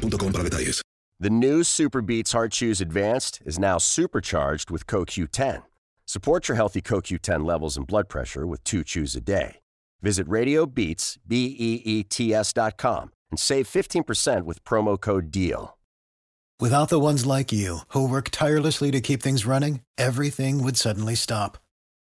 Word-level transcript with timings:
boostmobile.com 0.00 0.32
para 0.32 0.44
detalles. 0.44 0.82
The 1.20 1.30
new 1.30 1.62
Super 1.64 2.00
Beats 2.00 2.32
Heart 2.32 2.52
Chews 2.52 2.80
Advanced 2.80 3.42
is 3.44 3.58
now 3.58 3.76
supercharged 3.78 4.70
with 4.70 4.86
CoQ10. 4.86 5.64
Support 6.06 6.48
your 6.48 6.56
healthy 6.56 6.80
CoQ10 6.80 7.44
levels 7.44 7.76
and 7.76 7.86
blood 7.86 8.08
pressure 8.08 8.46
with 8.46 8.64
two 8.64 8.82
chews 8.82 9.14
a 9.14 9.20
day. 9.20 9.58
Visit 10.00 10.26
RadioBeats, 10.26 11.18
B-E-E-T-S 11.28 12.52
dot 12.54 12.78
com 12.78 13.12
and 13.30 13.38
save 13.38 13.66
15% 13.66 14.42
with 14.44 14.64
promo 14.64 15.00
code 15.00 15.30
DEAL. 15.30 15.76
Without 16.58 16.90
the 16.90 17.00
ones 17.00 17.24
like 17.24 17.52
you, 17.52 17.80
who 17.88 18.06
work 18.06 18.28
tirelessly 18.30 18.90
to 18.90 19.00
keep 19.00 19.22
things 19.22 19.46
running, 19.46 19.80
everything 19.96 20.62
would 20.62 20.76
suddenly 20.76 21.14
stop. 21.14 21.56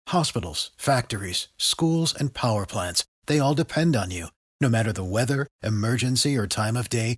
Hospitals, 0.08 0.72
factories, 0.77 1.50
schools, 1.58 2.14
and 2.14 2.34
power 2.34 2.66
plants, 2.66 3.03
they 3.25 3.39
all 3.39 3.53
depend 3.53 3.95
on 3.95 4.12
you. 4.12 4.27
No 4.62 4.70
matter 4.70 4.94
the 4.94 5.03
weather, 5.03 5.48
emergency, 5.62 6.38
or 6.38 6.48
time 6.48 6.77
of 6.77 6.88
day, 6.89 7.17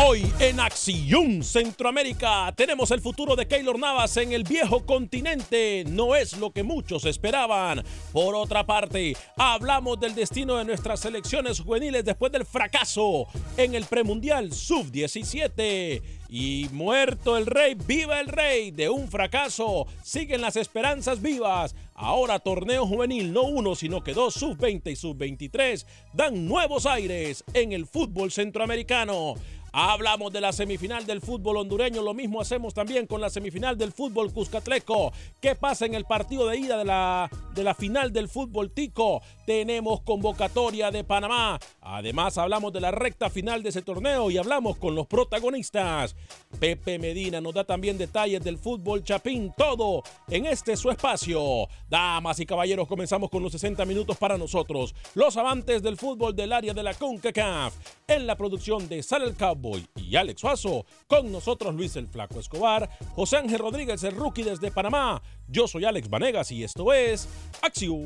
Hoy 0.00 0.24
en 0.38 0.60
Acción 0.60 1.42
Centroamérica 1.42 2.52
tenemos 2.54 2.92
el 2.92 3.00
futuro 3.00 3.34
de 3.34 3.48
Keylor 3.48 3.80
Navas 3.80 4.16
en 4.16 4.30
el 4.30 4.44
viejo 4.44 4.86
continente. 4.86 5.82
No 5.88 6.14
es 6.14 6.38
lo 6.38 6.52
que 6.52 6.62
muchos 6.62 7.04
esperaban. 7.04 7.82
Por 8.12 8.36
otra 8.36 8.64
parte, 8.64 9.16
hablamos 9.36 9.98
del 9.98 10.14
destino 10.14 10.56
de 10.56 10.64
nuestras 10.64 11.00
selecciones 11.00 11.58
juveniles 11.58 12.04
después 12.04 12.30
del 12.30 12.46
fracaso 12.46 13.26
en 13.56 13.74
el 13.74 13.86
premundial 13.86 14.52
sub-17. 14.52 16.00
Y 16.30 16.68
muerto 16.72 17.38
el 17.38 17.46
rey, 17.46 17.74
viva 17.74 18.20
el 18.20 18.28
rey. 18.28 18.70
De 18.70 18.88
un 18.88 19.08
fracaso 19.08 19.86
siguen 20.04 20.42
las 20.42 20.56
esperanzas 20.56 21.20
vivas. 21.20 21.74
Ahora 21.94 22.38
torneo 22.38 22.86
juvenil, 22.86 23.32
no 23.32 23.42
uno, 23.42 23.74
sino 23.74 24.04
que 24.04 24.14
dos 24.14 24.34
sub-20 24.34 24.92
y 24.92 24.96
sub-23 24.96 25.84
dan 26.12 26.46
nuevos 26.46 26.86
aires 26.86 27.42
en 27.54 27.72
el 27.72 27.86
fútbol 27.86 28.30
centroamericano. 28.30 29.34
Hablamos 29.72 30.32
de 30.32 30.40
la 30.40 30.52
semifinal 30.52 31.04
del 31.04 31.20
fútbol 31.20 31.58
hondureño, 31.58 32.02
lo 32.02 32.14
mismo 32.14 32.40
hacemos 32.40 32.72
también 32.72 33.06
con 33.06 33.20
la 33.20 33.28
semifinal 33.28 33.76
del 33.76 33.92
fútbol 33.92 34.32
cuscatleco. 34.32 35.12
¿Qué 35.40 35.54
pasa 35.54 35.84
en 35.84 35.94
el 35.94 36.04
partido 36.04 36.46
de 36.46 36.58
ida 36.58 36.78
de 36.78 36.86
la, 36.86 37.28
de 37.54 37.64
la 37.64 37.74
final 37.74 38.10
del 38.12 38.28
fútbol 38.28 38.70
tico? 38.70 39.20
Tenemos 39.44 40.00
convocatoria 40.02 40.90
de 40.90 41.04
Panamá. 41.04 41.58
Además 41.82 42.38
hablamos 42.38 42.72
de 42.72 42.80
la 42.80 42.92
recta 42.92 43.28
final 43.28 43.62
de 43.62 43.68
ese 43.68 43.82
torneo 43.82 44.30
y 44.30 44.38
hablamos 44.38 44.78
con 44.78 44.94
los 44.94 45.06
protagonistas. 45.06 46.16
Pepe 46.58 46.98
Medina 46.98 47.40
nos 47.40 47.52
da 47.52 47.64
también 47.64 47.98
detalles 47.98 48.42
del 48.42 48.56
fútbol 48.56 49.04
chapín, 49.04 49.52
todo 49.56 50.02
en 50.28 50.46
este 50.46 50.76
su 50.76 50.90
espacio. 50.90 51.68
Damas 51.90 52.40
y 52.40 52.46
caballeros, 52.46 52.88
comenzamos 52.88 53.28
con 53.28 53.42
los 53.42 53.52
60 53.52 53.84
minutos 53.84 54.16
para 54.16 54.38
nosotros, 54.38 54.94
los 55.14 55.36
amantes 55.36 55.82
del 55.82 55.98
fútbol 55.98 56.34
del 56.34 56.54
área 56.54 56.72
de 56.72 56.82
la 56.82 56.94
CONCACAF, 56.94 57.74
en 58.06 58.26
la 58.26 58.36
producción 58.36 58.88
de 58.88 59.02
Sal 59.02 59.22
el 59.22 59.36
Cabo 59.36 59.58
y 59.96 60.16
Alex 60.16 60.40
Suazo. 60.40 60.86
Con 61.06 61.32
nosotros 61.32 61.74
Luis 61.74 61.96
el 61.96 62.08
Flaco 62.08 62.40
Escobar, 62.40 62.88
José 63.14 63.36
Ángel 63.36 63.58
Rodríguez, 63.58 64.02
el 64.04 64.16
rookie 64.16 64.42
desde 64.42 64.70
Panamá. 64.70 65.22
Yo 65.48 65.66
soy 65.66 65.84
Alex 65.84 66.08
Vanegas 66.08 66.50
y 66.52 66.64
esto 66.64 66.92
es 66.92 67.28
Acción 67.62 67.98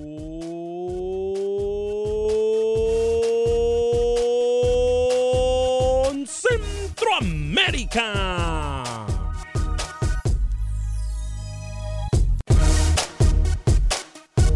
Centroamérica. 6.27 9.07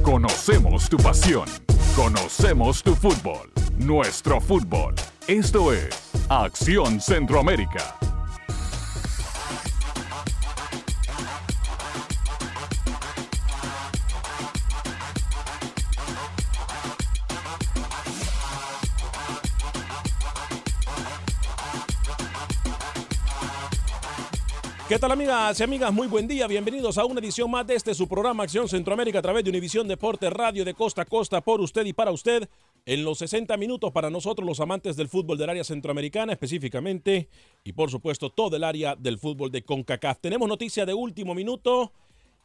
Conocemos 0.02 0.88
tu 0.88 0.96
pasión. 0.98 1.48
Conocemos 1.96 2.82
tu 2.82 2.94
fútbol. 2.94 3.50
Nuestro 3.78 4.40
fútbol. 4.40 4.94
Esto 5.26 5.72
es 5.72 6.05
Acción 6.28 7.00
Centroamérica. 7.00 8.05
¿Qué 24.88 25.00
tal 25.00 25.10
amigas 25.10 25.58
y 25.58 25.64
amigas? 25.64 25.92
Muy 25.92 26.06
buen 26.06 26.28
día, 26.28 26.46
bienvenidos 26.46 26.96
a 26.96 27.04
una 27.04 27.18
edición 27.18 27.50
más 27.50 27.66
de 27.66 27.74
este 27.74 27.92
su 27.92 28.06
programa 28.06 28.44
Acción 28.44 28.68
Centroamérica 28.68 29.18
a 29.18 29.22
través 29.22 29.42
de 29.42 29.50
Univisión 29.50 29.88
Deporte 29.88 30.30
Radio 30.30 30.64
de 30.64 30.74
costa 30.74 31.02
a 31.02 31.04
costa 31.04 31.40
por 31.40 31.60
usted 31.60 31.84
y 31.86 31.92
para 31.92 32.12
usted 32.12 32.48
en 32.84 33.02
los 33.02 33.18
60 33.18 33.56
minutos 33.56 33.90
para 33.90 34.10
nosotros 34.10 34.46
los 34.46 34.60
amantes 34.60 34.94
del 34.94 35.08
fútbol 35.08 35.38
del 35.38 35.50
área 35.50 35.64
centroamericana 35.64 36.34
específicamente 36.34 37.28
y 37.64 37.72
por 37.72 37.90
supuesto 37.90 38.30
todo 38.30 38.54
el 38.54 38.62
área 38.62 38.94
del 38.94 39.18
fútbol 39.18 39.50
de 39.50 39.62
CONCACAF. 39.62 40.20
Tenemos 40.20 40.48
noticia 40.48 40.86
de 40.86 40.94
último 40.94 41.34
minuto. 41.34 41.90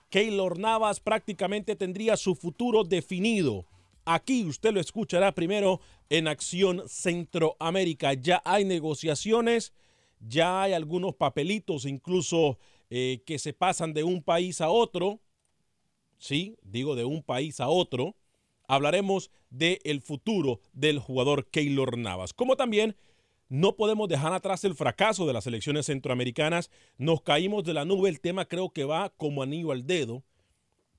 Keylor 0.09 0.57
Navas 0.57 0.99
prácticamente 0.99 1.75
tendría 1.75 2.17
su 2.17 2.33
futuro 2.33 2.83
definido. 2.83 3.67
Aquí 4.03 4.45
usted 4.45 4.73
lo 4.73 4.79
escuchará 4.79 5.31
primero 5.31 5.79
en 6.09 6.27
Acción 6.27 6.81
Centroamérica. 6.87 8.13
Ya 8.13 8.41
hay 8.43 8.65
negociaciones, 8.65 9.73
ya 10.21 10.63
hay 10.63 10.73
algunos 10.73 11.15
papelitos 11.15 11.85
incluso 11.85 12.57
eh, 12.89 13.21
que 13.25 13.39
se 13.39 13.53
pasan 13.53 13.93
de 13.93 14.03
un 14.03 14.23
país 14.23 14.61
a 14.61 14.69
otro. 14.69 15.19
Sí, 16.17 16.57
digo 16.63 16.95
de 16.95 17.05
un 17.05 17.23
país 17.23 17.59
a 17.59 17.67
otro 17.67 18.15
hablaremos 18.71 19.31
del 19.49 20.01
futuro 20.01 20.61
del 20.71 20.99
jugador 20.99 21.49
Keylor 21.49 21.97
Navas. 21.97 22.31
Como 22.31 22.55
también 22.55 22.95
no 23.49 23.75
podemos 23.75 24.07
dejar 24.07 24.31
atrás 24.31 24.63
el 24.63 24.75
fracaso 24.75 25.27
de 25.27 25.33
las 25.33 25.45
elecciones 25.45 25.87
centroamericanas. 25.87 26.71
Nos 26.97 27.21
caímos 27.21 27.65
de 27.65 27.73
la 27.73 27.83
nube. 27.83 28.07
El 28.07 28.21
tema 28.21 28.45
creo 28.45 28.69
que 28.69 28.85
va 28.85 29.09
como 29.09 29.43
anillo 29.43 29.73
al 29.73 29.85
dedo. 29.85 30.23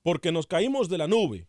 Porque 0.03 0.31
nos 0.31 0.45
caímos 0.45 0.87
de 0.87 0.99
la 0.99 1.07
nube. 1.07 1.47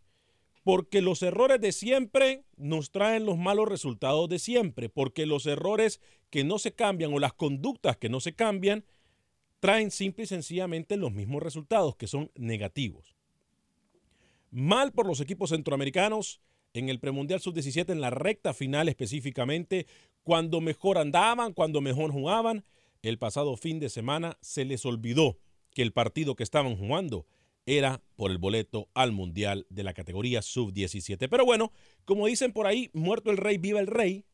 Porque 0.64 1.02
los 1.02 1.22
errores 1.22 1.61
de 1.61 1.70
siempre 1.70 2.44
nos 2.56 2.90
traen 2.90 3.26
los 3.26 3.38
malos 3.38 3.69
resultados 3.69 4.28
de 4.28 4.40
siempre. 4.40 4.88
Porque 4.88 5.26
los 5.26 5.46
errores 5.46 6.00
que 6.31 6.43
no 6.43 6.58
se 6.58 6.72
cambian 6.72 7.12
o 7.14 7.20
las 7.20 7.34
conductas 7.34 7.96
que 7.96 8.08
no 8.08 8.19
se 8.19 8.34
cambian 8.34 8.84
traen 9.61 9.90
simple 9.90 10.25
y 10.25 10.26
sencillamente 10.26 10.96
los 10.96 11.12
mismos 11.12 11.43
resultados 11.43 11.96
que 11.96 12.06
son 12.06 12.31
negativos. 12.34 13.14
Mal 14.50 14.93
por 14.93 15.06
los 15.06 15.20
equipos 15.20 15.50
centroamericanos 15.50 16.40
en 16.75 16.88
el 16.88 16.99
premundial 16.99 17.40
sub-17 17.40 17.90
en 17.90 18.00
la 18.00 18.11
recta 18.11 18.52
final 18.52 18.88
específicamente, 18.88 19.87
cuando 20.22 20.61
mejor 20.61 20.99
andaban, 20.99 21.52
cuando 21.52 21.81
mejor 21.81 22.11
jugaban. 22.11 22.64
El 23.00 23.19
pasado 23.19 23.56
fin 23.56 23.78
de 23.78 23.88
semana 23.88 24.37
se 24.40 24.64
les 24.64 24.84
olvidó 24.84 25.38
que 25.72 25.82
el 25.82 25.93
partido 25.93 26.34
que 26.34 26.43
estaban 26.43 26.76
jugando 26.76 27.26
era 27.66 28.02
por 28.16 28.31
el 28.31 28.38
boleto 28.38 28.88
al 28.94 29.12
Mundial 29.12 29.66
de 29.70 29.82
la 29.82 29.94
categoría 29.94 30.43
sub-17. 30.43 31.28
Pero 31.28 31.44
bueno, 31.44 31.72
como 32.05 32.26
dicen 32.26 32.52
por 32.52 32.66
ahí, 32.66 32.90
muerto 32.93 33.31
el 33.31 33.37
rey, 33.37 33.58
viva 33.58 33.81
el 33.81 33.87
rey. 33.87 34.25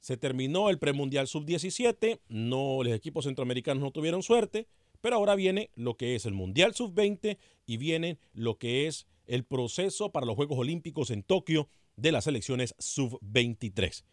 Se 0.00 0.16
terminó 0.16 0.70
el 0.70 0.78
premundial 0.78 1.28
sub-17, 1.28 2.20
no, 2.28 2.82
los 2.82 2.94
equipos 2.94 3.26
centroamericanos 3.26 3.82
no 3.82 3.90
tuvieron 3.90 4.22
suerte, 4.22 4.66
pero 5.02 5.16
ahora 5.16 5.34
viene 5.34 5.70
lo 5.74 5.94
que 5.96 6.14
es 6.14 6.24
el 6.24 6.32
mundial 6.32 6.74
sub-20 6.74 7.36
y 7.66 7.76
viene 7.76 8.18
lo 8.32 8.56
que 8.56 8.86
es 8.86 9.06
el 9.26 9.44
proceso 9.44 10.10
para 10.10 10.24
los 10.26 10.36
Juegos 10.36 10.58
Olímpicos 10.58 11.10
en 11.10 11.22
Tokio 11.22 11.68
de 11.96 12.12
las 12.12 12.24
selecciones 12.24 12.74
sub-23. 12.78 14.04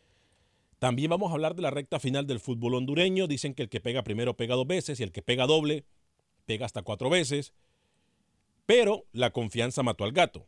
También 0.79 1.09
vamos 1.09 1.31
a 1.31 1.33
hablar 1.33 1.55
de 1.55 1.63
la 1.63 1.71
recta 1.71 1.99
final 1.99 2.27
del 2.27 2.39
fútbol 2.39 2.75
hondureño. 2.75 3.27
Dicen 3.27 3.55
que 3.55 3.63
el 3.63 3.69
que 3.69 3.81
pega 3.81 4.03
primero 4.03 4.35
pega 4.37 4.55
dos 4.55 4.67
veces 4.67 4.99
y 4.99 5.03
el 5.03 5.11
que 5.11 5.23
pega 5.23 5.47
doble 5.47 5.85
pega 6.45 6.65
hasta 6.65 6.83
cuatro 6.83 7.09
veces. 7.09 7.53
Pero 8.67 9.05
la 9.13 9.31
confianza 9.31 9.81
mató 9.81 10.03
al 10.03 10.11
gato. 10.11 10.45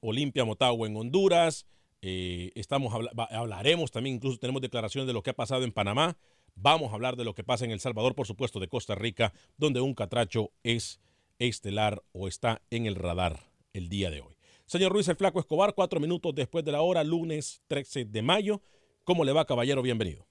Olimpia 0.00 0.44
Motagua 0.44 0.86
en 0.86 0.96
Honduras. 0.96 1.66
Eh, 2.02 2.52
estamos, 2.54 2.92
hablaremos 3.30 3.90
también, 3.90 4.16
incluso 4.16 4.38
tenemos 4.38 4.60
declaraciones 4.60 5.06
de 5.06 5.14
lo 5.14 5.22
que 5.22 5.30
ha 5.30 5.34
pasado 5.34 5.64
en 5.64 5.72
Panamá. 5.72 6.18
Vamos 6.54 6.92
a 6.92 6.94
hablar 6.94 7.16
de 7.16 7.24
lo 7.24 7.34
que 7.34 7.42
pasa 7.42 7.64
en 7.64 7.70
El 7.70 7.80
Salvador, 7.80 8.14
por 8.14 8.26
supuesto, 8.26 8.60
de 8.60 8.68
Costa 8.68 8.94
Rica, 8.94 9.32
donde 9.56 9.80
un 9.80 9.94
catracho 9.94 10.52
es 10.62 11.00
estelar 11.38 12.02
o 12.12 12.28
está 12.28 12.60
en 12.70 12.84
el 12.84 12.96
radar 12.96 13.40
el 13.72 13.88
día 13.88 14.10
de 14.10 14.20
hoy. 14.20 14.36
Señor 14.66 14.92
Ruiz 14.92 15.08
el 15.08 15.16
Flaco 15.16 15.40
Escobar, 15.40 15.74
cuatro 15.74 16.00
minutos 16.00 16.34
después 16.34 16.64
de 16.64 16.72
la 16.72 16.82
hora, 16.82 17.02
lunes 17.02 17.62
13 17.68 18.04
de 18.04 18.22
mayo. 18.22 18.60
¿Cómo 19.04 19.24
le 19.24 19.32
va, 19.32 19.46
caballero? 19.46 19.80
Bienvenido. 19.80 20.26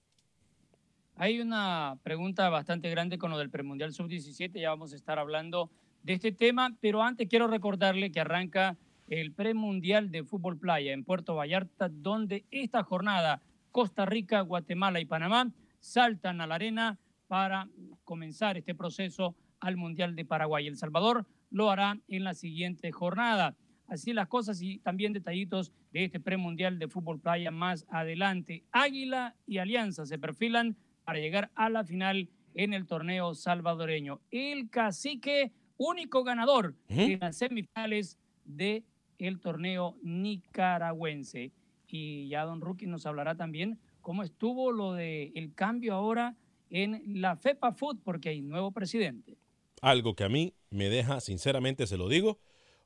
Hay 1.15 1.39
una 1.39 1.97
pregunta 2.04 2.50
bastante 2.50 2.89
grande 2.92 3.18
con 3.18 3.31
lo 3.31 3.39
del 3.39 3.50
premundial 3.50 3.92
sub-17. 3.92 4.59
Ya 4.59 4.69
vamos 4.69 4.94
a 4.94 4.95
estar 4.95 5.18
hablando 5.18 5.71
de 6.03 6.13
este 6.13 6.31
tema, 6.31 6.75
pero 6.80 7.03
antes 7.03 7.27
quiero 7.27 7.48
recordarle 7.48 8.12
que 8.12 8.19
arranca 8.19 8.77
el 9.07 9.33
premundial 9.33 10.09
de 10.09 10.24
fútbol 10.24 10.57
playa 10.57 10.94
en 10.94 11.03
Puerto 11.03 11.36
Vallarta, 11.36 11.89
donde 11.89 12.45
esta 12.50 12.83
jornada 12.83 13.42
Costa 13.71 14.06
Rica, 14.06 14.42
Guatemala 14.42 15.00
y 15.00 15.06
Panamá 15.06 15.51
saltan 15.80 16.42
a 16.42 16.48
la 16.48 16.56
arena 16.56 17.00
para 17.27 17.68
comenzar 18.03 18.57
este 18.57 18.75
proceso 18.75 19.36
al 19.59 19.77
Mundial 19.77 20.15
de 20.15 20.25
Paraguay. 20.25 20.68
El 20.68 20.77
Salvador 20.77 21.25
lo 21.50 21.69
hará 21.69 21.98
en 22.07 22.24
la 22.24 22.33
siguiente 22.33 22.92
jornada. 22.92 23.56
Así 23.88 24.13
las 24.13 24.27
cosas 24.27 24.62
y 24.62 24.80
también 24.80 25.12
detallitos 25.12 25.74
de 25.92 26.06
este 26.06 26.19
premundial 26.19 26.80
de 26.80 26.88
fútbol 26.88 27.19
playa 27.19 27.51
más 27.51 27.86
adelante. 27.89 28.63
Águila 28.71 29.36
y 29.45 29.57
Alianza 29.57 30.06
se 30.06 30.18
perfilan 30.18 30.77
para 31.04 31.19
llegar 31.19 31.51
a 31.56 31.69
la 31.69 31.83
final 31.83 32.30
en 32.54 32.74
el 32.74 32.88
torneo 32.88 33.33
salvadoreño. 33.33 34.21
El 34.31 34.69
cacique 34.69 35.51
único 35.81 36.24
ganador 36.24 36.75
en 36.88 37.19
las 37.19 37.38
semifinales 37.38 38.18
de 38.45 38.83
el 39.18 39.39
torneo 39.39 39.98
nicaragüense. 40.04 41.51
Y 41.88 42.30
ya 42.30 42.45
Don 42.45 42.62
Rookie 42.62 42.86
nos 42.86 43.06
hablará 43.06 43.36
también 43.36 43.80
cómo 44.01 44.24
estuvo 44.24 44.72
lo 44.72 44.94
del 44.94 45.31
el 45.36 45.54
cambio 45.54 45.95
ahora 45.95 46.36
en 46.69 47.01
la 47.22 47.36
FEPA 47.36 47.74
Food, 47.74 48.00
porque 48.04 48.30
hay 48.30 48.42
nuevo 48.42 48.72
presidente. 48.72 49.38
Algo 49.81 50.16
que 50.16 50.24
a 50.24 50.30
mí 50.30 50.54
me 50.69 50.89
deja, 50.89 51.19
sinceramente 51.19 51.88
se 51.88 51.98
lo 51.98 52.07
digo, 52.07 52.39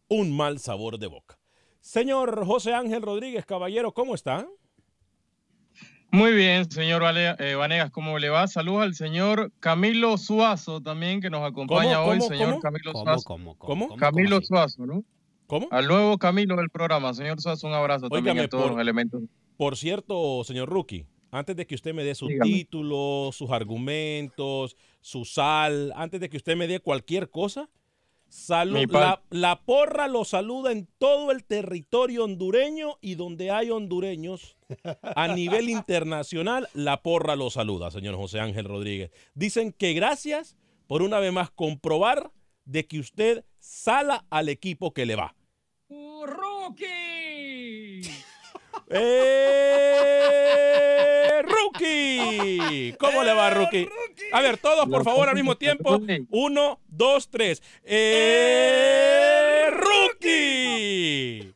un 0.07 0.35
mal 0.35 0.59
sabor 0.59 0.97
de 0.97 1.07
boca. 1.07 1.37
Señor 1.81 2.45
José 2.45 2.73
Ángel 2.73 3.01
Rodríguez, 3.01 3.45
caballero, 3.45 3.93
¿cómo 3.93 4.15
está? 4.15 4.47
Muy 6.15 6.33
bien, 6.33 6.71
señor 6.71 7.03
eh, 7.13 7.55
Vanegas, 7.55 7.91
¿cómo 7.91 8.17
le 8.19 8.29
va? 8.29 8.47
Saludos 8.47 8.83
al 8.83 8.95
señor 8.95 9.51
Camilo 9.59 10.17
Suazo 10.17 10.79
también, 10.79 11.19
que 11.19 11.29
nos 11.29 11.43
acompaña 11.43 12.01
hoy, 12.01 12.21
señor 12.21 12.61
Camilo 12.61 12.93
Suazo. 12.93 13.25
¿Cómo, 13.25 13.57
cómo, 13.57 13.97
Camilo 13.97 14.39
Suazo, 14.41 14.85
¿no? 14.85 15.03
¿Cómo? 15.45 15.67
Al 15.71 15.89
nuevo 15.89 16.17
Camilo 16.17 16.55
del 16.55 16.69
programa, 16.69 17.13
señor 17.13 17.41
Suazo, 17.41 17.67
un 17.67 17.73
abrazo 17.73 18.07
también 18.07 18.39
a 18.39 18.47
todos 18.47 18.71
los 18.71 18.79
elementos. 18.79 19.23
Por 19.57 19.75
cierto, 19.75 20.41
señor 20.45 20.69
Rookie, 20.69 21.05
antes 21.31 21.53
de 21.57 21.67
que 21.67 21.75
usted 21.75 21.93
me 21.93 22.05
dé 22.05 22.15
su 22.15 22.29
título, 22.41 23.31
sus 23.33 23.51
argumentos, 23.51 24.77
su 25.01 25.25
sal, 25.25 25.91
antes 25.97 26.21
de 26.21 26.29
que 26.29 26.37
usted 26.37 26.55
me 26.55 26.67
dé 26.67 26.79
cualquier 26.79 27.29
cosa, 27.29 27.69
la, 28.49 29.21
la, 29.29 29.61
porra 29.61 30.07
lo 30.07 30.25
saluda 30.25 30.71
en 30.71 30.87
todo 30.97 31.31
el 31.31 31.43
territorio 31.43 32.25
hondureño 32.25 32.97
y 33.01 33.15
donde 33.15 33.51
hay 33.51 33.69
hondureños 33.69 34.57
a 35.15 35.27
nivel 35.35 35.69
internacional, 35.69 36.67
la 36.73 37.01
porra 37.01 37.35
lo 37.35 37.49
saluda, 37.49 37.91
señor 37.91 38.15
José 38.15 38.39
Ángel 38.39 38.65
Rodríguez. 38.65 39.11
Dicen 39.33 39.71
que 39.71 39.93
gracias 39.93 40.57
por 40.87 41.01
una 41.01 41.19
vez 41.19 41.31
más 41.31 41.51
comprobar 41.51 42.31
de 42.65 42.85
que 42.85 42.99
usted 42.99 43.45
sala 43.59 44.25
al 44.29 44.49
equipo 44.49 44.93
que 44.93 45.05
le 45.05 45.15
va. 45.15 45.35
¡Rookie! 45.89 48.01
¡Eh, 48.89 51.14
¡Rookie! 51.41 52.95
¿Cómo 52.99 53.23
le 53.23 53.33
va, 53.33 53.49
Rookie? 53.49 53.87
A 54.31 54.41
ver, 54.41 54.57
todos 54.57 54.87
por 54.87 55.03
favor 55.03 55.29
al 55.29 55.35
mismo 55.35 55.55
tiempo. 55.57 55.99
Uno, 56.29 56.79
dos, 56.87 57.29
tres. 57.29 57.61
¡Eh, 57.83 59.69
¡Rookie! 59.71 61.53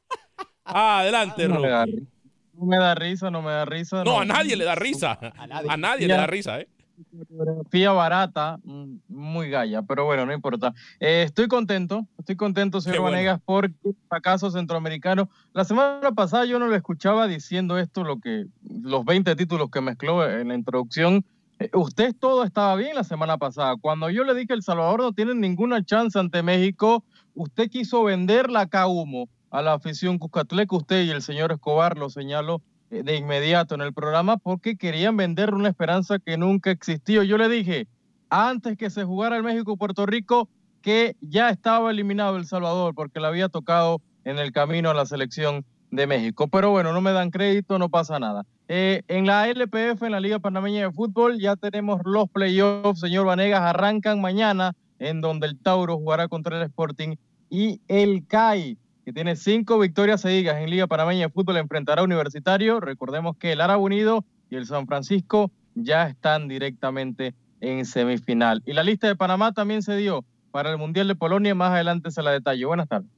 Adelante, 0.64 1.48
Rookie. 1.48 2.08
No 2.54 2.66
me 2.66 2.78
da 2.78 2.94
risa, 2.94 3.32
no 3.32 3.42
me 3.42 3.52
da 3.52 3.66
risa. 3.66 4.04
No, 4.04 4.20
a 4.20 4.26
nadie 4.26 4.58
le 4.58 4.66
da 4.66 4.76
risa. 4.76 5.18
A 5.38 5.78
nadie, 5.78 6.08
le 6.08 6.14
da 6.14 6.28
risa, 6.28 6.60
¿eh? 6.60 6.68
Fotografía 7.12 7.92
barata, 7.92 8.60
mm, 8.64 8.96
muy 9.08 9.50
galla, 9.50 9.82
pero 9.84 10.06
bueno, 10.06 10.26
no 10.26 10.34
importa. 10.34 10.74
Eh, 11.00 11.24
estoy 11.24 11.48
contento, 11.48 12.06
estoy 12.18 12.36
contento, 12.36 12.82
señor 12.82 13.04
Vanegas, 13.04 13.40
por 13.40 13.72
porque 13.72 13.98
fracaso 14.08 14.52
centroamericano. 14.52 15.30
La 15.54 15.64
semana 15.64 16.12
pasada 16.12 16.46
yo 16.46 16.60
no 16.60 16.68
le 16.68 16.76
escuchaba 16.76 17.28
diciendo 17.28 17.78
esto, 17.78 18.04
lo 18.04 18.20
que 18.20 18.46
los 18.62 19.06
20 19.06 19.36
títulos 19.36 19.70
que 19.72 19.82
mezcló 19.82 20.30
en 20.30 20.50
la 20.50 20.56
introducción. 20.56 21.26
Eh, 21.60 21.70
usted 21.74 22.16
todo 22.18 22.44
estaba 22.44 22.76
bien 22.76 22.96
la 22.96 23.04
semana 23.04 23.38
pasada. 23.38 23.76
Cuando 23.80 24.10
yo 24.10 24.24
le 24.24 24.34
dije 24.34 24.48
que 24.48 24.54
El 24.54 24.64
Salvador 24.64 25.00
no 25.00 25.14
tiene 25.14 25.36
ninguna 25.36 25.84
chance 25.84 26.18
ante 26.20 26.44
México, 26.44 27.04
usted 27.34 27.70
quiso 27.70 28.04
vender 28.04 28.50
la 28.50 28.68
humo 28.88 29.30
a 29.52 29.62
la 29.62 29.74
afición 29.74 30.18
Cuscatleca. 30.18 30.76
Usted 30.76 31.04
y 31.04 31.12
el 31.12 31.22
señor 31.22 31.52
Escobar 31.52 31.98
lo 31.98 32.10
señaló 32.10 32.62
de 32.90 33.16
inmediato 33.16 33.76
en 33.76 33.82
el 33.82 33.94
programa 33.94 34.38
porque 34.38 34.76
querían 34.76 35.16
vender 35.16 35.54
una 35.54 35.70
esperanza 35.70 36.20
que 36.20 36.38
nunca 36.38 36.72
existió. 36.72 37.24
Yo 37.24 37.38
le 37.38 37.50
dije, 37.50 37.88
antes 38.30 38.78
que 38.78 38.90
se 38.90 39.04
jugara 39.04 39.38
el 39.38 39.44
México-Puerto 39.44 40.06
Rico, 40.06 40.50
que 40.82 41.16
ya 41.22 41.50
estaba 41.50 41.92
eliminado 41.92 42.38
El 42.38 42.46
Salvador 42.46 42.96
porque 42.96 43.20
le 43.20 43.28
había 43.28 43.50
tocado 43.50 44.02
en 44.24 44.40
el 44.40 44.52
camino 44.52 44.90
a 44.90 44.94
la 44.94 45.06
selección 45.06 45.66
de 45.92 46.08
México. 46.08 46.48
Pero 46.48 46.72
bueno, 46.72 46.94
no 46.94 47.02
me 47.02 47.12
dan 47.12 47.32
crédito, 47.32 47.80
no 47.80 47.90
pasa 47.90 48.20
nada. 48.20 48.46
Eh, 48.68 49.02
en 49.08 49.26
la 49.26 49.48
LPF, 49.48 50.04
en 50.04 50.12
la 50.12 50.20
Liga 50.20 50.40
Panameña 50.40 50.82
de 50.82 50.92
Fútbol, 50.92 51.40
ya 51.40 51.56
tenemos 51.56 52.02
los 52.06 52.30
playoffs, 52.30 53.00
señor 53.00 53.26
Vanegas, 53.26 53.62
arrancan 53.62 54.22
mañana, 54.22 54.76
en 55.00 55.22
donde 55.22 55.48
el 55.48 55.58
Tauro 55.58 55.98
jugará 55.98 56.28
contra 56.28 56.58
el 56.58 56.64
Sporting 56.64 57.16
y 57.50 57.82
el 57.88 58.28
CAI 58.28 58.78
tiene 59.14 59.36
cinco 59.36 59.80
victorias 59.80 60.22
seguidas 60.22 60.58
en 60.58 60.70
Liga 60.70 60.88
Panameña 60.88 61.28
de 61.28 61.32
Fútbol, 61.32 61.58
enfrentará 61.58 62.02
a 62.02 62.06
Universitario. 62.06 62.80
Recordemos 62.80 63.38
que 63.38 63.52
el 63.54 63.62
Árabe 63.62 63.82
Unido 63.82 64.26
y 64.50 64.56
el 64.56 64.66
San 64.66 64.88
Francisco 64.88 65.52
ya 65.76 66.08
están 66.08 66.48
directamente 66.48 67.34
en 67.62 67.86
semifinal. 67.86 68.62
Y 68.66 68.74
la 68.74 68.84
lista 68.84 69.08
de 69.08 69.16
Panamá 69.16 69.54
también 69.54 69.82
se 69.82 69.96
dio 69.96 70.26
para 70.52 70.72
el 70.72 70.78
Mundial 70.78 71.08
de 71.08 71.16
Polonia. 71.16 71.56
Más 71.56 71.72
adelante 71.72 72.12
se 72.12 72.22
la 72.24 72.32
detallo. 72.32 72.68
Buenas 72.68 72.88
tardes. 72.88 73.10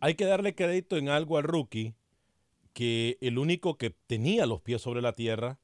Hay 0.00 0.14
que 0.14 0.24
darle 0.24 0.54
crédito 0.54 0.96
en 0.96 1.08
algo 1.08 1.38
al 1.38 1.44
rookie, 1.44 1.94
que 2.72 3.18
el 3.20 3.38
único 3.38 3.76
que 3.76 3.90
tenía 4.06 4.46
los 4.46 4.60
pies 4.60 4.82
sobre 4.82 5.02
la 5.02 5.12
tierra 5.12 5.58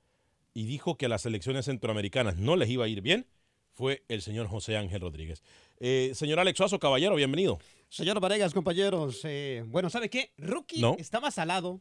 y 0.53 0.65
dijo 0.65 0.97
que 0.97 1.07
a 1.07 1.09
las 1.09 1.27
elecciones 1.27 1.67
centroamericanas 1.67 2.37
no 2.37 2.57
les 2.57 2.69
iba 2.69 2.85
a 2.85 2.89
ir 2.89 3.01
bien 3.01 3.27
fue 3.75 4.05
el 4.09 4.23
señor 4.23 4.47
José 4.47 4.77
Ángel 4.77 5.01
Rodríguez. 5.01 5.43
Eh, 5.81 6.13
señor 6.15 6.39
Alex 6.39 6.57
Suazo, 6.57 6.79
caballero, 6.79 7.17
bienvenido. 7.17 7.59
Señor 7.95 8.19
Varegas, 8.19 8.53
compañeros. 8.53 9.21
Eh, 9.23 9.63
bueno, 9.69 9.89
¿sabe 9.89 10.11
qué? 10.11 10.33
Rookie 10.37 10.83
está 10.99 11.21
más 11.21 11.35
salado 11.35 11.81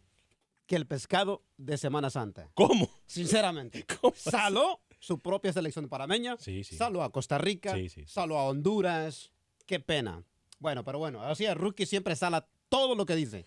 que 0.68 0.76
el 0.76 0.86
pescado 0.86 1.42
de 1.58 1.76
Semana 1.76 2.12
Santa. 2.12 2.52
¿Cómo? 2.54 2.88
Sinceramente. 3.08 3.84
¿Cómo 4.00 4.14
saló 4.16 4.80
su 5.00 5.18
propia 5.20 5.52
selección 5.52 5.90
panameña. 5.90 6.38
Sí, 6.38 6.64
sí. 6.64 6.76
Saló 6.76 7.02
a 7.02 7.12
Costa 7.12 7.40
Rica. 7.40 7.74
Sí, 7.74 7.90
sí. 7.90 8.04
Saló 8.06 8.38
a 8.38 8.44
Honduras. 8.44 9.32
Qué 9.66 9.80
pena. 9.80 10.24
Bueno, 10.60 10.84
pero 10.84 11.00
bueno, 11.00 11.24
así 11.24 11.46
el 11.46 11.56
Rookie 11.56 11.88
siempre 11.88 12.16
sala 12.16 12.48
todo 12.70 12.94
lo 12.94 13.08
que 13.08 13.16
dice. 13.16 13.44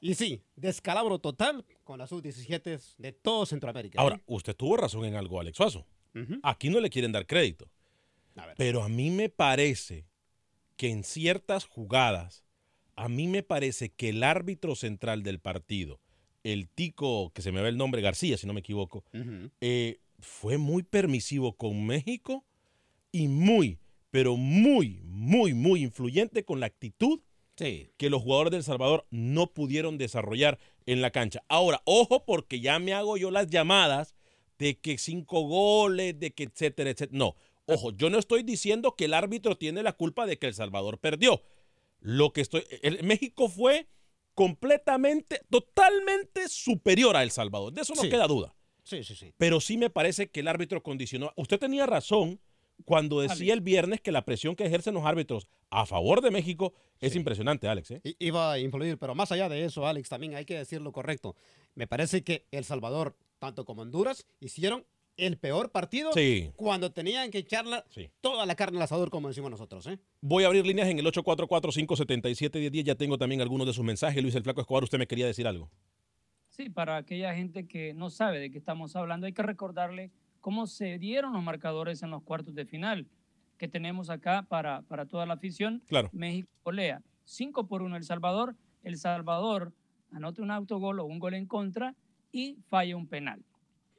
Y 0.00 0.14
sí, 0.14 0.40
descalabro 0.54 1.18
total 1.18 1.64
con 1.82 1.98
las 1.98 2.10
sub-17 2.10 2.80
de 2.98 3.12
todo 3.14 3.46
Centroamérica. 3.46 4.00
Ahora, 4.00 4.20
usted 4.26 4.54
tuvo 4.54 4.76
razón 4.76 5.06
en 5.06 5.16
algo, 5.16 5.40
Alex 5.40 5.56
Suazo. 5.56 5.84
Aquí 6.44 6.70
no 6.70 6.78
le 6.78 6.88
quieren 6.88 7.10
dar 7.10 7.26
crédito. 7.26 7.68
Pero 8.56 8.84
a 8.84 8.88
mí 8.88 9.10
me 9.10 9.28
parece 9.28 10.06
que 10.76 10.90
en 10.90 11.04
ciertas 11.04 11.64
jugadas, 11.64 12.44
a 12.94 13.08
mí 13.08 13.28
me 13.28 13.42
parece 13.42 13.90
que 13.90 14.10
el 14.10 14.22
árbitro 14.22 14.74
central 14.74 15.22
del 15.22 15.38
partido, 15.38 16.00
el 16.44 16.68
tico, 16.68 17.30
que 17.34 17.42
se 17.42 17.52
me 17.52 17.60
ve 17.60 17.68
el 17.68 17.76
nombre, 17.76 18.02
García, 18.02 18.36
si 18.36 18.46
no 18.46 18.52
me 18.52 18.60
equivoco, 18.60 19.04
eh, 19.60 20.00
fue 20.20 20.58
muy 20.58 20.82
permisivo 20.82 21.56
con 21.56 21.84
México 21.86 22.44
y 23.12 23.28
muy, 23.28 23.78
pero 24.10 24.36
muy, 24.36 25.00
muy, 25.04 25.54
muy 25.54 25.82
influyente 25.82 26.44
con 26.44 26.60
la 26.60 26.66
actitud 26.66 27.20
que 27.56 28.10
los 28.10 28.22
jugadores 28.22 28.50
del 28.50 28.62
Salvador 28.62 29.06
no 29.10 29.52
pudieron 29.54 29.96
desarrollar 29.96 30.58
en 30.84 31.00
la 31.00 31.10
cancha. 31.10 31.42
Ahora, 31.48 31.80
ojo 31.84 32.24
porque 32.26 32.60
ya 32.60 32.78
me 32.78 32.92
hago 32.92 33.16
yo 33.16 33.30
las 33.30 33.48
llamadas 33.48 34.14
de 34.58 34.78
que 34.78 34.98
cinco 34.98 35.40
goles, 35.42 36.18
de 36.18 36.32
que 36.32 36.44
etcétera, 36.44 36.90
etcétera. 36.90 37.18
No, 37.18 37.34
ojo, 37.66 37.92
yo 37.92 38.10
no 38.10 38.18
estoy 38.18 38.42
diciendo 38.42 38.96
que 38.96 39.06
el 39.06 39.14
árbitro 39.14 39.56
tiene 39.56 39.82
la 39.82 39.92
culpa 39.92 40.26
de 40.26 40.38
que 40.38 40.46
El 40.46 40.54
Salvador 40.54 40.98
perdió. 40.98 41.42
Lo 42.00 42.32
que 42.32 42.40
estoy, 42.40 42.64
el, 42.82 43.02
México 43.04 43.48
fue 43.48 43.88
completamente, 44.34 45.40
totalmente 45.50 46.48
superior 46.48 47.16
a 47.16 47.22
El 47.22 47.30
Salvador. 47.30 47.72
De 47.72 47.82
eso 47.82 47.94
no 47.94 48.02
queda 48.02 48.26
duda. 48.26 48.54
Sí, 48.82 49.02
sí, 49.02 49.16
sí. 49.16 49.32
Pero 49.36 49.60
sí 49.60 49.76
me 49.76 49.90
parece 49.90 50.28
que 50.28 50.40
el 50.40 50.48
árbitro 50.48 50.82
condicionó. 50.82 51.32
Usted 51.36 51.58
tenía 51.58 51.86
razón 51.86 52.40
cuando 52.84 53.20
decía 53.20 53.54
el 53.54 53.60
viernes 53.60 54.00
que 54.00 54.12
la 54.12 54.24
presión 54.24 54.54
que 54.54 54.66
ejercen 54.66 54.94
los 54.94 55.04
árbitros 55.04 55.48
a 55.70 55.86
favor 55.86 56.20
de 56.20 56.30
México 56.30 56.74
es 57.00 57.16
impresionante, 57.16 57.68
Alex. 57.68 57.90
¿eh? 57.92 58.00
Iba 58.18 58.52
a 58.52 58.58
influir, 58.58 58.98
pero 58.98 59.14
más 59.14 59.32
allá 59.32 59.48
de 59.48 59.64
eso, 59.64 59.86
Alex, 59.86 60.08
también 60.08 60.34
hay 60.34 60.44
que 60.44 60.56
decir 60.56 60.80
lo 60.80 60.92
correcto. 60.92 61.34
Me 61.74 61.86
parece 61.86 62.22
que 62.22 62.46
El 62.50 62.64
Salvador, 62.64 63.16
tanto 63.38 63.64
como 63.64 63.82
Honduras, 63.82 64.26
hicieron 64.40 64.84
el 65.16 65.38
peor 65.38 65.70
partido 65.70 66.10
cuando 66.56 66.92
tenían 66.92 67.30
que 67.30 67.38
echarla 67.38 67.84
toda 68.20 68.46
la 68.46 68.54
carne 68.54 68.78
al 68.78 68.82
asador, 68.84 69.10
como 69.10 69.28
decimos 69.28 69.50
nosotros. 69.50 69.86
¿eh? 69.86 69.98
Voy 70.20 70.44
a 70.44 70.46
abrir 70.48 70.66
líneas 70.66 70.88
en 70.88 70.98
el 70.98 71.06
844-577-1010. 71.06 72.84
Ya 72.84 72.94
tengo 72.94 73.18
también 73.18 73.40
algunos 73.40 73.66
de 73.66 73.72
sus 73.72 73.84
mensajes. 73.84 74.22
Luis 74.22 74.34
el 74.34 74.42
Flaco 74.42 74.60
Escobar, 74.60 74.84
usted 74.84 74.98
me 74.98 75.06
quería 75.06 75.26
decir 75.26 75.46
algo. 75.46 75.70
Sí, 76.48 76.70
para 76.70 76.96
aquella 76.96 77.34
gente 77.34 77.66
que 77.66 77.92
no 77.94 78.10
sabe 78.10 78.38
de 78.38 78.50
qué 78.50 78.58
estamos 78.58 78.96
hablando, 78.96 79.26
hay 79.26 79.32
que 79.32 79.42
recordarle 79.42 80.10
cómo 80.40 80.66
se 80.66 80.98
dieron 80.98 81.32
los 81.32 81.42
marcadores 81.42 82.02
en 82.02 82.10
los 82.10 82.22
cuartos 82.22 82.54
de 82.54 82.64
final 82.64 83.06
que 83.58 83.68
tenemos 83.68 84.10
acá 84.10 84.42
para, 84.42 84.82
para 84.82 85.06
toda 85.06 85.26
la 85.26 85.34
afición. 85.34 85.82
Claro. 85.86 86.10
México 86.12 86.72
lea 86.72 87.02
5 87.24 87.66
por 87.66 87.82
1 87.82 87.96
El 87.96 88.04
Salvador. 88.04 88.54
El 88.82 88.98
Salvador 88.98 89.72
anota 90.12 90.42
un 90.42 90.50
autogol 90.50 91.00
o 91.00 91.04
un 91.04 91.18
gol 91.18 91.34
en 91.34 91.46
contra 91.46 91.94
y 92.32 92.58
falla 92.68 92.96
un 92.96 93.06
penal 93.06 93.42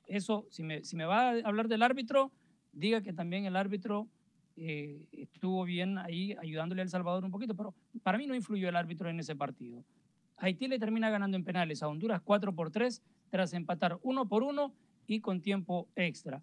eso, 0.08 0.46
si 0.50 0.64
me, 0.64 0.84
si 0.84 0.96
me 0.96 1.06
va 1.06 1.30
a 1.30 1.34
hablar 1.44 1.68
del 1.68 1.84
árbitro, 1.84 2.32
diga 2.72 3.02
que 3.02 3.14
también 3.14 3.46
el 3.46 3.56
árbitro 3.56 4.08
eh, 4.56 5.06
estuvo 5.12 5.64
bien 5.66 5.98
ahí 5.98 6.36
ayudándole 6.40 6.82
a 6.82 6.84
El 6.84 6.90
Salvador 6.90 7.24
un 7.24 7.32
poquito, 7.32 7.56
pero 7.56 7.76
para 8.04 8.18
mí 8.18 8.26
no 8.26 8.36
influyó 8.36 8.70
el 8.70 8.76
árbitro 8.76 9.10
en 9.10 9.20
ese 9.20 9.36
partido. 9.36 9.84
Haití 10.38 10.68
le 10.68 10.80
termina 10.80 11.10
ganando 11.10 11.38
en 11.38 11.44
penales 11.44 11.82
a 11.84 11.88
Honduras 11.88 12.22
4 12.24 12.54
por 12.54 12.72
3 12.72 13.02
tras 13.30 13.54
empatar 13.54 14.00
1 14.02 14.28
por 14.28 14.44
1 14.44 14.74
y 15.08 15.20
con 15.20 15.42
tiempo 15.42 15.88
extra. 15.96 16.42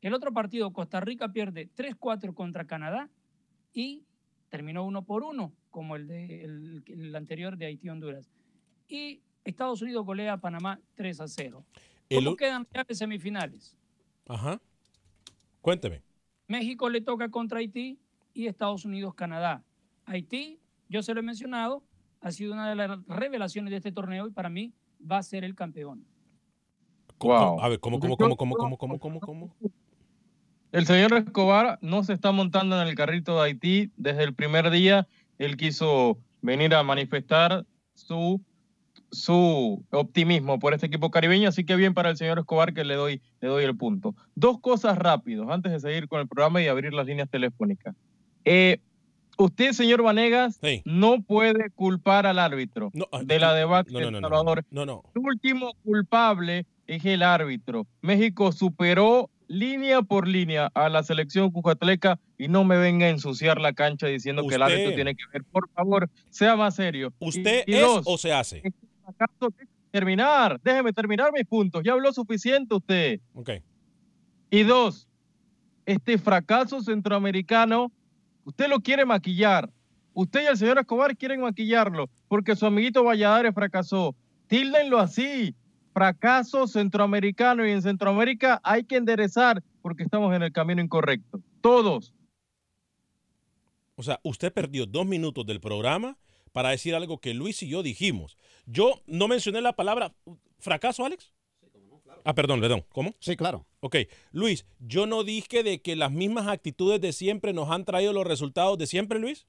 El 0.00 0.12
otro 0.12 0.32
partido, 0.32 0.72
Costa 0.72 1.00
Rica 1.00 1.32
pierde 1.32 1.70
3-4 1.74 2.34
contra 2.34 2.66
Canadá 2.66 3.08
y 3.72 4.04
terminó 4.50 4.84
1 4.84 5.02
por 5.02 5.24
1, 5.24 5.52
como 5.70 5.96
el, 5.96 6.06
de, 6.06 6.44
el, 6.44 7.16
anterior 7.16 7.56
de 7.56 7.66
Haití-Honduras. 7.66 8.30
Y 8.86 9.22
Estados 9.44 9.80
Unidos 9.80 10.04
golea 10.04 10.34
a 10.34 10.40
Panamá 10.40 10.78
3 10.94 11.20
a 11.20 11.28
0. 11.28 11.64
¿Cómo 12.10 12.36
quedan 12.36 12.66
las 12.72 12.98
semifinales? 12.98 13.76
Ajá. 14.28 14.60
Cuénteme. 15.60 16.02
México 16.48 16.88
le 16.90 17.00
toca 17.00 17.30
contra 17.30 17.58
Haití 17.58 17.98
y 18.34 18.46
Estados 18.46 18.84
Unidos 18.84 19.14
Canadá. 19.14 19.64
Haití, 20.04 20.60
yo 20.88 21.02
se 21.02 21.14
lo 21.14 21.20
he 21.20 21.22
mencionado, 21.22 21.82
ha 22.20 22.30
sido 22.32 22.52
una 22.52 22.68
de 22.68 22.74
las 22.74 22.98
revelaciones 23.06 23.70
de 23.70 23.78
este 23.78 23.92
torneo 23.92 24.26
y 24.26 24.30
para 24.30 24.50
mí 24.50 24.72
va 25.00 25.18
a 25.18 25.22
ser 25.22 25.44
el 25.44 25.54
campeón. 25.54 26.04
A 27.32 27.68
ver, 27.68 27.80
¿cómo, 27.80 27.98
cómo, 27.98 28.16
cómo, 28.16 28.36
cómo, 28.36 28.56
cómo, 28.56 28.76
cómo, 28.76 28.98
cómo, 28.98 29.20
cómo? 29.20 29.56
El 30.72 30.86
señor 30.86 31.14
Escobar 31.14 31.78
no 31.80 32.02
se 32.02 32.12
está 32.12 32.32
montando 32.32 32.80
en 32.80 32.88
el 32.88 32.94
carrito 32.94 33.36
de 33.36 33.42
Haití 33.42 33.92
desde 33.96 34.24
el 34.24 34.34
primer 34.34 34.70
día. 34.70 35.06
Él 35.38 35.56
quiso 35.56 36.18
venir 36.42 36.74
a 36.74 36.82
manifestar 36.82 37.64
su 37.94 38.42
su 39.14 39.84
optimismo 39.90 40.58
por 40.58 40.74
este 40.74 40.86
equipo 40.86 41.10
caribeño, 41.10 41.48
así 41.48 41.64
que 41.64 41.76
bien 41.76 41.94
para 41.94 42.10
el 42.10 42.16
señor 42.16 42.38
Escobar 42.38 42.74
que 42.74 42.84
le 42.84 42.94
doy, 42.94 43.22
le 43.40 43.48
doy 43.48 43.64
el 43.64 43.76
punto. 43.76 44.14
Dos 44.34 44.60
cosas 44.60 44.98
rápidos 44.98 45.48
antes 45.50 45.72
de 45.72 45.80
seguir 45.80 46.08
con 46.08 46.20
el 46.20 46.28
programa 46.28 46.62
y 46.62 46.68
abrir 46.68 46.92
las 46.92 47.06
líneas 47.06 47.30
telefónicas. 47.30 47.94
Eh, 48.44 48.80
usted, 49.38 49.72
señor 49.72 50.02
Vanegas, 50.02 50.60
no 50.84 51.22
puede 51.22 51.70
culpar 51.70 52.26
al 52.26 52.38
árbitro 52.38 52.92
ah, 53.12 53.22
de 53.24 53.38
la 53.38 53.54
debacle 53.54 54.00
no, 54.00 54.10
no, 54.10 54.20
Salvador. 54.20 54.64
No, 54.70 54.84
no. 54.86 55.02
El 55.14 55.22
último 55.22 55.72
culpable 55.84 56.66
es 56.86 57.04
el 57.04 57.22
árbitro. 57.22 57.86
México 58.02 58.52
superó 58.52 59.30
línea 59.46 60.02
por 60.02 60.26
línea 60.26 60.70
a 60.74 60.88
la 60.88 61.02
selección 61.02 61.50
cujatleca 61.50 62.18
y 62.38 62.48
no 62.48 62.64
me 62.64 62.76
venga 62.76 63.06
a 63.06 63.10
ensuciar 63.10 63.60
la 63.60 63.72
cancha 63.72 64.06
diciendo 64.06 64.46
que 64.46 64.54
el 64.56 64.62
árbitro 64.62 64.94
tiene 64.94 65.14
que 65.14 65.24
ver. 65.32 65.44
Por 65.44 65.68
favor, 65.70 66.10
sea 66.30 66.56
más 66.56 66.76
serio. 66.76 67.12
¿Usted 67.18 67.64
es 67.66 67.84
o 68.04 68.18
se 68.18 68.32
hace? 68.32 68.62
Terminar, 69.90 70.60
déjeme 70.62 70.92
terminar 70.92 71.32
mis 71.32 71.46
puntos. 71.46 71.82
Ya 71.84 71.92
habló 71.92 72.12
suficiente 72.12 72.74
usted. 72.74 73.20
Ok. 73.34 73.50
Y 74.50 74.62
dos, 74.62 75.08
este 75.86 76.18
fracaso 76.18 76.80
centroamericano, 76.80 77.92
usted 78.44 78.68
lo 78.68 78.80
quiere 78.80 79.04
maquillar. 79.04 79.70
Usted 80.12 80.42
y 80.42 80.46
el 80.46 80.56
señor 80.56 80.78
Escobar 80.78 81.16
quieren 81.16 81.40
maquillarlo 81.40 82.08
porque 82.28 82.56
su 82.56 82.66
amiguito 82.66 83.04
Valladares 83.04 83.54
fracasó. 83.54 84.14
Tíldenlo 84.46 84.98
así. 84.98 85.54
Fracaso 85.92 86.66
centroamericano 86.66 87.64
y 87.64 87.70
en 87.70 87.82
Centroamérica 87.82 88.60
hay 88.64 88.82
que 88.82 88.96
enderezar 88.96 89.62
porque 89.80 90.02
estamos 90.02 90.34
en 90.34 90.42
el 90.42 90.50
camino 90.50 90.82
incorrecto. 90.82 91.40
Todos. 91.60 92.12
O 93.94 94.02
sea, 94.02 94.18
usted 94.24 94.52
perdió 94.52 94.86
dos 94.86 95.06
minutos 95.06 95.46
del 95.46 95.60
programa 95.60 96.16
para 96.54 96.70
decir 96.70 96.94
algo 96.94 97.18
que 97.18 97.34
Luis 97.34 97.64
y 97.64 97.68
yo 97.68 97.82
dijimos. 97.82 98.38
Yo 98.64 99.02
no 99.08 99.26
mencioné 99.26 99.60
la 99.60 99.72
palabra 99.72 100.14
fracaso, 100.60 101.04
Alex. 101.04 101.32
Sí, 101.72 101.80
no, 101.90 101.98
claro. 101.98 102.22
Ah, 102.24 102.32
perdón, 102.32 102.60
perdón. 102.60 102.86
¿Cómo? 102.90 103.12
Sí, 103.18 103.36
claro. 103.36 103.66
Ok, 103.80 103.96
Luis, 104.30 104.64
yo 104.78 105.06
no 105.06 105.24
dije 105.24 105.64
de 105.64 105.82
que 105.82 105.96
las 105.96 106.12
mismas 106.12 106.46
actitudes 106.46 107.00
de 107.00 107.12
siempre 107.12 107.52
nos 107.52 107.70
han 107.70 107.84
traído 107.84 108.12
los 108.12 108.24
resultados 108.24 108.78
de 108.78 108.86
siempre, 108.86 109.18
Luis. 109.18 109.48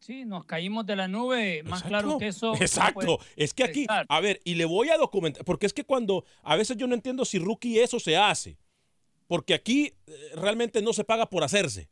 Sí, 0.00 0.26
nos 0.26 0.44
caímos 0.44 0.84
de 0.84 0.96
la 0.96 1.08
nube, 1.08 1.62
más 1.62 1.82
claro 1.82 2.18
que 2.18 2.28
eso. 2.28 2.52
Exacto, 2.60 3.20
es 3.36 3.54
que 3.54 3.64
aquí, 3.64 3.86
a 3.88 4.20
ver, 4.20 4.38
y 4.44 4.56
le 4.56 4.66
voy 4.66 4.90
a 4.90 4.98
documentar, 4.98 5.46
porque 5.46 5.64
es 5.64 5.72
que 5.72 5.84
cuando 5.84 6.26
a 6.42 6.56
veces 6.56 6.76
yo 6.76 6.86
no 6.86 6.94
entiendo 6.94 7.24
si 7.24 7.38
rookie 7.38 7.80
eso 7.80 7.98
se 7.98 8.18
hace, 8.18 8.58
porque 9.28 9.54
aquí 9.54 9.94
eh, 10.06 10.12
realmente 10.34 10.82
no 10.82 10.92
se 10.92 11.04
paga 11.04 11.30
por 11.30 11.42
hacerse. 11.42 11.88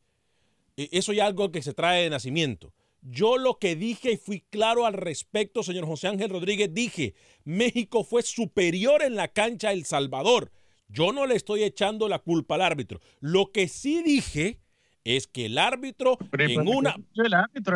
E, 0.77 0.91
eso 0.93 1.15
ya 1.15 1.23
es 1.23 1.29
algo 1.29 1.51
que 1.51 1.63
se 1.63 1.73
trae 1.73 2.03
de 2.03 2.11
nacimiento. 2.11 2.75
Yo 3.03 3.37
lo 3.37 3.59
que 3.59 3.75
dije 3.75 4.13
y 4.13 4.17
fui 4.17 4.45
claro 4.49 4.87
al 4.87 4.95
respecto, 4.95 5.65
señor 5.65 5.87
José 5.87 6.07
Ángel 6.07 6.31
Rodríguez, 6.31 6.73
dije, 6.73 7.15
México 7.45 8.05
fue 8.05 8.23
superior 8.23 9.03
en 9.03 9.17
la 9.17 9.29
cancha 9.29 9.69
a 9.69 9.73
El 9.73 9.85
Salvador. 9.85 10.53
Yo 10.89 11.13
no 11.13 11.27
le 11.27 11.35
estoy 11.35 11.65
echando 11.65 12.09
la 12.09 12.21
culpa 12.21 12.55
al 12.55 12.63
árbitro. 12.63 13.01
Lo 13.19 13.51
que 13.51 13.67
sí 13.67 14.03
dije 14.05 14.61
es 15.03 15.27
que 15.27 15.47
el 15.47 15.59
árbitro 15.59 16.17
en 16.39 16.69
una... 16.69 16.95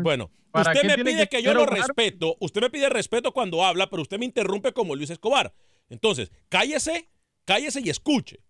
Bueno, 0.02 0.30
usted 0.52 0.85
me 0.85 1.04
pide 1.04 1.26
que, 1.28 1.42
yo 1.42 1.54
lo 1.54 1.66
respeto, 1.66 2.37
usted 2.40 2.61
me 2.61 2.71
pide 2.71 2.88
respeto 2.88 3.33
cuando 3.33 3.64
habla, 3.64 3.90
pero 3.90 4.02
usted 4.02 4.18
me 4.18 4.26
interrumpe 4.26 4.73
como 4.73 4.95
Luis 4.95 5.11
Escobar. 5.11 5.54
Entonces, 5.88 6.30
cállese, 6.49 7.09
cállese 7.45 7.80
y 7.80 7.90
escuche. 7.90 8.40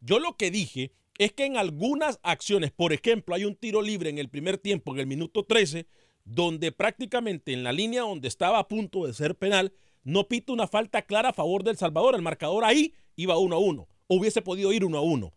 Yo 0.00 0.18
lo 0.18 0.36
que 0.36 0.50
dije 0.50 0.92
es 1.18 1.32
que 1.32 1.44
en 1.44 1.56
algunas 1.56 2.18
acciones, 2.22 2.72
por 2.72 2.92
ejemplo, 2.92 3.34
hay 3.34 3.44
un 3.44 3.56
tiro 3.56 3.82
libre 3.82 4.10
en 4.10 4.18
el 4.18 4.28
primer 4.28 4.58
tiempo, 4.58 4.92
en 4.94 5.00
el 5.00 5.06
minuto 5.06 5.44
13, 5.44 5.86
donde 6.24 6.72
prácticamente 6.72 7.52
en 7.52 7.62
la 7.62 7.72
línea 7.72 8.02
donde 8.02 8.28
estaba 8.28 8.58
a 8.58 8.68
punto 8.68 9.06
de 9.06 9.14
ser 9.14 9.36
penal, 9.36 9.72
no 10.02 10.28
pita 10.28 10.52
una 10.52 10.66
falta 10.66 11.02
clara 11.02 11.30
a 11.30 11.34
favor 11.34 11.64
del 11.64 11.76
Salvador. 11.76 12.14
El 12.14 12.22
marcador 12.22 12.64
ahí 12.64 12.94
iba 13.16 13.38
1 13.38 13.54
a 13.54 13.58
1. 13.58 13.88
Hubiese 14.08 14.42
podido 14.42 14.72
ir 14.72 14.84
1 14.84 14.96
a 14.96 15.00
1. 15.00 15.32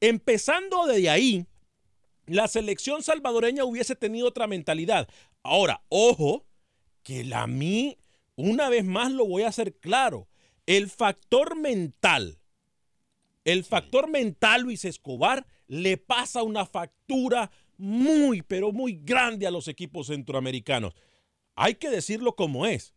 Empezando 0.00 0.86
desde 0.86 1.10
ahí, 1.10 1.46
la 2.26 2.48
selección 2.48 3.02
salvadoreña 3.02 3.64
hubiese 3.64 3.94
tenido 3.94 4.28
otra 4.28 4.46
mentalidad. 4.46 5.08
Ahora, 5.42 5.82
ojo, 5.88 6.46
que 7.02 7.24
la 7.24 7.46
mí, 7.46 7.98
una 8.36 8.68
vez 8.68 8.84
más 8.84 9.12
lo 9.12 9.26
voy 9.26 9.42
a 9.42 9.48
hacer 9.48 9.76
claro, 9.78 10.28
el 10.66 10.88
factor 10.88 11.56
mental, 11.56 12.38
el 13.44 13.64
factor 13.64 14.08
mental 14.08 14.62
Luis 14.62 14.84
Escobar 14.84 15.46
le 15.66 15.96
pasa 15.96 16.42
una 16.42 16.64
factura 16.64 17.50
muy, 17.82 18.42
pero 18.42 18.70
muy 18.70 19.00
grande 19.02 19.44
a 19.44 19.50
los 19.50 19.66
equipos 19.66 20.06
centroamericanos. 20.06 20.94
Hay 21.56 21.74
que 21.74 21.90
decirlo 21.90 22.36
como 22.36 22.64
es. 22.64 22.94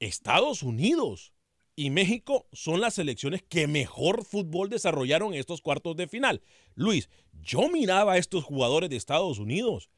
Estados 0.00 0.62
Unidos 0.62 1.32
y 1.76 1.88
México 1.88 2.46
son 2.52 2.82
las 2.82 2.94
selecciones 2.94 3.42
que 3.42 3.66
mejor 3.66 4.26
fútbol 4.26 4.68
desarrollaron 4.68 5.32
en 5.32 5.40
estos 5.40 5.62
cuartos 5.62 5.96
de 5.96 6.08
final. 6.08 6.42
Luis, 6.74 7.08
yo 7.40 7.70
miraba 7.70 8.12
a 8.12 8.18
estos 8.18 8.44
jugadores 8.44 8.90
de 8.90 8.96
Estados 8.96 9.38
Unidos 9.38 9.88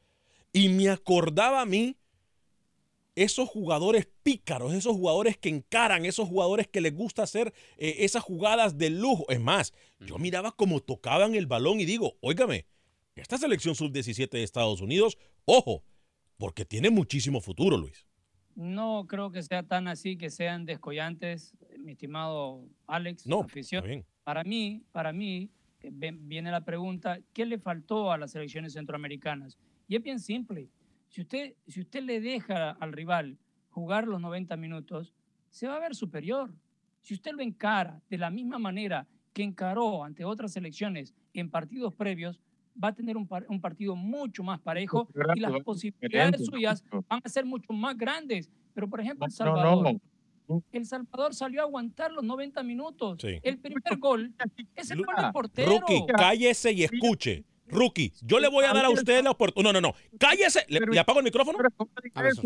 y 0.53 0.69
me 0.69 0.87
acordaba 0.87 1.59
a 1.59 1.65
mí 1.65 1.97
esos 3.15 3.49
jugadores 3.49 4.07
pícaros, 4.23 4.73
esos 4.73 4.95
jugadores 4.95 5.37
que 5.37 5.49
encaran, 5.49 6.05
esos 6.05 6.29
jugadores 6.29 6.69
que 6.69 6.79
les 6.79 6.95
gusta 6.95 7.23
hacer 7.23 7.53
eh, 7.77 7.97
esas 7.99 8.23
jugadas 8.23 8.77
de 8.77 8.91
lujo. 8.91 9.25
Es 9.27 9.41
más, 9.41 9.73
yo 9.99 10.17
miraba 10.19 10.53
cómo 10.53 10.79
tocaban 10.79 11.35
el 11.35 11.47
balón 11.47 11.81
y 11.81 11.85
digo, 11.85 12.15
óigame, 12.21 12.65
esta 13.15 13.37
selección 13.37 13.75
sub-17 13.75 14.29
de 14.29 14.43
Estados 14.43 14.81
Unidos, 14.81 15.17
ojo, 15.45 15.83
porque 16.37 16.65
tiene 16.65 16.89
muchísimo 16.89 17.41
futuro, 17.41 17.77
Luis. 17.77 18.07
No 18.55 19.05
creo 19.07 19.31
que 19.31 19.41
sea 19.41 19.63
tan 19.63 19.87
así, 19.87 20.17
que 20.17 20.29
sean 20.29 20.65
descollantes, 20.65 21.55
mi 21.79 21.93
estimado 21.93 22.67
Alex. 22.87 23.25
No, 23.27 23.41
afición. 23.41 24.05
Para 24.23 24.43
mí, 24.43 24.83
para 24.91 25.11
mí, 25.11 25.49
eh, 25.81 25.91
viene 25.91 26.51
la 26.51 26.63
pregunta, 26.63 27.19
¿qué 27.33 27.45
le 27.45 27.59
faltó 27.59 28.11
a 28.11 28.17
las 28.17 28.31
selecciones 28.31 28.73
centroamericanas? 28.73 29.57
Y 29.87 29.95
es 29.95 30.03
bien 30.03 30.19
simple. 30.19 30.69
Si 31.09 31.21
usted, 31.21 31.55
si 31.67 31.81
usted 31.81 32.03
le 32.03 32.19
deja 32.21 32.71
al 32.71 32.93
rival 32.93 33.37
jugar 33.69 34.07
los 34.07 34.21
90 34.21 34.55
minutos, 34.57 35.13
se 35.49 35.67
va 35.67 35.75
a 35.75 35.79
ver 35.79 35.95
superior. 35.95 36.53
Si 37.01 37.13
usted 37.13 37.31
lo 37.33 37.41
encara 37.41 38.01
de 38.09 38.17
la 38.17 38.29
misma 38.29 38.57
manera 38.59 39.07
que 39.33 39.43
encaró 39.43 40.03
ante 40.03 40.25
otras 40.25 40.53
selecciones 40.53 41.13
en 41.33 41.49
partidos 41.49 41.93
previos, 41.93 42.39
va 42.81 42.89
a 42.89 42.93
tener 42.93 43.17
un, 43.17 43.27
un 43.49 43.61
partido 43.61 43.95
mucho 43.95 44.43
más 44.43 44.59
parejo 44.59 45.07
y 45.35 45.39
las 45.39 45.51
posibilidades 45.63 46.45
suyas 46.45 46.83
van 46.91 47.21
a 47.23 47.29
ser 47.29 47.45
mucho 47.45 47.73
más 47.73 47.97
grandes. 47.97 48.49
Pero, 48.73 48.89
por 48.89 49.01
ejemplo, 49.01 49.25
El 49.25 49.31
Salvador, 49.31 49.99
el 50.71 50.85
Salvador 50.85 51.33
salió 51.33 51.61
a 51.61 51.63
aguantar 51.63 52.11
los 52.11 52.23
90 52.23 52.63
minutos. 52.63 53.23
El 53.23 53.57
primer 53.59 53.97
gol 53.97 54.33
es 54.75 54.91
el 54.91 55.05
gol 55.05 55.15
del 55.15 55.31
portero. 55.31 55.71
Rookie, 55.71 56.05
cállese 56.15 56.71
y 56.71 56.83
escuche. 56.83 57.45
Rookie, 57.67 58.13
yo 58.21 58.39
le 58.39 58.49
voy 58.49 58.65
a 58.65 58.73
dar 58.73 58.85
a 58.85 58.89
usted 58.89 59.23
la 59.23 59.31
oportunidad. 59.31 59.73
No, 59.73 59.81
no, 59.81 59.89
no. 59.89 59.95
Cállese. 60.19 60.65
¿Le, 60.67 60.99
apago 60.99 61.19
el 61.19 61.25
micrófono? 61.25 61.57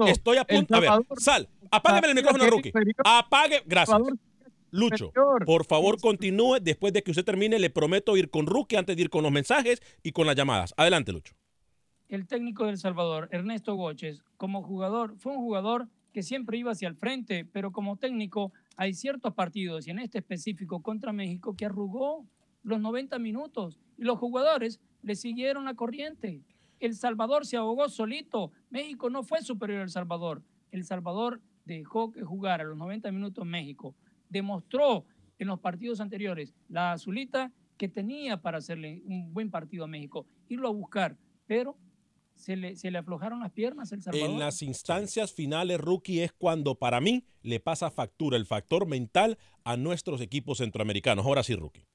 Estoy 0.07 0.37
a 0.37 0.45
punto. 0.45 0.75
A 0.75 0.79
ver, 0.79 0.91
sal. 1.17 1.49
Apágame 1.71 2.09
el 2.09 2.15
micrófono, 2.15 2.45
Rookie. 2.49 2.71
Apague. 3.03 3.63
Gracias. 3.65 3.99
Lucho, 4.71 5.11
por 5.45 5.65
favor 5.65 5.99
continúe. 5.99 6.59
Después 6.61 6.93
de 6.93 7.03
que 7.03 7.11
usted 7.11 7.25
termine, 7.25 7.59
le 7.59 7.69
prometo 7.69 8.17
ir 8.17 8.29
con 8.29 8.45
Rookie 8.45 8.75
antes 8.75 8.95
de 8.95 9.03
ir 9.03 9.09
con 9.09 9.23
los 9.23 9.31
mensajes 9.31 9.81
y 10.03 10.11
con 10.11 10.27
las 10.27 10.35
llamadas. 10.35 10.73
Adelante, 10.77 11.11
Lucho. 11.11 11.35
El 12.09 12.25
técnico 12.25 12.65
del 12.65 12.77
Salvador, 12.77 13.27
Ernesto 13.31 13.75
Goches, 13.75 14.23
como 14.37 14.63
jugador, 14.63 15.17
fue 15.17 15.33
un 15.33 15.39
jugador 15.39 15.89
que 16.13 16.23
siempre 16.23 16.57
iba 16.57 16.71
hacia 16.71 16.87
el 16.87 16.95
frente, 16.95 17.45
pero 17.45 17.71
como 17.71 17.97
técnico 17.97 18.53
hay 18.77 18.93
ciertos 18.93 19.33
partidos, 19.33 19.87
y 19.87 19.91
en 19.91 19.99
este 19.99 20.19
específico 20.19 20.81
contra 20.81 21.11
México, 21.11 21.55
que 21.55 21.65
arrugó 21.65 22.25
los 22.63 22.79
90 22.79 23.19
minutos 23.19 23.79
y 23.97 24.03
los 24.03 24.17
jugadores 24.19 24.79
le 25.01 25.15
siguieron 25.15 25.65
la 25.65 25.73
corriente. 25.73 26.41
El 26.79 26.95
Salvador 26.95 27.45
se 27.45 27.57
ahogó 27.57 27.89
solito. 27.89 28.51
México 28.69 29.09
no 29.09 29.23
fue 29.23 29.41
superior 29.41 29.81
al 29.81 29.89
Salvador. 29.89 30.43
El 30.71 30.83
Salvador 30.83 31.41
dejó 31.65 32.11
que 32.11 32.23
jugara 32.23 32.63
los 32.63 32.77
90 32.77 33.11
minutos 33.11 33.45
México. 33.45 33.95
Demostró 34.29 35.05
en 35.39 35.47
los 35.47 35.59
partidos 35.59 35.99
anteriores 35.99 36.53
la 36.69 36.93
azulita 36.93 37.51
que 37.77 37.87
tenía 37.87 38.41
para 38.41 38.57
hacerle 38.57 39.01
un 39.05 39.33
buen 39.33 39.51
partido 39.51 39.83
a 39.83 39.87
México, 39.87 40.25
irlo 40.49 40.67
a 40.67 40.71
buscar, 40.71 41.15
pero 41.45 41.77
se 42.35 42.55
le, 42.55 42.75
se 42.75 42.91
le 42.91 42.97
aflojaron 42.97 43.39
las 43.39 43.51
piernas 43.51 43.91
el 43.91 44.01
Salvador. 44.01 44.29
En 44.29 44.39
las 44.39 44.61
instancias 44.61 45.33
finales, 45.33 45.79
rookie, 45.79 46.21
es 46.21 46.31
cuando 46.31 46.75
para 46.75 47.01
mí 47.01 47.23
le 47.41 47.59
pasa 47.59 47.89
factura 47.89 48.37
el 48.37 48.45
factor 48.45 48.87
mental 48.87 49.37
a 49.63 49.77
nuestros 49.77 50.21
equipos 50.21 50.59
centroamericanos. 50.59 51.25
Ahora 51.25 51.43
sí, 51.43 51.55
rookie. 51.55 51.85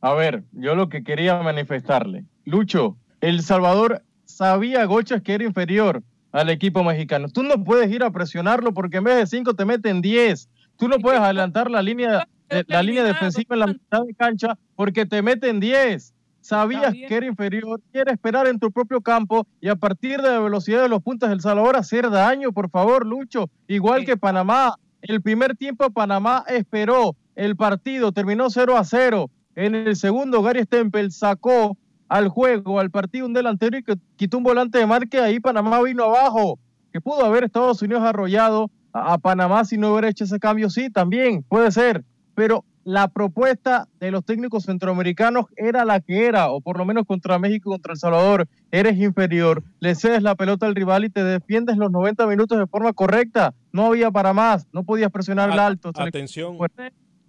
A 0.00 0.14
ver, 0.14 0.44
yo 0.52 0.74
lo 0.74 0.88
que 0.88 1.04
quería 1.04 1.40
manifestarle. 1.42 2.24
Lucho, 2.44 2.96
El 3.20 3.42
Salvador 3.42 4.02
sabía 4.24 4.84
Gochas 4.84 5.22
que 5.22 5.34
era 5.34 5.44
inferior 5.44 6.02
al 6.32 6.48
equipo 6.48 6.82
mexicano. 6.82 7.28
Tú 7.28 7.42
no 7.42 7.62
puedes 7.62 7.90
ir 7.90 8.02
a 8.02 8.10
presionarlo 8.10 8.74
porque 8.74 8.96
en 8.96 9.04
vez 9.04 9.16
de 9.16 9.26
5 9.26 9.54
te 9.54 9.64
meten 9.64 10.02
10. 10.02 10.48
Tú 10.76 10.88
no 10.88 10.98
puedes 10.98 11.20
adelantar 11.20 11.70
la 11.70 11.82
línea, 11.82 12.26
la 12.66 12.82
línea 12.82 13.04
defensiva 13.04 13.54
en 13.54 13.60
la 13.60 13.66
mitad 13.68 14.02
de 14.04 14.14
cancha 14.14 14.58
porque 14.74 15.06
te 15.06 15.22
meten 15.22 15.60
10 15.60 16.12
sabías 16.42 16.92
que 16.92 17.14
era 17.14 17.26
inferior, 17.26 17.80
quiere 17.90 18.12
esperar 18.12 18.46
en 18.46 18.58
tu 18.58 18.70
propio 18.70 19.00
campo 19.00 19.46
y 19.60 19.68
a 19.68 19.76
partir 19.76 20.20
de 20.20 20.30
la 20.30 20.40
velocidad 20.40 20.82
de 20.82 20.88
los 20.88 21.02
puntos 21.02 21.30
del 21.30 21.40
Salvador 21.40 21.76
hacer 21.76 22.10
daño, 22.10 22.52
por 22.52 22.68
favor, 22.68 23.06
Lucho. 23.06 23.48
Igual 23.68 24.04
que 24.04 24.16
Panamá, 24.16 24.74
el 25.00 25.22
primer 25.22 25.56
tiempo 25.56 25.88
Panamá 25.90 26.44
esperó 26.48 27.16
el 27.34 27.56
partido, 27.56 28.12
terminó 28.12 28.50
0 28.50 28.76
a 28.76 28.84
0. 28.84 29.30
En 29.54 29.74
el 29.74 29.96
segundo, 29.96 30.42
Gary 30.42 30.64
Stempel 30.64 31.12
sacó 31.12 31.76
al 32.08 32.28
juego, 32.28 32.78
al 32.78 32.90
partido 32.90 33.24
un 33.24 33.32
delantero 33.32 33.78
y 33.78 33.82
que 33.82 33.94
quitó 34.16 34.36
un 34.36 34.44
volante 34.44 34.78
de 34.78 34.86
marque, 34.86 35.18
ahí 35.18 35.40
Panamá 35.40 35.80
vino 35.82 36.04
abajo, 36.04 36.58
que 36.92 37.00
pudo 37.00 37.24
haber 37.24 37.44
Estados 37.44 37.80
Unidos 37.80 38.02
arrollado 38.02 38.70
a, 38.92 39.14
a 39.14 39.18
Panamá 39.18 39.64
si 39.64 39.78
no 39.78 39.92
hubiera 39.92 40.08
hecho 40.08 40.24
ese 40.24 40.38
cambio, 40.38 40.70
sí, 40.70 40.90
también 40.90 41.42
puede 41.42 41.70
ser, 41.70 42.04
pero 42.34 42.64
la 42.84 43.08
propuesta 43.08 43.88
de 44.00 44.10
los 44.10 44.24
técnicos 44.24 44.64
centroamericanos 44.64 45.46
era 45.56 45.84
la 45.84 46.00
que 46.00 46.26
era, 46.26 46.50
o 46.50 46.60
por 46.60 46.78
lo 46.78 46.84
menos 46.84 47.06
contra 47.06 47.38
México, 47.38 47.70
contra 47.70 47.92
El 47.92 47.98
Salvador, 47.98 48.48
eres 48.70 48.98
inferior, 48.98 49.62
le 49.80 49.94
cedes 49.94 50.22
la 50.22 50.34
pelota 50.34 50.66
al 50.66 50.74
rival 50.74 51.04
y 51.04 51.10
te 51.10 51.22
defiendes 51.22 51.76
los 51.76 51.90
90 51.90 52.26
minutos 52.26 52.58
de 52.58 52.66
forma 52.66 52.92
correcta. 52.92 53.54
No 53.72 53.86
había 53.86 54.10
para 54.10 54.32
más, 54.32 54.66
no 54.72 54.84
podías 54.84 55.10
presionar 55.10 55.50
el 55.50 55.58
alto. 55.58 55.92
Atención. 55.94 56.56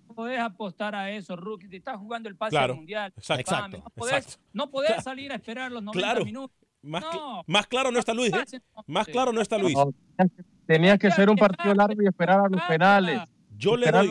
No 0.08 0.16
podés 0.16 0.40
apostar 0.40 0.94
a 0.94 1.10
eso, 1.10 1.36
Rookie. 1.36 1.68
Te 1.68 1.78
estás 1.78 1.98
jugando 1.98 2.30
el 2.30 2.36
pase 2.36 2.56
mundial. 2.74 3.14
Exacto. 3.18 3.84
No 4.54 4.70
podés, 4.70 5.04
salir 5.04 5.32
a 5.32 5.36
esperar 5.36 5.72
los 5.72 5.84
90 5.84 6.24
minutos. 6.24 6.56
Más, 6.84 7.04
más, 7.48 7.66
claro 7.68 7.92
no 7.92 8.00
está 8.00 8.14
Luis. 8.14 8.34
¿eh? 8.34 8.60
Más 8.88 9.08
claro 9.08 9.32
no 9.32 9.42
está 9.42 9.58
Luis. 9.58 9.76
tenías 10.68 11.00
que 11.00 11.10
ser 11.12 11.30
un 11.30 11.38
partido 11.38 11.74
largo 11.74 12.02
y 12.02 12.06
esperar 12.06 12.42
a 12.42 12.50
los 12.50 12.62
penales. 12.64 13.22
Yo 13.58 13.78
le 13.78 13.90
doy. 13.90 14.10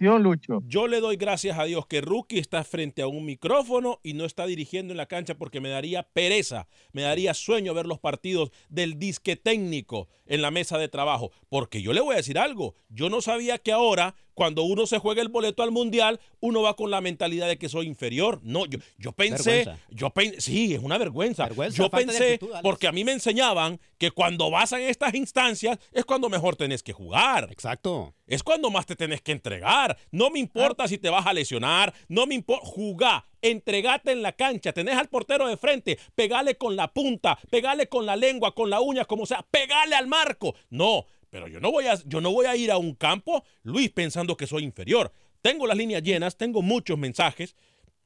Lucho. 0.00 0.62
Yo 0.66 0.88
le 0.88 1.00
doy 1.00 1.16
gracias 1.16 1.58
a 1.58 1.64
Dios 1.64 1.86
que 1.86 2.00
Rookie 2.00 2.38
está 2.38 2.64
frente 2.64 3.02
a 3.02 3.06
un 3.06 3.24
micrófono 3.24 4.00
y 4.02 4.14
no 4.14 4.24
está 4.24 4.46
dirigiendo 4.46 4.92
en 4.92 4.96
la 4.96 5.06
cancha 5.06 5.36
porque 5.36 5.60
me 5.60 5.68
daría 5.68 6.02
pereza, 6.02 6.66
me 6.92 7.02
daría 7.02 7.34
sueño 7.34 7.72
ver 7.74 7.86
los 7.86 8.00
partidos 8.00 8.50
del 8.68 8.98
disque 8.98 9.36
técnico 9.36 10.08
en 10.26 10.42
la 10.42 10.50
mesa 10.50 10.78
de 10.78 10.88
trabajo. 10.88 11.30
Porque 11.48 11.82
yo 11.82 11.92
le 11.92 12.00
voy 12.00 12.14
a 12.14 12.18
decir 12.18 12.38
algo, 12.38 12.74
yo 12.88 13.08
no 13.10 13.20
sabía 13.20 13.58
que 13.58 13.72
ahora 13.72 14.16
cuando 14.36 14.64
uno 14.64 14.86
se 14.86 14.98
juega 14.98 15.22
el 15.22 15.28
boleto 15.28 15.62
al 15.62 15.70
mundial, 15.70 16.20
uno 16.40 16.60
va 16.60 16.76
con 16.76 16.90
la 16.90 17.00
mentalidad 17.00 17.48
de 17.48 17.56
que 17.56 17.70
soy 17.70 17.86
inferior. 17.86 18.38
No, 18.42 18.66
yo, 18.66 18.78
yo 18.98 19.12
pensé, 19.12 19.66
yo 19.88 20.10
pensé, 20.10 20.42
sí, 20.42 20.74
es 20.74 20.82
una 20.82 20.98
vergüenza. 20.98 21.48
yo 21.72 21.88
pensé, 21.88 22.38
porque 22.62 22.86
a 22.86 22.92
mí 22.92 23.02
me 23.02 23.12
enseñaban 23.12 23.80
que 23.96 24.10
cuando 24.10 24.50
vas 24.50 24.74
a 24.74 24.80
estas 24.80 25.14
instancias 25.14 25.78
es 25.90 26.04
cuando 26.04 26.28
mejor 26.28 26.54
tenés 26.54 26.82
que 26.82 26.92
jugar. 26.92 27.48
Exacto. 27.50 28.14
Es 28.26 28.42
cuando 28.42 28.70
más 28.70 28.84
te 28.84 28.94
tenés 28.94 29.22
que 29.22 29.32
entregar. 29.32 29.96
No 30.10 30.28
me 30.30 30.38
importa 30.38 30.84
ah. 30.84 30.88
si 30.88 30.98
te 30.98 31.08
vas 31.08 31.26
a 31.26 31.32
lesionar, 31.32 31.94
no 32.08 32.26
me 32.26 32.34
importa, 32.34 32.66
jugá, 32.66 33.24
entregate 33.40 34.12
en 34.12 34.20
la 34.20 34.32
cancha, 34.32 34.72
tenés 34.72 34.96
al 34.96 35.08
portero 35.08 35.48
de 35.48 35.56
frente, 35.56 35.98
pegale 36.14 36.56
con 36.56 36.76
la 36.76 36.92
punta, 36.92 37.38
pegale 37.48 37.88
con 37.88 38.04
la 38.04 38.16
lengua, 38.16 38.54
con 38.54 38.68
la 38.68 38.80
uña, 38.80 39.06
como 39.06 39.24
sea, 39.24 39.46
pegale 39.50 39.94
al 39.96 40.08
marco. 40.08 40.54
No, 40.68 41.06
pero 41.36 41.48
yo 41.48 41.60
no 41.60 41.70
voy 41.70 41.86
a, 41.86 41.96
yo 42.06 42.22
no 42.22 42.32
voy 42.32 42.46
a 42.46 42.56
ir 42.56 42.70
a 42.70 42.78
un 42.78 42.94
campo, 42.94 43.44
Luis, 43.62 43.90
pensando 43.90 44.38
que 44.38 44.46
soy 44.46 44.64
inferior. 44.64 45.12
Tengo 45.42 45.66
las 45.66 45.76
líneas 45.76 46.02
llenas, 46.02 46.38
tengo 46.38 46.62
muchos 46.62 46.96
mensajes. 46.96 47.54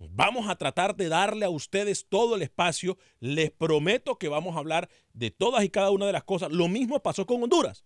Vamos 0.01 0.49
a 0.49 0.57
tratar 0.57 0.97
de 0.97 1.09
darle 1.09 1.47
a 1.47 1.49
ustedes 1.49 2.07
todo 2.09 2.35
el 2.35 2.43
espacio. 2.43 2.99
Les 3.21 3.53
prometo 3.53 4.19
que 4.19 4.27
vamos 4.27 4.57
a 4.57 4.59
hablar 4.59 4.89
de 5.13 5.31
todas 5.31 5.63
y 5.63 5.69
cada 5.69 5.93
una 5.93 6.07
de 6.07 6.13
las 6.13 6.25
cosas. 6.25 6.51
Lo 6.51 6.67
mismo 6.67 7.05
pasó 7.05 7.25
con 7.25 7.41
Honduras. 7.41 7.85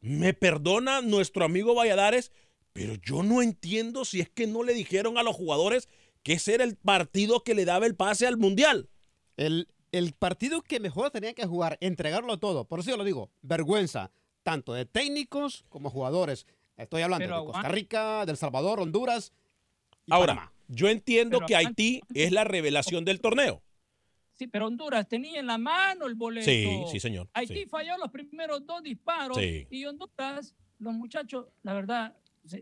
Me 0.00 0.34
perdona 0.34 1.00
nuestro 1.00 1.44
amigo 1.44 1.76
Valladares, 1.76 2.32
pero 2.72 2.96
yo 2.96 3.22
no 3.22 3.40
entiendo 3.40 4.04
si 4.04 4.18
es 4.20 4.28
que 4.30 4.48
no 4.48 4.64
le 4.64 4.74
dijeron 4.74 5.16
a 5.16 5.22
los 5.22 5.36
jugadores 5.36 5.88
que 6.24 6.32
ese 6.32 6.54
era 6.54 6.64
el 6.64 6.74
partido 6.74 7.44
que 7.44 7.54
le 7.54 7.66
daba 7.66 7.86
el 7.86 7.94
pase 7.94 8.26
al 8.26 8.36
Mundial. 8.36 8.90
El, 9.36 9.68
el 9.94 10.12
partido 10.12 10.62
que 10.62 10.80
mejor 10.80 11.12
tenía 11.12 11.34
que 11.34 11.46
jugar, 11.46 11.78
entregarlo 11.80 12.36
todo. 12.40 12.66
Por 12.66 12.80
eso 12.80 12.90
yo 12.90 12.96
lo 12.96 13.04
digo, 13.04 13.30
vergüenza, 13.42 14.10
tanto 14.44 14.74
de 14.74 14.84
técnicos 14.84 15.64
como 15.68 15.90
jugadores. 15.90 16.46
Estoy 16.76 17.02
hablando 17.02 17.26
de 17.26 17.46
Costa 17.46 17.68
Rica, 17.68 18.26
del 18.26 18.36
Salvador, 18.36 18.78
Honduras. 18.78 19.32
Ahora, 20.08 20.52
yo 20.68 20.88
entiendo 20.88 21.40
que 21.46 21.56
Haití 21.56 22.00
es 22.14 22.30
la 22.30 22.44
revelación 22.44 23.04
del 23.04 23.20
torneo. 23.20 23.62
Sí, 24.34 24.46
pero 24.48 24.66
Honduras 24.66 25.08
tenía 25.08 25.40
en 25.40 25.46
la 25.46 25.58
mano 25.58 26.06
el 26.06 26.14
boleto. 26.14 26.44
Sí, 26.44 26.68
sí, 26.90 27.00
señor. 27.00 27.28
Haití 27.34 27.66
falló 27.66 27.96
los 27.98 28.10
primeros 28.10 28.66
dos 28.66 28.82
disparos 28.82 29.38
y 29.40 29.84
Honduras, 29.84 30.54
los 30.78 30.92
muchachos, 30.92 31.46
la 31.62 31.72
verdad, 31.72 32.16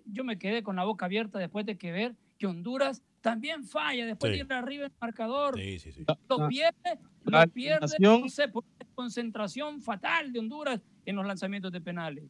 yo 0.04 0.24
me 0.24 0.38
quedé 0.38 0.62
con 0.62 0.76
la 0.76 0.84
boca 0.84 1.06
abierta 1.06 1.38
después 1.38 1.66
de 1.66 1.76
que 1.76 1.90
ver 1.92 2.14
que 2.38 2.46
Honduras 2.46 3.02
también 3.22 3.64
falla 3.64 4.04
después 4.04 4.32
de 4.32 4.38
ir 4.38 4.52
arriba 4.52 4.86
el 4.86 4.92
marcador. 5.00 5.58
Sí, 5.58 5.78
sí, 5.78 5.92
sí. 5.92 6.04
Lo 6.28 6.48
pierde, 6.48 6.98
lo 7.24 7.48
pierde, 7.48 7.96
no 7.98 8.28
sé, 8.28 8.48
por 8.48 8.64
concentración 9.02 9.80
fatal 9.80 10.32
de 10.32 10.38
Honduras 10.38 10.80
en 11.06 11.16
los 11.16 11.26
lanzamientos 11.26 11.72
de 11.72 11.80
penales. 11.80 12.24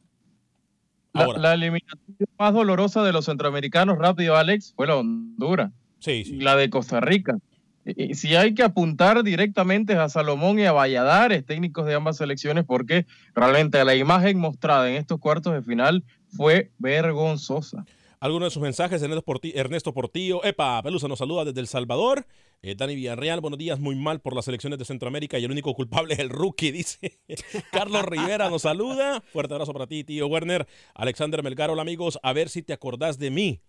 Ahora, 1.13 1.39
la, 1.39 1.55
eliminación 1.55 2.01
más 2.39 2.55
dolorosa 2.55 3.03
de 3.03 3.13
los 3.13 3.27
centroamericanos, 3.27 3.99
rápido, 3.99 4.37
Alex, 4.37 4.73
fue 4.75 4.87
la 4.87 4.97
Honduras. 4.97 5.71
Sí, 5.99 6.25
sí. 6.25 6.37
La 6.37 6.57
de 6.57 6.71
Costa 6.71 7.01
Rica. 7.01 7.37
Y 7.85 8.15
si 8.15 8.37
hay 8.37 8.55
que 8.55 8.63
apuntar 8.63 9.23
directamente 9.23 9.93
a 9.95 10.09
Salomón 10.09 10.59
y 10.59 10.65
a 10.65 10.73
Valladares, 10.73 11.45
técnicos 11.45 11.85
de 11.85 11.95
ambas 11.95 12.17
selecciones, 12.17 12.65
porque 12.65 13.05
realmente 13.35 13.85
la 13.85 13.95
imagen 13.95 14.39
mostrada 14.39 14.89
en 14.89 14.97
estos 14.97 15.19
cuartos 15.21 15.53
de 15.53 15.63
final 15.63 16.05
fue 16.29 16.71
vergonzosa. 16.79 17.85
algunos 18.19 18.47
de 18.47 18.51
sus 18.51 18.63
mensajes. 18.63 19.03
Ernesto 19.03 19.93
Portillo. 19.93 20.43
Epa, 20.43 20.83
Pelusa 20.83 21.07
nos 21.07 21.19
saluda 21.19 21.45
desde 21.45 21.61
El 21.61 21.67
Salvador. 21.67 22.25
Eh, 22.65 22.77
Dani 22.77 22.95
Villarreal, 22.95 23.41
buenos 23.41 23.59
días. 23.59 23.81
Muy 23.81 23.97
mal 23.97 24.21
por 24.21 24.37
las 24.37 24.47
elecciones 24.47 24.79
de 24.79 24.85
Centroamérica 24.85 25.37
y 25.37 25.45
el 25.45 25.51
único 25.51 25.75
culpable 25.75 26.15
es 26.15 26.21
el 26.21 26.29
rookie, 26.29 26.71
dice. 26.71 27.19
Carlos 27.73 28.05
Rivera 28.05 28.49
nos 28.49 28.63
saluda. 28.63 29.21
Fuerte 29.21 29.55
abrazo 29.55 29.73
para 29.73 29.89
ti, 29.89 30.05
tío 30.05 30.29
Werner. 30.29 30.69
Alexander 30.95 31.43
Melgar, 31.43 31.71
hola 31.71 31.83
amigos. 31.83 32.21
A 32.23 32.33
ver 32.33 32.49
si 32.49 32.63
te 32.63 32.73
acordás 32.73 33.19
de 33.19 33.33
mí. 33.33 33.61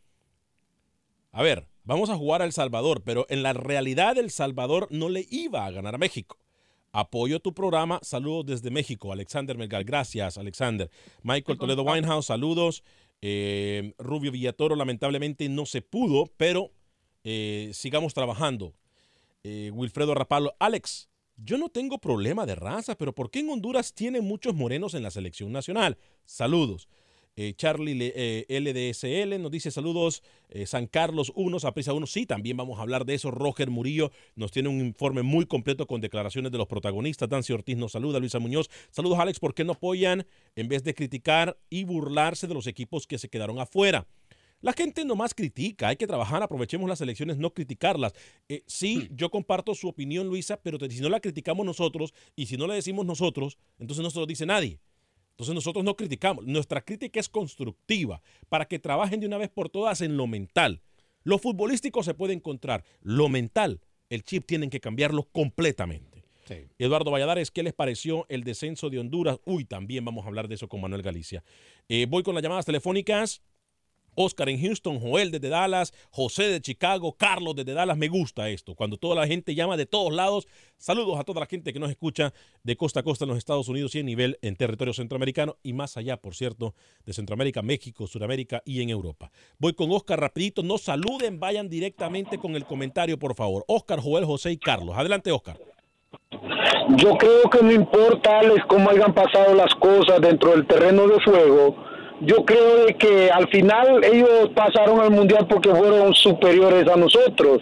A 1.32 1.42
ver, 1.42 1.68
vamos 1.84 2.12
a 2.12 2.18
jugar 2.18 2.44
a 2.44 2.46
El 2.46 2.52
Salvador, 2.52 3.02
pero 3.04 3.26
en 3.30 3.42
la 3.42 3.54
realidad 3.54 4.20
El 4.20 4.30
Salvador 4.30 4.88
no 4.92 5.10
le 5.10 5.26
iba 5.32 5.66
a 5.66 5.72
ganar 5.72 5.96
a 5.96 5.98
México. 5.98 6.38
Apoyo 6.92 7.40
tu 7.40 7.56
programa. 7.56 8.00
Saludos 8.04 8.46
desde 8.46 8.70
México. 8.70 9.12
Alexander 9.12 9.58
Melgar. 9.58 9.86
Gracias, 9.86 10.38
Alexander. 10.38 10.92
Michael 11.24 11.58
Toledo 11.58 11.82
Winehouse, 11.82 12.28
saludos. 12.28 12.84
Eh, 13.24 13.96
Rubio 13.98 14.32
Villatoro, 14.32 14.76
lamentablemente 14.76 15.50
no 15.50 15.66
se 15.66 15.82
pudo, 15.82 16.32
pero 16.38 16.70
eh, 17.24 17.72
sigamos 17.74 18.14
trabajando. 18.14 18.76
Eh, 19.44 19.72
Wilfredo 19.74 20.16
Rapalo. 20.16 20.56
Alex, 20.60 21.10
yo 21.36 21.58
no 21.58 21.68
tengo 21.68 22.00
problema 22.00 22.46
de 22.46 22.56
raza, 22.56 22.96
pero 22.96 23.14
¿por 23.14 23.30
qué 23.30 23.40
en 23.40 23.50
Honduras 23.50 23.94
tienen 23.94 24.24
muchos 24.24 24.56
morenos 24.56 24.94
en 24.94 25.04
la 25.04 25.12
selección 25.12 25.52
nacional? 25.52 25.98
Saludos. 26.26 26.88
Eh, 27.36 27.54
Charlie 27.56 28.14
LDSL 28.48 29.42
nos 29.42 29.52
dice 29.52 29.72
saludos. 29.72 30.24
Eh, 30.50 30.66
San 30.66 30.88
Carlos 30.88 31.32
1, 31.36 31.60
Saprisa 31.60 31.92
1. 31.92 32.06
Sí, 32.06 32.26
también 32.26 32.56
vamos 32.56 32.80
a 32.80 32.84
hablar 32.84 33.06
de 33.06 33.16
eso. 33.16 33.32
Roger 33.32 33.70
Murillo 33.70 34.12
nos 34.36 34.52
tiene 34.52 34.70
un 34.70 34.80
informe 34.80 35.24
muy 35.24 35.46
completo 35.46 35.88
con 35.88 36.00
declaraciones 36.00 36.52
de 36.52 36.58
los 36.58 36.68
protagonistas. 36.68 37.28
Dancy 37.28 37.52
Ortiz 37.52 37.76
nos 37.76 37.94
saluda. 37.94 38.20
Luisa 38.20 38.40
Muñoz. 38.40 38.70
Saludos, 38.92 39.20
Alex. 39.20 39.40
¿Por 39.40 39.56
qué 39.56 39.64
no 39.64 39.74
apoyan 39.74 40.26
en 40.56 40.68
vez 40.68 40.84
de 40.84 40.94
criticar 40.94 41.58
y 41.70 41.84
burlarse 41.84 42.48
de 42.48 42.54
los 42.54 42.68
equipos 42.68 43.08
que 43.08 43.18
se 43.18 43.30
quedaron 43.30 43.60
afuera? 43.60 44.08
La 44.64 44.72
gente 44.72 45.04
nomás 45.04 45.34
critica, 45.34 45.90
hay 45.90 45.98
que 45.98 46.08
trabajar, 46.08 46.42
aprovechemos 46.42 46.88
las 46.88 47.02
elecciones, 47.02 47.38
no 47.38 47.54
criticarlas. 47.54 48.14
Eh, 48.48 48.64
sí, 48.66 49.10
hmm. 49.10 49.16
yo 49.18 49.30
comparto 49.30 49.76
su 49.76 49.90
opinión, 49.90 50.28
Luisa, 50.28 50.56
pero 50.56 50.78
si 50.90 51.02
no 51.02 51.10
la 51.10 51.20
criticamos 51.20 51.66
nosotros 51.66 52.14
y 52.38 52.46
si 52.46 52.56
no 52.56 52.66
la 52.66 52.74
decimos 52.74 53.06
nosotros, 53.06 53.58
entonces 53.78 54.02
no 54.02 54.10
se 54.10 54.20
lo 54.22 54.26
dice 54.26 54.46
nadie. 54.46 54.80
Entonces 55.32 55.54
nosotros 55.54 55.84
no 55.84 55.98
criticamos, 55.98 56.46
nuestra 56.46 56.80
crítica 56.80 57.20
es 57.20 57.28
constructiva 57.28 58.22
para 58.48 58.66
que 58.66 58.80
trabajen 58.80 59.20
de 59.20 59.28
una 59.28 59.38
vez 59.38 59.50
por 59.50 59.68
todas 59.68 60.00
en 60.00 60.16
lo 60.16 60.28
mental. 60.28 60.82
Lo 61.26 61.40
futbolístico 61.40 62.02
se 62.02 62.14
puede 62.14 62.32
encontrar, 62.32 62.86
lo 63.02 63.28
mental, 63.28 63.82
el 64.10 64.24
chip 64.24 64.46
tienen 64.46 64.70
que 64.70 64.80
cambiarlo 64.80 65.24
completamente. 65.24 66.24
Eduardo 66.78 67.12
Valladares, 67.12 67.52
¿qué 67.52 67.64
les 67.64 67.74
pareció 67.74 68.26
el 68.30 68.44
descenso 68.44 68.90
de 68.90 69.00
Honduras? 69.00 69.40
Uy, 69.46 69.66
también 69.66 70.06
vamos 70.06 70.24
a 70.24 70.28
hablar 70.28 70.48
de 70.48 70.56
eso 70.56 70.70
con 70.70 70.80
Manuel 70.80 71.02
Galicia. 71.02 71.44
Eh, 71.90 72.06
voy 72.10 72.24
con 72.24 72.36
las 72.36 72.44
llamadas 72.44 72.66
telefónicas. 72.66 73.42
Oscar 74.16 74.50
en 74.50 74.62
Houston, 74.62 75.00
Joel 75.00 75.32
desde 75.32 75.50
Dallas, 75.50 75.94
José 76.10 76.44
de 76.44 76.62
Chicago, 76.62 77.16
Carlos 77.18 77.56
desde 77.56 77.74
Dallas. 77.74 77.98
Me 77.98 78.08
gusta 78.08 78.50
esto, 78.50 78.76
cuando 78.76 78.98
toda 78.98 79.16
la 79.16 79.28
gente 79.28 79.56
llama 79.56 79.78
de 79.78 79.86
todos 79.86 80.14
lados. 80.14 80.48
Saludos 80.78 81.20
a 81.20 81.24
toda 81.24 81.40
la 81.40 81.46
gente 81.46 81.74
que 81.74 81.80
nos 81.80 81.90
escucha 81.90 82.34
de 82.64 82.76
costa 82.76 83.00
a 83.00 83.04
costa 83.04 83.26
en 83.26 83.30
los 83.30 83.38
Estados 83.38 83.70
Unidos 83.70 83.96
y 83.96 84.00
en 84.00 84.06
nivel 84.06 84.38
en 84.42 84.56
territorio 84.56 84.94
centroamericano 84.94 85.58
y 85.64 85.74
más 85.74 85.98
allá, 85.98 86.18
por 86.18 86.36
cierto, 86.36 86.76
de 87.06 87.14
Centroamérica, 87.14 87.62
México, 87.62 88.08
Sudamérica 88.08 88.62
y 88.66 88.82
en 88.82 88.90
Europa. 88.90 89.32
Voy 89.60 89.74
con 89.74 89.92
Oscar 89.92 90.20
rapidito. 90.20 90.64
No 90.64 90.78
saluden, 90.78 91.40
vayan 91.40 91.70
directamente 91.70 92.38
con 92.38 92.56
el 92.56 92.66
comentario, 92.66 93.18
por 93.18 93.36
favor. 93.36 93.64
Oscar, 93.68 94.00
Joel, 94.00 94.26
José 94.26 94.52
y 94.52 94.58
Carlos. 94.58 94.96
Adelante, 94.98 95.32
Oscar. 95.32 95.58
Yo 96.98 97.18
creo 97.18 97.50
que 97.50 97.64
no 97.64 97.72
importa, 97.72 98.40
Alex, 98.40 98.66
cómo 98.68 98.90
hayan 98.90 99.14
pasado 99.14 99.54
las 99.56 99.74
cosas 99.76 100.22
dentro 100.22 100.52
del 100.52 100.68
terreno 100.68 101.08
de 101.08 101.20
fuego 101.22 101.93
yo 102.26 102.46
creo 102.46 102.88
que 102.98 103.30
al 103.30 103.48
final 103.50 104.04
ellos 104.04 104.50
pasaron 104.56 105.00
al 105.00 105.12
mundial 105.12 105.46
porque 105.48 105.70
fueron 105.70 106.14
superiores 106.14 106.88
a 106.88 106.96
nosotros. 106.96 107.60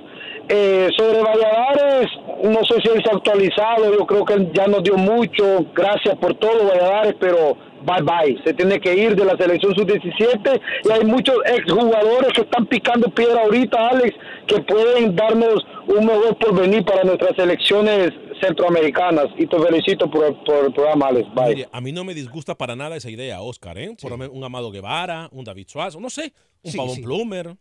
Eh, 0.50 0.90
sobre 0.98 1.22
Valladares, 1.22 2.12
no 2.44 2.64
sé 2.66 2.82
si 2.82 2.90
él 2.90 3.02
se 3.04 3.10
ha 3.10 3.16
actualizado, 3.16 3.94
yo 3.98 4.06
creo 4.06 4.26
que 4.26 4.50
ya 4.54 4.68
nos 4.68 4.84
dio 4.84 4.98
mucho, 4.98 5.66
gracias 5.74 6.16
por 6.18 6.34
todo 6.36 6.68
Valladares, 6.68 7.16
pero 7.20 7.56
bye 7.86 8.02
bye, 8.02 8.38
se 8.44 8.54
tiene 8.54 8.80
que 8.80 8.94
ir 8.94 9.16
de 9.16 9.26
la 9.26 9.38
selección 9.38 9.74
sub-17 9.74 10.62
y 10.84 10.92
hay 10.92 11.06
muchos 11.06 11.36
exjugadores 11.46 12.34
que 12.34 12.42
están 12.42 12.66
picando 12.66 13.10
piedra 13.10 13.44
ahorita, 13.44 13.90
Alex, 13.90 14.16
que 14.48 14.62
pueden 14.62 15.16
darnos 15.16 15.66
un 15.88 16.06
mejor 16.06 16.36
porvenir 16.38 16.84
para 16.84 17.04
nuestras 17.04 17.36
selecciones 17.36 18.12
centroamericanas 18.42 19.28
y 19.38 19.48
te 19.48 19.60
felicito 19.60 20.10
por, 20.10 20.26
el 20.26 20.74
programa, 20.74 21.08
Alex. 21.08 21.30
Bye. 21.34 21.68
a 21.72 21.82
mí 21.82 21.92
no 21.92 22.04
me 22.04 22.14
disgusta 22.14 22.56
para 22.56 22.76
nada 22.76 22.96
esa 22.96 23.10
idea, 23.10 23.42
Oscar, 23.42 23.78
¿eh? 23.78 23.96
Por 24.02 24.14
un 24.14 24.44
Amado 24.44 24.72
Guevara, 24.72 25.30
un 25.32 25.44
David 25.44 25.68
Suárez, 25.68 25.98
no 25.98 26.10
sé, 26.10 26.34
un 26.64 26.74
Pavón 26.74 27.02
Plumer. 27.02 27.56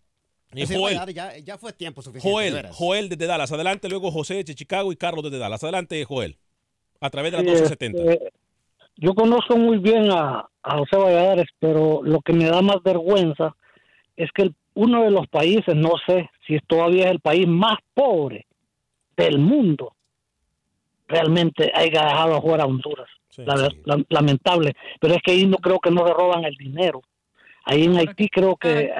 Y 0.52 0.66
Joel, 0.66 0.98
ya, 1.44 1.58
fue 1.58 1.72
tiempo 1.72 2.02
suficiente. 2.02 2.28
Joel, 2.28 2.66
Joel 2.72 3.08
desde 3.08 3.26
Dallas. 3.26 3.52
Adelante, 3.52 3.88
luego 3.88 4.10
José 4.10 4.42
de 4.42 4.54
Chicago 4.54 4.90
y 4.90 4.96
Carlos 4.96 5.22
desde 5.22 5.38
Dallas. 5.38 5.62
Adelante, 5.62 6.04
Joel. 6.04 6.38
A 7.00 7.08
través 7.08 7.30
de 7.30 7.38
la 7.38 7.44
1270. 7.44 8.02
Este, 8.02 8.32
yo 8.96 9.14
conozco 9.14 9.56
muy 9.56 9.78
bien 9.78 10.10
a, 10.10 10.48
José 10.62 10.96
Valladares, 10.96 11.46
pero 11.58 12.02
lo 12.02 12.20
que 12.20 12.34
me 12.34 12.44
da 12.44 12.60
más 12.60 12.82
vergüenza 12.82 13.56
es 14.16 14.30
que 14.32 14.50
uno 14.74 15.04
de 15.04 15.10
los 15.10 15.26
países, 15.28 15.74
no 15.74 15.92
sé 16.06 16.28
si 16.46 16.58
todavía 16.66 17.06
es 17.06 17.12
el 17.12 17.20
país 17.20 17.46
más 17.48 17.78
pobre 17.94 18.46
del 19.16 19.38
mundo, 19.38 19.94
realmente 21.10 21.70
haya 21.74 22.04
dejado 22.04 22.36
a 22.36 22.40
jugar 22.40 22.60
a 22.60 22.66
Honduras. 22.66 23.08
lamentable, 24.08 24.74
pero 25.00 25.14
es 25.14 25.22
que 25.22 25.32
ahí 25.32 25.46
no 25.46 25.56
creo 25.58 25.78
que 25.78 25.90
no 25.90 26.06
se 26.06 26.14
roban 26.14 26.44
el 26.44 26.54
dinero. 26.56 27.02
Ahí 27.64 27.84
en 27.84 27.96
Haití 27.96 28.28
creo 28.28 28.56
que 28.56 28.90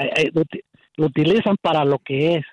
lo, 0.96 1.06
utilizan 1.06 1.56
para 1.60 1.84
lo 1.84 1.98
que 1.98 2.36
es. 2.36 2.44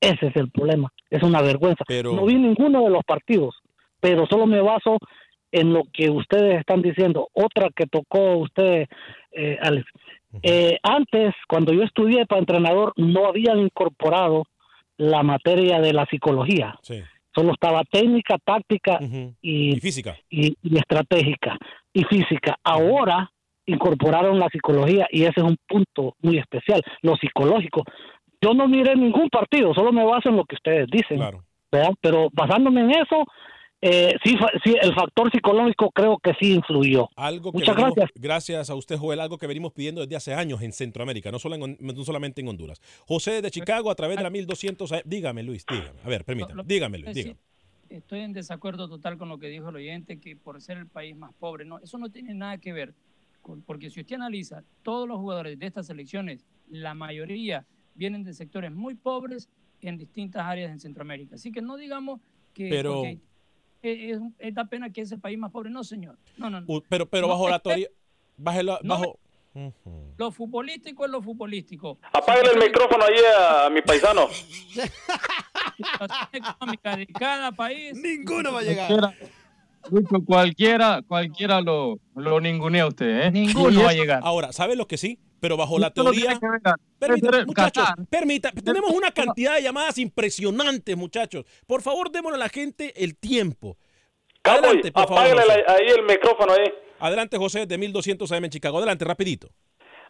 Ese 0.00 0.28
es 0.28 0.36
el 0.36 0.50
problema. 0.50 0.90
Es 1.10 1.22
una 1.22 1.42
vergüenza. 1.42 1.84
No 2.04 2.24
vi 2.24 2.34
ninguno 2.34 2.84
de 2.84 2.90
los 2.90 3.04
partidos, 3.04 3.54
pero 4.00 4.26
solo 4.26 4.46
me 4.46 4.60
baso 4.60 4.98
en 5.52 5.72
lo 5.72 5.82
que 5.92 6.08
ustedes 6.10 6.58
están 6.58 6.80
diciendo. 6.80 7.28
Otra 7.34 7.68
que 7.74 7.86
tocó 7.86 8.38
usted, 8.38 8.86
eh, 9.32 9.58
Alex. 9.60 9.86
Eh, 10.42 10.78
antes, 10.82 11.34
cuando 11.48 11.72
yo 11.72 11.82
estudié 11.82 12.24
para 12.24 12.40
entrenador, 12.40 12.92
no 12.96 13.26
habían 13.26 13.58
incorporado 13.58 14.44
la 14.96 15.22
materia 15.22 15.80
de 15.80 15.92
la 15.92 16.06
psicología. 16.06 16.78
Sí. 16.82 17.02
Solo 17.34 17.52
estaba 17.52 17.82
técnica, 17.84 18.36
táctica 18.44 18.98
y, 19.40 19.78
física. 19.80 20.16
Y, 20.28 20.56
estratégica 20.76 21.56
y 21.92 22.04
física. 22.04 22.56
Ahora 22.64 23.30
incorporaron 23.66 24.38
la 24.38 24.48
psicología 24.48 25.06
y 25.10 25.22
ese 25.22 25.40
es 25.40 25.44
un 25.44 25.56
punto 25.66 26.16
muy 26.22 26.38
especial, 26.38 26.82
lo 27.02 27.16
psicológico. 27.16 27.84
Yo 28.40 28.54
no 28.54 28.66
miré 28.66 28.96
ningún 28.96 29.28
partido, 29.28 29.74
solo 29.74 29.92
me 29.92 30.04
baso 30.04 30.28
en 30.28 30.36
lo 30.36 30.44
que 30.44 30.56
ustedes 30.56 30.88
dicen. 30.90 31.20
Pero 32.00 32.28
basándome 32.32 32.80
en 32.80 32.90
eso, 32.90 33.24
eh, 33.82 34.14
sí, 34.22 34.36
sí, 34.62 34.76
el 34.80 34.94
factor 34.94 35.30
psicológico 35.32 35.90
creo 35.90 36.18
que 36.18 36.34
sí 36.38 36.52
influyó. 36.52 37.08
Algo 37.16 37.50
Muchas 37.50 37.74
gracias. 37.74 38.10
Gracias 38.14 38.68
a 38.68 38.74
usted, 38.74 38.96
Joel, 38.98 39.20
algo 39.20 39.38
que 39.38 39.46
venimos 39.46 39.72
pidiendo 39.72 40.02
desde 40.02 40.16
hace 40.16 40.34
años 40.34 40.60
en 40.60 40.72
Centroamérica, 40.72 41.30
no, 41.32 41.38
solo 41.38 41.56
no 41.56 42.04
solamente 42.04 42.42
en 42.42 42.48
Honduras. 42.48 42.80
José 43.06 43.40
de 43.40 43.50
Chicago, 43.50 43.90
a 43.90 43.94
través 43.94 44.18
de 44.18 44.22
la 44.22 44.30
1200, 44.30 44.92
eh, 44.92 45.02
dígame 45.06 45.42
Luis, 45.42 45.64
dígame. 45.66 45.98
A 46.04 46.08
ver, 46.08 46.24
permítame, 46.24 46.62
dígame 46.66 46.98
Luis, 46.98 47.14
dígame. 47.14 47.38
Estoy 47.88 48.20
en 48.20 48.32
desacuerdo 48.34 48.88
total 48.88 49.16
con 49.16 49.28
lo 49.30 49.38
que 49.38 49.48
dijo 49.48 49.70
el 49.70 49.76
oyente, 49.76 50.20
que 50.20 50.36
por 50.36 50.60
ser 50.60 50.76
el 50.76 50.86
país 50.86 51.16
más 51.16 51.32
pobre, 51.32 51.64
no, 51.64 51.78
eso 51.80 51.96
no 51.96 52.10
tiene 52.10 52.34
nada 52.34 52.58
que 52.58 52.72
ver, 52.72 52.94
porque 53.66 53.88
si 53.88 54.00
usted 54.00 54.16
analiza, 54.16 54.62
todos 54.82 55.08
los 55.08 55.18
jugadores 55.18 55.58
de 55.58 55.66
estas 55.66 55.86
selecciones, 55.86 56.44
la 56.68 56.94
mayoría 56.94 57.64
vienen 57.94 58.24
de 58.24 58.34
sectores 58.34 58.70
muy 58.70 58.94
pobres 58.94 59.48
en 59.80 59.96
distintas 59.96 60.44
áreas 60.44 60.70
en 60.70 60.78
Centroamérica. 60.78 61.36
Así 61.36 61.50
que 61.50 61.62
no 61.62 61.76
digamos 61.76 62.20
que... 62.52 62.68
Pero 62.68 63.04
es, 63.82 64.20
es, 64.38 64.54
da 64.54 64.64
pena 64.64 64.90
que 64.90 65.02
es 65.02 65.12
el 65.12 65.20
país 65.20 65.38
más 65.38 65.50
pobre. 65.50 65.70
No, 65.70 65.84
señor. 65.84 66.16
No, 66.36 66.50
no, 66.50 66.64
Pero, 66.88 67.06
pero 67.06 67.28
bajo 67.28 67.48
la 67.48 67.58
teoría. 67.58 67.88
Bajo, 68.36 69.18
Lo 70.16 70.30
futbolístico 70.30 71.04
es 71.04 71.10
lo 71.10 71.20
futbolístico. 71.22 71.98
Apágale 72.12 72.50
el 72.52 72.58
micrófono 72.58 73.04
ahí 73.04 73.16
a, 73.38 73.70
mi 73.70 73.82
paisano. 73.82 74.28
económica 76.32 76.96
de 76.96 77.06
cada 77.06 77.52
país. 77.52 77.96
Ninguno 77.96 78.52
va 78.52 78.60
a 78.60 78.62
llegar. 78.62 79.14
Cualquiera, 80.26 81.02
cualquiera, 81.06 81.60
lo, 81.60 81.98
lo 82.14 82.40
ningunea 82.40 82.86
usted, 82.86 83.26
¿eh? 83.26 83.30
Ninguno 83.30 83.82
va 83.82 83.90
a 83.90 83.94
llegar. 83.94 84.20
Ahora, 84.22 84.52
¿sabe 84.52 84.76
lo 84.76 84.86
que 84.86 84.98
sí? 84.98 85.18
Pero 85.40 85.56
bajo 85.56 85.78
la 85.78 85.90
teoría. 85.90 86.38
Permita, 86.98 87.44
muchachos, 87.46 87.84
permita, 88.10 88.52
tenemos 88.52 88.90
una 88.92 89.10
cantidad 89.10 89.56
de 89.56 89.62
llamadas 89.62 89.98
impresionantes, 89.98 90.96
muchachos. 90.96 91.44
Por 91.66 91.82
favor, 91.82 92.10
démosle 92.10 92.36
a 92.36 92.40
la 92.40 92.48
gente 92.48 92.92
el 93.02 93.16
tiempo. 93.16 93.76
Adelante, 94.42 94.92
por 94.92 95.08
favor. 95.08 95.40
ahí 95.66 95.86
el 95.88 96.02
micrófono 96.02 96.52
ahí. 96.52 96.72
Adelante, 96.98 97.36
José, 97.38 97.66
de 97.66 97.78
1200 97.78 98.30
AM 98.32 98.44
en 98.44 98.50
Chicago. 98.50 98.78
Adelante, 98.78 99.04
rapidito. 99.04 99.48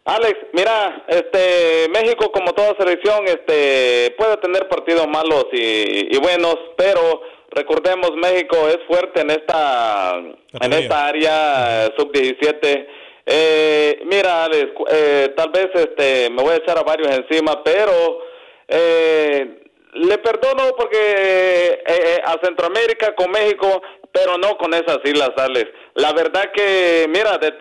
Alex, 0.03 0.35
mira, 0.53 1.05
este 1.07 1.87
México 1.89 2.31
como 2.31 2.53
toda 2.53 2.75
selección, 2.79 3.23
este 3.27 4.15
puede 4.17 4.37
tener 4.37 4.67
partidos 4.67 5.07
malos 5.07 5.45
y, 5.53 6.15
y 6.15 6.17
buenos, 6.19 6.55
pero 6.75 7.21
recordemos 7.51 8.11
México 8.15 8.67
es 8.67 8.79
fuerte 8.87 9.21
en 9.21 9.29
esta 9.29 10.17
en 10.17 10.73
esta 10.73 11.05
área 11.05 11.87
sub 11.97 12.11
17 12.11 12.87
Eh, 13.25 14.01
mira, 14.05 14.45
Alex, 14.45 14.71
eh, 14.91 15.33
tal 15.35 15.49
vez 15.51 15.69
este, 15.73 16.29
me 16.29 16.41
voy 16.41 16.53
a 16.53 16.57
echar 16.57 16.77
a 16.77 16.83
varios 16.83 17.09
encima, 17.09 17.63
pero 17.63 18.19
eh, 18.67 19.59
le 19.93 20.17
perdono 20.17 20.75
porque 20.77 21.83
a 22.23 22.39
Centroamérica 22.43 23.13
con 23.15 23.29
México, 23.31 23.81
pero 24.11 24.37
no 24.37 24.57
con 24.57 24.73
esas 24.73 24.99
islas, 25.03 25.31
Alex. 25.37 25.69
La 25.95 26.13
verdad 26.13 26.51
que, 26.53 27.05
mira, 27.09 27.37
de, 27.37 27.51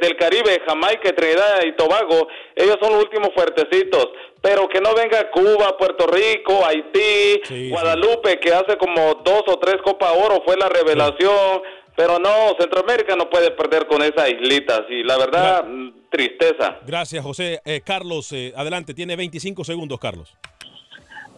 del 0.00 0.16
Caribe, 0.16 0.62
Jamaica, 0.66 1.12
Trinidad 1.14 1.62
y 1.64 1.72
Tobago, 1.72 2.28
ellos 2.54 2.76
son 2.80 2.92
los 2.94 3.04
últimos 3.04 3.30
fuertecitos. 3.34 4.08
Pero 4.42 4.68
que 4.68 4.80
no 4.80 4.94
venga 4.94 5.30
Cuba, 5.30 5.76
Puerto 5.76 6.06
Rico, 6.06 6.64
Haití, 6.64 7.68
Guadalupe, 7.70 8.40
que 8.40 8.52
hace 8.52 8.78
como 8.78 9.14
dos 9.22 9.42
o 9.46 9.58
tres 9.58 9.76
Copa 9.84 10.12
Oro, 10.12 10.42
fue 10.46 10.56
la 10.56 10.68
revelación. 10.68 11.62
Pero 12.00 12.18
no, 12.18 12.56
Centroamérica 12.58 13.14
no 13.14 13.28
puede 13.28 13.50
perder 13.50 13.86
con 13.86 14.00
esas 14.00 14.30
islitas. 14.30 14.84
Y 14.88 15.02
la 15.02 15.18
verdad, 15.18 15.66
tristeza. 16.10 16.78
Gracias, 16.86 17.22
José. 17.22 17.60
Eh, 17.62 17.82
Carlos, 17.84 18.32
eh, 18.32 18.54
adelante, 18.56 18.94
tiene 18.94 19.16
25 19.16 19.62
segundos, 19.64 20.00
Carlos. 20.00 20.34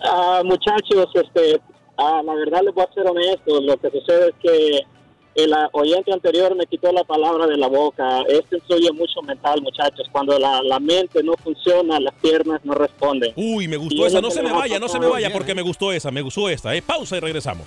Ah, 0.05 0.43
muchachos, 0.45 1.11
este, 1.15 1.61
ah, 1.99 2.23
la 2.25 2.35
verdad 2.35 2.61
les 2.63 2.73
voy 2.73 2.85
a 2.89 2.95
ser 2.95 3.05
honesto. 3.09 3.61
Lo 3.61 3.77
que 3.77 3.91
sucede 3.91 4.29
es 4.29 4.35
que 4.41 4.81
el 5.35 5.53
oyente 5.73 6.13
anterior 6.13 6.55
me 6.55 6.67
quitó 6.67 6.93
la 6.93 7.03
palabra 7.03 7.49
de 7.49 7.57
la 7.57 7.67
boca. 7.67 8.21
Esto 8.29 8.55
influye 8.55 8.93
mucho 8.93 9.21
mental, 9.23 9.61
muchachos. 9.63 10.07
Cuando 10.13 10.39
la, 10.39 10.63
la 10.63 10.79
mente 10.79 11.25
no 11.25 11.33
funciona, 11.43 11.99
las 11.99 12.15
piernas 12.23 12.61
no 12.63 12.75
responden. 12.75 13.33
Uy, 13.35 13.67
me 13.67 13.79
gustó 13.79 14.07
esa. 14.07 14.21
No 14.21 14.31
se 14.31 14.45
me 14.45 14.53
vaya, 14.53 14.79
no 14.79 14.87
se 14.87 15.01
me 15.01 15.09
vaya 15.09 15.33
porque 15.33 15.57
me 15.57 15.63
gustó 15.63 15.91
esa, 15.91 16.13
me 16.13 16.23
gustó 16.23 16.49
esta. 16.49 16.73
Eh. 16.73 16.83
Pausa 16.83 17.17
y 17.17 17.21
regresamos. 17.21 17.67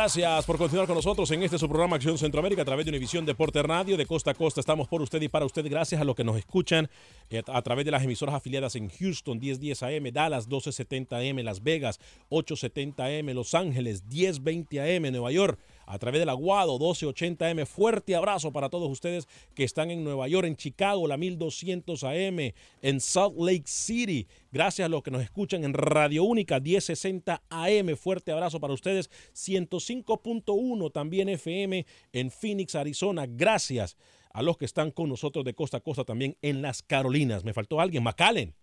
Gracias 0.00 0.46
por 0.46 0.58
continuar 0.58 0.86
con 0.86 0.94
nosotros 0.94 1.28
en 1.32 1.42
este 1.42 1.58
su 1.58 1.68
programa 1.68 1.96
Acción 1.96 2.16
Centroamérica 2.16 2.62
a 2.62 2.64
través 2.64 2.86
de 2.86 2.90
Univisión 2.90 3.26
Deporte 3.26 3.60
Radio 3.64 3.96
de 3.96 4.06
costa 4.06 4.30
a 4.30 4.34
costa. 4.34 4.60
Estamos 4.60 4.86
por 4.86 5.02
usted 5.02 5.20
y 5.20 5.26
para 5.26 5.44
usted. 5.44 5.68
Gracias 5.68 6.00
a 6.00 6.04
los 6.04 6.14
que 6.14 6.22
nos 6.22 6.36
escuchan 6.36 6.88
eh, 7.30 7.42
a 7.48 7.62
través 7.62 7.84
de 7.84 7.90
las 7.90 8.04
emisoras 8.04 8.36
afiliadas 8.36 8.76
en 8.76 8.90
Houston 8.90 9.40
1010 9.40 9.82
AM, 9.82 10.12
Dallas 10.12 10.46
1270 10.46 11.16
AM, 11.16 11.38
Las 11.38 11.64
Vegas 11.64 11.98
870 12.28 13.06
AM, 13.06 13.34
Los 13.34 13.54
Ángeles 13.54 14.04
1020 14.04 14.80
AM, 14.80 15.10
Nueva 15.10 15.32
York 15.32 15.58
a 15.88 15.98
través 15.98 16.20
del 16.20 16.28
Aguado 16.28 16.78
1280M. 16.78 17.64
Fuerte 17.66 18.14
abrazo 18.14 18.52
para 18.52 18.68
todos 18.68 18.90
ustedes 18.90 19.26
que 19.54 19.64
están 19.64 19.90
en 19.90 20.04
Nueva 20.04 20.28
York, 20.28 20.46
en 20.46 20.56
Chicago, 20.56 21.08
la 21.08 21.16
1200 21.16 22.04
AM, 22.04 22.52
en 22.82 23.00
Salt 23.00 23.36
Lake 23.38 23.64
City. 23.66 24.26
Gracias 24.52 24.86
a 24.86 24.88
los 24.90 25.02
que 25.02 25.10
nos 25.10 25.22
escuchan 25.22 25.64
en 25.64 25.72
Radio 25.72 26.24
Única 26.24 26.60
1060 26.60 27.42
AM. 27.48 27.96
Fuerte 27.96 28.32
abrazo 28.32 28.60
para 28.60 28.74
ustedes. 28.74 29.10
105.1 29.34 30.92
también 30.92 31.30
FM 31.30 31.86
en 32.12 32.30
Phoenix, 32.30 32.74
Arizona. 32.74 33.24
Gracias 33.26 33.96
a 34.34 34.42
los 34.42 34.58
que 34.58 34.66
están 34.66 34.90
con 34.90 35.08
nosotros 35.08 35.42
de 35.44 35.54
costa 35.54 35.78
a 35.78 35.80
costa 35.80 36.04
también 36.04 36.36
en 36.42 36.60
las 36.60 36.82
Carolinas. 36.82 37.44
Me 37.44 37.54
faltó 37.54 37.80
alguien, 37.80 38.02
McAllen, 38.02 38.54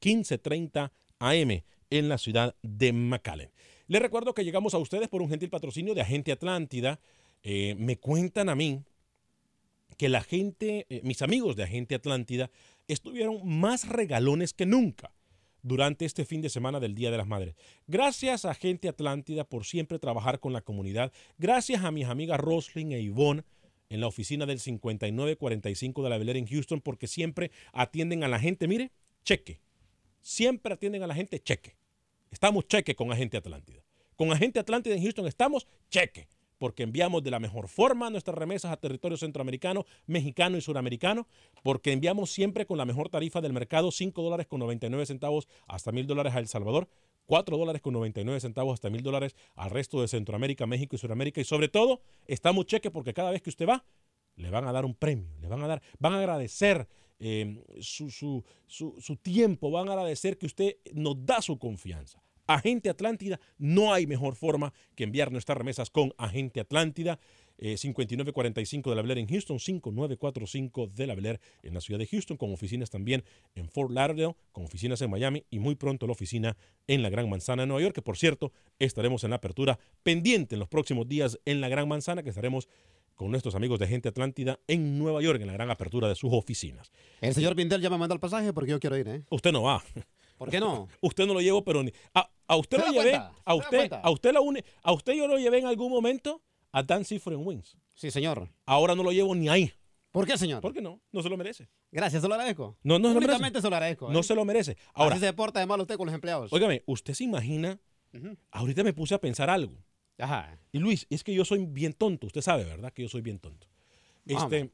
1530 0.00 0.92
AM 1.18 1.62
en 1.90 2.08
la 2.08 2.18
ciudad 2.18 2.54
de 2.62 2.92
McAllen. 2.92 3.50
Les 3.88 4.02
recuerdo 4.02 4.34
que 4.34 4.44
llegamos 4.44 4.74
a 4.74 4.78
ustedes 4.78 5.08
por 5.08 5.22
un 5.22 5.30
gentil 5.30 5.48
patrocinio 5.48 5.94
de 5.94 6.02
Agente 6.02 6.30
Atlántida. 6.30 7.00
Eh, 7.42 7.74
me 7.78 7.96
cuentan 7.96 8.50
a 8.50 8.54
mí 8.54 8.82
que 9.96 10.10
la 10.10 10.20
gente, 10.20 10.86
eh, 10.90 11.00
mis 11.04 11.22
amigos 11.22 11.56
de 11.56 11.62
Agente 11.62 11.94
Atlántida, 11.94 12.50
estuvieron 12.86 13.48
más 13.48 13.88
regalones 13.88 14.52
que 14.52 14.66
nunca 14.66 15.10
durante 15.62 16.04
este 16.04 16.26
fin 16.26 16.42
de 16.42 16.50
semana 16.50 16.80
del 16.80 16.94
Día 16.94 17.10
de 17.10 17.16
las 17.16 17.26
Madres. 17.26 17.54
Gracias 17.86 18.44
a 18.44 18.50
Agente 18.50 18.90
Atlántida 18.90 19.44
por 19.44 19.64
siempre 19.64 19.98
trabajar 19.98 20.38
con 20.38 20.52
la 20.52 20.60
comunidad. 20.60 21.10
Gracias 21.38 21.82
a 21.82 21.90
mis 21.90 22.06
amigas 22.06 22.38
Roslyn 22.38 22.92
e 22.92 23.02
Yvonne 23.02 23.44
en 23.88 24.00
la 24.02 24.06
oficina 24.06 24.44
del 24.44 24.60
5945 24.60 26.02
de 26.02 26.10
la 26.10 26.18
Bel 26.18 26.36
en 26.36 26.46
Houston 26.46 26.82
porque 26.82 27.06
siempre 27.06 27.50
atienden 27.72 28.22
a 28.22 28.28
la 28.28 28.38
gente. 28.38 28.68
Mire, 28.68 28.92
cheque. 29.24 29.60
Siempre 30.20 30.74
atienden 30.74 31.02
a 31.02 31.06
la 31.06 31.14
gente, 31.14 31.40
cheque. 31.40 31.77
Estamos 32.30 32.66
cheque 32.68 32.94
con 32.94 33.10
Agente 33.10 33.36
Atlántida. 33.36 33.82
Con 34.16 34.32
Agente 34.32 34.58
Atlántida 34.58 34.94
en 34.94 35.02
Houston 35.02 35.26
estamos 35.26 35.66
cheque, 35.90 36.28
porque 36.58 36.82
enviamos 36.82 37.22
de 37.22 37.30
la 37.30 37.38
mejor 37.38 37.68
forma 37.68 38.10
nuestras 38.10 38.36
remesas 38.36 38.72
a 38.72 38.76
territorio 38.76 39.16
centroamericano, 39.16 39.86
mexicano 40.06 40.56
y 40.56 40.60
suramericano, 40.60 41.26
porque 41.62 41.92
enviamos 41.92 42.30
siempre 42.30 42.66
con 42.66 42.78
la 42.78 42.84
mejor 42.84 43.08
tarifa 43.08 43.40
del 43.40 43.52
mercado, 43.52 43.90
5 43.90 44.22
dólares 44.22 44.46
con 44.46 44.60
99 44.60 45.06
centavos 45.06 45.48
hasta 45.66 45.92
mil 45.92 46.06
dólares 46.06 46.34
a 46.34 46.40
El 46.40 46.48
Salvador, 46.48 46.88
4 47.26 47.56
dólares 47.56 47.80
con 47.80 47.94
99 47.94 48.40
centavos 48.40 48.74
hasta 48.74 48.90
mil 48.90 49.02
dólares 49.02 49.36
al 49.54 49.70
resto 49.70 50.00
de 50.00 50.08
Centroamérica, 50.08 50.66
México 50.66 50.96
y 50.96 50.98
Sudamérica. 50.98 51.40
Y 51.40 51.44
sobre 51.44 51.68
todo, 51.68 52.02
estamos 52.26 52.66
cheque 52.66 52.90
porque 52.90 53.14
cada 53.14 53.30
vez 53.30 53.42
que 53.42 53.50
usted 53.50 53.68
va, 53.68 53.84
le 54.36 54.50
van 54.50 54.66
a 54.66 54.72
dar 54.72 54.84
un 54.84 54.94
premio, 54.94 55.28
le 55.40 55.48
van 55.48 55.62
a 55.62 55.66
dar, 55.66 55.82
van 55.98 56.14
a 56.14 56.18
agradecer 56.18 56.88
eh, 57.20 57.62
su, 57.80 58.10
su, 58.10 58.44
su, 58.66 59.16
tiempo, 59.16 59.70
van 59.70 59.88
a 59.88 59.92
agradecer 59.92 60.38
que 60.38 60.46
usted 60.46 60.76
nos 60.92 61.24
da 61.24 61.42
su 61.42 61.58
confianza. 61.58 62.22
Agente 62.46 62.88
Atlántida, 62.88 63.40
no 63.58 63.92
hay 63.92 64.06
mejor 64.06 64.34
forma 64.34 64.72
que 64.94 65.04
enviar 65.04 65.30
nuestras 65.30 65.58
remesas 65.58 65.90
con 65.90 66.14
Agente 66.16 66.60
Atlántida. 66.60 67.18
5945 67.58 68.88
eh, 68.88 68.92
de 68.92 68.96
la 68.96 69.02
Blair 69.02 69.18
en 69.18 69.26
Houston, 69.26 69.58
5945 69.58 70.86
de 70.94 71.06
la 71.08 71.14
Blair 71.16 71.40
en 71.64 71.74
la 71.74 71.80
ciudad 71.80 71.98
de 71.98 72.06
Houston, 72.06 72.36
con 72.36 72.52
oficinas 72.52 72.88
también 72.88 73.24
en 73.56 73.68
Fort 73.68 73.90
Lauderdale, 73.90 74.36
con 74.52 74.64
oficinas 74.64 75.02
en 75.02 75.10
Miami 75.10 75.44
y 75.50 75.58
muy 75.58 75.74
pronto 75.74 76.06
la 76.06 76.12
oficina 76.12 76.56
en 76.86 77.02
la 77.02 77.10
Gran 77.10 77.28
Manzana 77.28 77.62
de 77.62 77.66
Nueva 77.66 77.82
York, 77.82 77.96
que 77.96 78.02
por 78.02 78.16
cierto 78.16 78.52
estaremos 78.78 79.24
en 79.24 79.30
la 79.30 79.36
apertura 79.36 79.78
pendiente 80.04 80.54
en 80.54 80.60
los 80.60 80.68
próximos 80.68 81.08
días 81.08 81.40
en 81.44 81.60
la 81.60 81.68
Gran 81.68 81.88
Manzana, 81.88 82.22
que 82.22 82.28
estaremos 82.28 82.68
con 83.18 83.32
nuestros 83.32 83.56
amigos 83.56 83.80
de 83.80 83.88
Gente 83.88 84.08
Atlántida 84.08 84.60
en 84.68 84.96
Nueva 84.96 85.20
York, 85.20 85.40
en 85.40 85.48
la 85.48 85.52
gran 85.52 85.70
apertura 85.70 86.08
de 86.08 86.14
sus 86.14 86.32
oficinas. 86.32 86.92
El 87.20 87.34
señor 87.34 87.56
Pindel 87.56 87.82
ya 87.82 87.90
me 87.90 87.98
manda 87.98 88.14
el 88.14 88.20
pasaje 88.20 88.52
porque 88.52 88.70
yo 88.70 88.78
quiero 88.78 88.96
ir, 88.96 89.08
¿eh? 89.08 89.24
Usted 89.28 89.50
no 89.50 89.64
va. 89.64 89.82
¿Por 90.38 90.50
qué 90.50 90.60
no? 90.60 90.86
usted 91.00 91.26
no 91.26 91.34
lo 91.34 91.40
llevo, 91.40 91.64
pero 91.64 91.82
ni, 91.82 91.92
a, 92.14 92.56
usted 92.56 92.78
lo 92.78 92.92
llevé, 92.92 93.16
a 93.16 93.54
usted, 93.54 93.92
a 93.92 94.10
usted 94.10 94.32
la 94.32 94.40
une, 94.40 94.64
a 94.84 94.92
usted 94.92 95.14
yo 95.14 95.26
lo 95.26 95.36
llevé 95.36 95.58
en 95.58 95.66
algún 95.66 95.90
momento 95.90 96.44
a 96.70 96.84
Dancing 96.84 97.18
for 97.18 97.34
Wings. 97.34 97.76
Sí, 97.92 98.12
señor. 98.12 98.48
Ahora 98.64 98.94
no 98.94 99.02
lo 99.02 99.10
llevo 99.10 99.34
ni 99.34 99.48
ahí. 99.48 99.72
¿Por 100.12 100.24
qué, 100.24 100.38
señor? 100.38 100.62
Porque 100.62 100.80
no, 100.80 101.02
no 101.10 101.20
se 101.20 101.28
lo 101.28 101.36
merece. 101.36 101.68
Gracias, 101.90 102.22
se 102.22 102.28
lo 102.28 102.34
agradezco. 102.34 102.78
No, 102.84 103.00
no 103.00 103.08
se 103.08 103.14
lo 103.14 103.20
merece. 103.20 103.60
se 103.60 103.68
lo 103.68 103.76
agradezco. 103.76 104.12
No 104.12 104.20
¿eh? 104.20 104.22
se 104.22 104.34
lo 104.36 104.44
merece. 104.44 104.76
Ahora, 104.94 105.16
Así 105.16 105.24
se 105.24 105.32
porta 105.32 105.58
de 105.58 105.66
mal 105.66 105.80
usted 105.80 105.96
con 105.96 106.06
los 106.06 106.14
empleados. 106.14 106.52
Óigame, 106.52 106.84
usted 106.86 107.14
se 107.14 107.24
imagina, 107.24 107.80
ahorita 108.52 108.84
me 108.84 108.92
puse 108.92 109.16
a 109.16 109.18
pensar 109.18 109.50
algo. 109.50 109.84
Ajá. 110.18 110.58
Y 110.72 110.78
Luis, 110.78 111.06
es 111.10 111.24
que 111.24 111.34
yo 111.34 111.44
soy 111.44 111.66
bien 111.66 111.92
tonto, 111.92 112.26
usted 112.26 112.40
sabe, 112.40 112.64
¿verdad? 112.64 112.92
Que 112.92 113.02
yo 113.02 113.08
soy 113.08 113.20
bien 113.20 113.38
tonto. 113.38 113.66
Este, 114.26 114.70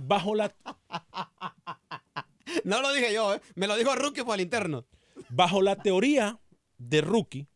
bajo 0.00 0.34
la... 0.34 0.54
no 2.64 2.82
lo 2.82 2.92
dije 2.92 3.12
yo, 3.12 3.34
¿eh? 3.34 3.40
me 3.54 3.66
lo 3.66 3.76
dijo 3.76 3.94
Rookie 3.94 4.22
por 4.22 4.34
el 4.34 4.42
interno. 4.42 4.84
Bajo 5.28 5.62
la 5.62 5.76
teoría 5.76 6.38
de 6.78 7.00
Rookie, 7.00 7.46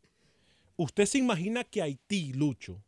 usted 0.77 1.07
se 1.07 1.19
imagina 1.19 1.65
que 1.65 1.83
Haití, 1.83 2.33
Lucho, 2.33 2.83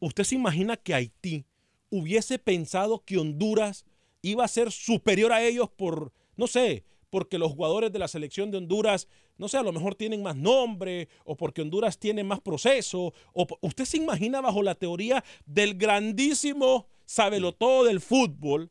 usted 0.00 0.24
se 0.24 0.34
imagina 0.34 0.76
que 0.76 0.94
Haití 0.94 1.44
hubiese 1.90 2.38
pensado 2.38 3.04
que 3.04 3.18
Honduras 3.18 3.84
iba 4.22 4.44
a 4.44 4.48
ser 4.48 4.72
superior 4.72 5.32
a 5.32 5.42
ellos 5.42 5.68
por, 5.70 6.12
no 6.36 6.46
sé, 6.46 6.84
porque 7.12 7.36
los 7.36 7.52
jugadores 7.52 7.92
de 7.92 7.98
la 7.98 8.08
selección 8.08 8.50
de 8.50 8.56
Honduras, 8.56 9.06
no 9.36 9.46
sé, 9.46 9.58
a 9.58 9.62
lo 9.62 9.70
mejor 9.70 9.94
tienen 9.94 10.22
más 10.22 10.34
nombre, 10.34 11.10
o 11.26 11.36
porque 11.36 11.60
Honduras 11.60 11.98
tiene 11.98 12.24
más 12.24 12.40
proceso, 12.40 13.12
o 13.34 13.46
usted 13.60 13.84
se 13.84 13.98
imagina 13.98 14.40
bajo 14.40 14.62
la 14.62 14.74
teoría 14.74 15.22
del 15.44 15.74
grandísimo 15.74 16.86
sábelo 17.04 17.52
todo 17.52 17.84
del 17.84 18.00
fútbol, 18.00 18.70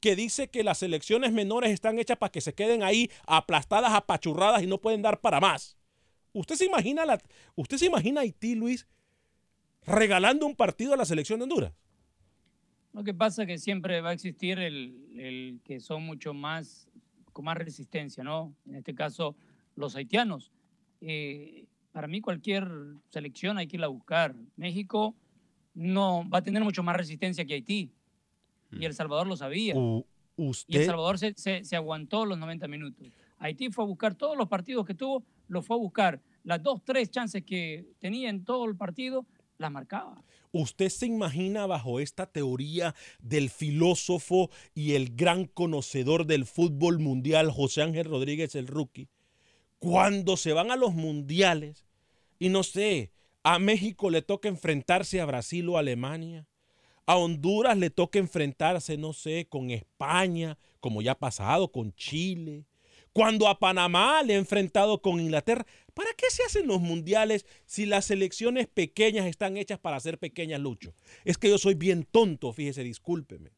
que 0.00 0.14
dice 0.14 0.50
que 0.50 0.64
las 0.64 0.76
selecciones 0.76 1.32
menores 1.32 1.70
están 1.70 1.98
hechas 1.98 2.18
para 2.18 2.30
que 2.30 2.42
se 2.42 2.52
queden 2.52 2.82
ahí 2.82 3.10
aplastadas, 3.26 3.94
apachurradas 3.94 4.62
y 4.62 4.66
no 4.66 4.82
pueden 4.82 5.00
dar 5.00 5.22
para 5.22 5.40
más. 5.40 5.78
¿Usted 6.34 6.56
se 6.56 6.66
imagina, 6.66 7.06
la, 7.06 7.18
usted 7.54 7.78
se 7.78 7.86
imagina 7.86 8.20
Haití, 8.20 8.54
Luis, 8.54 8.86
regalando 9.86 10.44
un 10.44 10.54
partido 10.54 10.92
a 10.92 10.96
la 10.98 11.06
selección 11.06 11.38
de 11.38 11.44
Honduras? 11.44 11.72
Lo 12.92 13.04
que 13.04 13.14
pasa 13.14 13.42
es 13.42 13.48
que 13.48 13.58
siempre 13.58 14.00
va 14.00 14.10
a 14.10 14.12
existir 14.14 14.58
el, 14.58 15.60
que 15.64 15.78
son 15.78 16.02
mucho 16.02 16.34
más, 16.34 16.87
con 17.38 17.44
más 17.44 17.56
resistencia, 17.56 18.24
¿no? 18.24 18.52
En 18.66 18.74
este 18.74 18.96
caso, 18.96 19.36
los 19.76 19.94
haitianos. 19.94 20.50
Eh, 21.00 21.66
para 21.92 22.08
mí 22.08 22.20
cualquier 22.20 22.68
selección 23.10 23.58
hay 23.58 23.68
que 23.68 23.76
irla 23.76 23.86
a 23.86 23.90
buscar. 23.90 24.34
México 24.56 25.14
no 25.72 26.28
va 26.28 26.38
a 26.38 26.42
tener 26.42 26.64
mucho 26.64 26.82
más 26.82 26.96
resistencia 26.96 27.44
que 27.44 27.54
Haití. 27.54 27.92
Y 28.72 28.84
El 28.84 28.92
Salvador 28.92 29.28
lo 29.28 29.36
sabía. 29.36 29.76
Y 29.76 30.76
El 30.78 30.84
Salvador 30.84 31.16
se, 31.16 31.32
se, 31.36 31.76
aguantó 31.76 32.26
los 32.26 32.38
90 32.38 32.66
minutos. 32.66 33.06
Haití 33.38 33.70
fue 33.70 33.84
a 33.84 33.86
buscar 33.86 34.16
todos 34.16 34.36
los 34.36 34.48
partidos 34.48 34.84
que 34.84 34.94
tuvo, 34.94 35.24
lo 35.46 35.62
fue 35.62 35.76
a 35.76 35.78
buscar. 35.78 36.20
Las 36.42 36.60
dos, 36.60 36.82
tres 36.84 37.08
chances 37.08 37.44
que 37.44 37.86
tenía 38.00 38.30
en 38.30 38.44
todo 38.44 38.64
el 38.64 38.74
partido, 38.74 39.26
las 39.58 39.70
marcaba. 39.70 40.22
¿Usted 40.52 40.88
se 40.88 41.06
imagina 41.06 41.66
bajo 41.66 42.00
esta 42.00 42.26
teoría 42.26 42.94
del 43.20 43.50
filósofo 43.50 44.50
y 44.74 44.94
el 44.94 45.14
gran 45.14 45.44
conocedor 45.44 46.26
del 46.26 46.46
fútbol 46.46 46.98
mundial, 46.98 47.50
José 47.50 47.82
Ángel 47.82 48.06
Rodríguez, 48.06 48.54
el 48.54 48.66
rookie, 48.66 49.08
cuando 49.78 50.36
se 50.36 50.52
van 50.52 50.70
a 50.70 50.76
los 50.76 50.94
mundiales 50.94 51.84
y 52.38 52.48
no 52.48 52.62
sé, 52.62 53.12
a 53.42 53.58
México 53.58 54.10
le 54.10 54.22
toca 54.22 54.48
enfrentarse 54.48 55.20
a 55.20 55.26
Brasil 55.26 55.68
o 55.68 55.78
Alemania, 55.78 56.46
a 57.06 57.16
Honduras 57.16 57.76
le 57.76 57.90
toca 57.90 58.18
enfrentarse, 58.18 58.96
no 58.96 59.12
sé, 59.12 59.46
con 59.48 59.70
España, 59.70 60.58
como 60.80 61.02
ya 61.02 61.12
ha 61.12 61.18
pasado, 61.18 61.72
con 61.72 61.92
Chile, 61.94 62.64
cuando 63.18 63.48
a 63.48 63.58
Panamá 63.58 64.22
le 64.22 64.34
ha 64.34 64.38
enfrentado 64.38 65.02
con 65.02 65.18
Inglaterra. 65.18 65.66
¿Para 65.92 66.10
qué 66.16 66.26
se 66.30 66.44
hacen 66.44 66.68
los 66.68 66.80
mundiales 66.80 67.46
si 67.66 67.84
las 67.84 68.04
selecciones 68.04 68.68
pequeñas 68.68 69.26
están 69.26 69.56
hechas 69.56 69.80
para 69.80 69.98
ser 69.98 70.20
pequeñas, 70.20 70.60
Lucho? 70.60 70.94
Es 71.24 71.36
que 71.36 71.48
yo 71.48 71.58
soy 71.58 71.74
bien 71.74 72.04
tonto, 72.04 72.52
fíjese, 72.52 72.84
discúlpeme. 72.84 73.50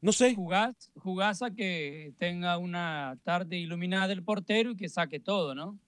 No 0.00 0.10
sé. 0.10 0.34
Jugás, 0.34 1.40
a 1.40 1.52
que 1.52 2.14
tenga 2.18 2.58
una 2.58 3.20
tarde 3.22 3.58
iluminada 3.58 4.12
el 4.12 4.24
portero 4.24 4.72
y 4.72 4.76
que 4.76 4.88
saque 4.88 5.20
todo, 5.20 5.54
¿no? 5.54 5.78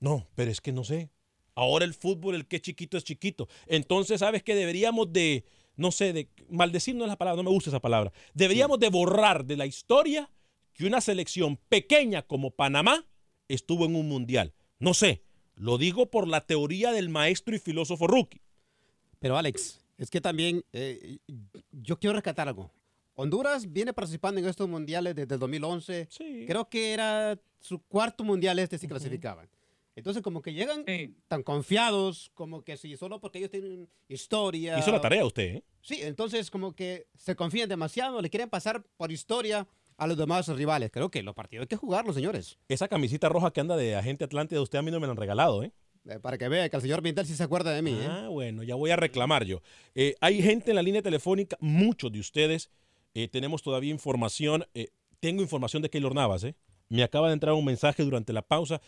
No, 0.00 0.26
pero 0.34 0.50
es 0.50 0.62
que 0.62 0.72
no 0.72 0.84
sé. 0.84 1.10
Ahora 1.54 1.84
el 1.84 1.92
fútbol, 1.92 2.34
el 2.34 2.46
que 2.46 2.56
es 2.56 2.62
chiquito 2.62 2.96
es 2.96 3.04
chiquito. 3.04 3.46
Entonces, 3.66 4.20
¿sabes 4.20 4.42
que 4.42 4.54
deberíamos 4.54 5.12
de, 5.12 5.44
no 5.76 5.92
sé, 5.92 6.14
de 6.14 6.30
maldecir 6.48 6.94
no 6.94 7.04
es 7.04 7.10
la 7.10 7.18
palabra, 7.18 7.42
no 7.42 7.50
me 7.50 7.54
gusta 7.54 7.68
esa 7.68 7.80
palabra. 7.80 8.10
Deberíamos 8.32 8.78
de 8.80 8.88
borrar 8.88 9.44
de 9.44 9.58
la 9.58 9.66
historia 9.66 10.30
que 10.74 10.86
una 10.86 11.00
selección 11.00 11.56
pequeña 11.68 12.22
como 12.22 12.50
Panamá 12.50 13.06
estuvo 13.48 13.86
en 13.86 13.96
un 13.96 14.08
mundial. 14.08 14.52
No 14.78 14.92
sé, 14.92 15.22
lo 15.54 15.78
digo 15.78 16.10
por 16.10 16.28
la 16.28 16.42
teoría 16.42 16.92
del 16.92 17.08
maestro 17.08 17.54
y 17.54 17.58
filósofo 17.58 18.06
rookie. 18.06 18.42
Pero 19.20 19.38
Alex, 19.38 19.80
es 19.96 20.10
que 20.10 20.20
también 20.20 20.64
eh, 20.72 21.18
yo 21.70 21.98
quiero 21.98 22.14
rescatar 22.14 22.48
algo. 22.48 22.70
Honduras 23.14 23.72
viene 23.72 23.92
participando 23.92 24.40
en 24.40 24.46
estos 24.46 24.68
mundiales 24.68 25.14
desde 25.14 25.38
2011. 25.38 26.08
Creo 26.46 26.68
que 26.68 26.92
era 26.92 27.38
su 27.60 27.80
cuarto 27.80 28.24
mundial 28.24 28.58
este 28.58 28.76
si 28.76 28.88
clasificaban. 28.88 29.48
Entonces, 29.96 30.24
como 30.24 30.42
que 30.42 30.52
llegan 30.52 30.84
tan 31.28 31.44
confiados, 31.44 32.32
como 32.34 32.62
que 32.62 32.76
si 32.76 32.96
solo 32.96 33.20
porque 33.20 33.38
ellos 33.38 33.50
tienen 33.50 33.88
historia. 34.08 34.76
Hizo 34.76 34.90
la 34.90 35.00
tarea 35.00 35.24
usted, 35.24 35.56
¿eh? 35.56 35.64
Sí, 35.82 36.00
entonces 36.02 36.50
como 36.50 36.74
que 36.74 37.06
se 37.14 37.36
confían 37.36 37.68
demasiado, 37.68 38.20
le 38.20 38.30
quieren 38.30 38.50
pasar 38.50 38.82
por 38.96 39.12
historia 39.12 39.68
a 39.96 40.06
los 40.06 40.16
demás 40.16 40.48
rivales. 40.48 40.90
Creo 40.92 41.10
que 41.10 41.22
los 41.22 41.34
partidos 41.34 41.62
hay 41.62 41.68
que 41.68 41.76
jugarlos, 41.76 42.14
señores. 42.14 42.58
Esa 42.68 42.88
camisita 42.88 43.28
roja 43.28 43.52
que 43.52 43.60
anda 43.60 43.76
de 43.76 43.96
agente 43.96 44.24
Atlántida, 44.24 44.60
usted 44.60 44.78
a 44.78 44.82
mí 44.82 44.90
no 44.90 45.00
me 45.00 45.06
la 45.06 45.12
han 45.12 45.16
regalado, 45.16 45.62
¿eh? 45.62 45.72
eh 46.08 46.18
para 46.20 46.38
que 46.38 46.48
vea 46.48 46.68
que 46.68 46.76
el 46.76 46.82
señor 46.82 47.02
Vintel 47.02 47.26
sí 47.26 47.34
se 47.34 47.42
acuerda 47.42 47.72
de 47.72 47.82
mí. 47.82 47.92
¿eh? 47.92 48.06
Ah, 48.08 48.28
bueno, 48.28 48.62
ya 48.62 48.74
voy 48.74 48.90
a 48.90 48.96
reclamar 48.96 49.44
yo. 49.44 49.62
Eh, 49.94 50.14
hay 50.20 50.42
gente 50.42 50.70
en 50.70 50.76
la 50.76 50.82
línea 50.82 51.02
telefónica, 51.02 51.56
muchos 51.60 52.12
de 52.12 52.20
ustedes. 52.20 52.70
tenemos 53.30 53.62
todavía 53.62 53.90
información. 53.90 54.64
tengo 55.20 55.42
información 55.42 55.82
de 55.82 55.90
Keylor 55.90 56.14
Navas, 56.14 56.44
¿eh? 56.44 56.56
Me 56.90 57.02
acaba 57.02 57.28
de 57.28 57.34
entrar 57.34 57.54
un 57.54 57.64
mensaje 57.64 58.02
durante 58.02 58.32
la 58.32 58.42
pausa. 58.42 58.80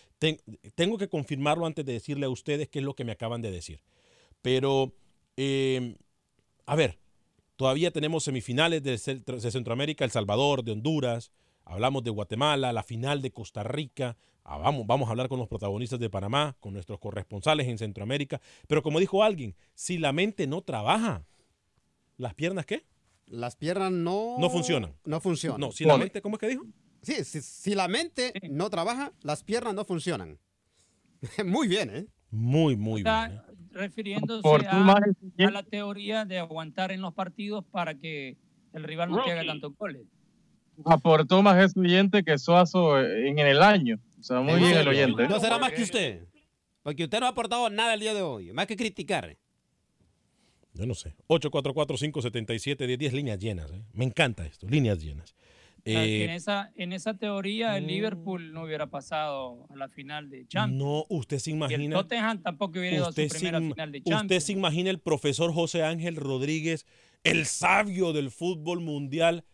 tengo 0.74 0.98
que 0.98 1.08
confirmarlo 1.08 1.66
antes 1.66 1.84
de 1.84 1.94
decirle 1.94 2.26
a 2.26 2.28
ustedes 2.28 2.68
qué 2.68 2.80
es 2.80 2.84
lo 2.84 2.94
que 2.94 3.04
me 3.04 3.12
acaban 3.12 3.40
de 3.40 3.50
decir. 3.50 3.80
Pero, 4.42 4.94
a 6.66 6.76
ver, 6.76 6.98
Todavía 7.56 7.90
tenemos 7.90 8.24
semifinales 8.24 8.82
de, 8.82 8.98
Centroamérica, 8.98 10.04
El 10.04 10.10
Salvador, 10.10 10.62
de 10.62 10.72
Honduras, 10.72 11.32
hablamos 11.64 12.04
de 12.04 12.10
Guatemala, 12.10 12.72
la 12.72 12.82
final 12.82 13.22
de 13.22 13.32
Costa 13.32 13.62
Rica, 13.62 14.16
ah, 14.44 14.58
vamos, 14.58 14.86
vamos 14.86 15.08
a 15.08 15.12
hablar 15.12 15.28
con 15.28 15.38
los 15.38 15.48
protagonistas 15.48 15.98
de 15.98 16.10
Panamá, 16.10 16.56
con 16.60 16.74
nuestros 16.74 17.00
corresponsales 17.00 17.66
en 17.66 17.78
Centroamérica. 17.78 18.40
Pero 18.68 18.82
como 18.82 19.00
dijo 19.00 19.22
alguien, 19.22 19.56
si 19.74 19.96
la 19.96 20.12
mente 20.12 20.46
no 20.46 20.60
trabaja, 20.62 21.24
¿las 22.18 22.34
piernas 22.34 22.66
qué? 22.66 22.84
Las 23.26 23.56
piernas 23.56 23.90
no... 23.90 24.36
No 24.38 24.50
funcionan. 24.50 24.94
No 25.04 25.20
funcionan. 25.20 25.60
No, 25.60 25.72
si 25.72 25.84
la 25.84 25.96
mente, 25.96 26.20
¿cómo 26.20 26.36
es 26.36 26.40
que 26.40 26.48
dijo? 26.48 26.64
Sí, 27.02 27.24
si, 27.24 27.74
la 27.74 27.88
mente 27.88 28.32
no 28.50 28.68
trabaja, 28.68 29.12
las 29.22 29.42
piernas 29.42 29.74
no 29.74 29.84
funcionan. 29.84 30.38
muy 31.44 31.68
bien, 31.68 31.90
¿eh? 31.90 32.06
Muy, 32.30 32.76
muy 32.76 33.02
bien. 33.02 33.14
¿eh? 33.14 33.40
Refiriéndose 33.76 34.48
a, 34.68 35.50
la 35.50 35.62
teoría 35.62 36.24
de 36.24 36.38
aguantar 36.38 36.92
en 36.92 37.00
los 37.00 37.14
partidos 37.14 37.64
para 37.64 37.94
que 37.94 38.36
el 38.72 38.84
rival 38.84 39.10
no 39.10 39.22
te 39.24 39.32
haga 39.32 39.44
tantos 39.46 39.76
goles. 39.76 40.02
Aportó 40.84 41.42
más 41.42 41.74
oyente 41.76 42.22
que 42.22 42.38
Suazo 42.38 43.00
en, 43.00 43.38
el 43.38 43.62
año. 43.62 43.98
O 44.18 44.22
sea, 44.22 44.40
muy 44.40 44.60
bien 44.60 44.76
el 44.76 44.88
oyente. 44.88 45.28
No 45.28 45.40
será 45.40 45.58
más 45.58 45.72
que 45.72 45.82
usted. 45.82 46.26
Porque 46.82 47.04
usted 47.04 47.20
no 47.20 47.26
ha 47.26 47.30
aportado 47.30 47.70
nada 47.70 47.94
el 47.94 48.00
día 48.00 48.14
de 48.14 48.22
hoy. 48.22 48.52
Más 48.52 48.66
que 48.66 48.76
criticar. 48.76 49.36
Yo 50.74 50.86
no 50.86 50.94
sé. 50.94 51.14
844-577-10 51.28 53.12
líneas 53.12 53.38
llenas. 53.38 53.70
¿eh? 53.70 53.82
Me 53.92 54.04
encanta 54.04 54.44
esto. 54.44 54.68
Líneas 54.68 55.02
llenas. 55.02 55.34
Eh, 55.88 56.24
en, 56.24 56.30
esa, 56.30 56.72
en 56.74 56.92
esa 56.92 57.14
teoría, 57.14 57.76
el 57.76 57.86
Liverpool 57.86 58.52
no 58.52 58.64
hubiera 58.64 58.88
pasado 58.88 59.66
a 59.70 59.76
la 59.76 59.88
final 59.88 60.28
de 60.28 60.44
Champions. 60.48 60.82
No, 60.82 61.06
usted 61.08 61.38
se 61.38 61.52
imagina. 61.52 61.80
Y 61.80 61.86
el 61.86 61.92
Tottenham 61.92 62.42
tampoco 62.42 62.80
hubiera 62.80 62.96
ido 62.96 63.06
a 63.06 63.12
su 63.12 63.28
primera 63.28 63.60
final 63.60 63.92
de 63.92 64.02
Champions. 64.02 64.22
Usted 64.22 64.40
se 64.40 64.52
imagina 64.52 64.90
el 64.90 64.98
profesor 64.98 65.52
José 65.54 65.84
Ángel 65.84 66.16
Rodríguez, 66.16 66.86
el 67.22 67.46
sabio 67.46 68.12
del 68.12 68.32
fútbol 68.32 68.80
mundial, 68.80 69.44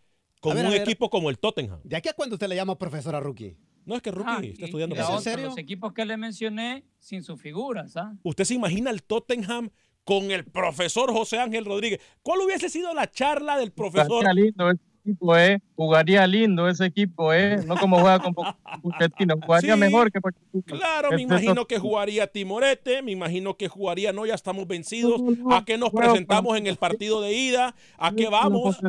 con 0.40 0.56
un 0.56 0.72
equipo 0.72 1.10
como 1.10 1.28
el 1.28 1.38
Tottenham. 1.38 1.80
¿De 1.84 1.96
aquí 1.96 2.08
a 2.08 2.14
cuándo 2.14 2.36
usted 2.36 2.48
le 2.48 2.56
llama 2.56 2.78
profesor 2.78 3.14
a 3.14 3.20
Rookie? 3.20 3.58
No, 3.84 3.94
es 3.94 4.00
que 4.00 4.10
Rookie 4.10 4.30
ah, 4.30 4.40
está 4.42 4.64
estudiando. 4.64 4.96
¿En 4.96 5.20
serio? 5.20 5.46
Los 5.46 5.58
equipos 5.58 5.92
que 5.92 6.06
le 6.06 6.16
mencioné 6.16 6.84
sin 6.98 7.22
sus 7.22 7.40
figuras. 7.40 7.96
¿ah? 7.96 8.14
Usted 8.22 8.44
se 8.44 8.54
imagina 8.54 8.90
el 8.90 9.02
Tottenham 9.02 9.70
con 10.04 10.30
el 10.30 10.44
profesor 10.44 11.12
José 11.12 11.38
Ángel 11.38 11.64
Rodríguez. 11.64 12.00
¿Cuál 12.22 12.40
hubiese 12.40 12.70
sido 12.70 12.94
la 12.94 13.10
charla 13.10 13.58
del 13.58 13.72
profesor? 13.72 14.24
Lindo, 14.34 14.72
equipo, 15.04 15.36
¿eh? 15.36 15.60
Jugaría 15.76 16.26
lindo 16.26 16.66
ese 16.68 16.86
equipo, 16.86 17.32
¿eh? 17.32 17.58
No 17.66 17.76
como 17.76 18.00
juega 18.00 18.18
con 18.20 18.34
Pochettino, 18.34 19.36
jugaría 19.44 19.76
mejor 19.76 20.10
que 20.12 20.20
Pochettino. 20.20 20.62
Claro, 20.64 21.12
me 21.12 21.22
imagino 21.22 21.66
que 21.66 21.78
jugaría 21.78 22.26
Timorete, 22.26 23.02
me 23.02 23.12
imagino 23.12 23.56
que 23.56 23.68
jugaría, 23.68 24.12
no, 24.12 24.26
ya 24.26 24.34
estamos 24.34 24.66
vencidos, 24.66 25.22
¿a 25.50 25.64
qué 25.64 25.78
nos 25.78 25.90
presentamos 25.90 26.56
en 26.56 26.66
el 26.66 26.76
partido 26.76 27.20
de 27.20 27.32
ida? 27.32 27.76
¿A 27.98 28.12
qué 28.12 28.28
vamos? 28.28 28.80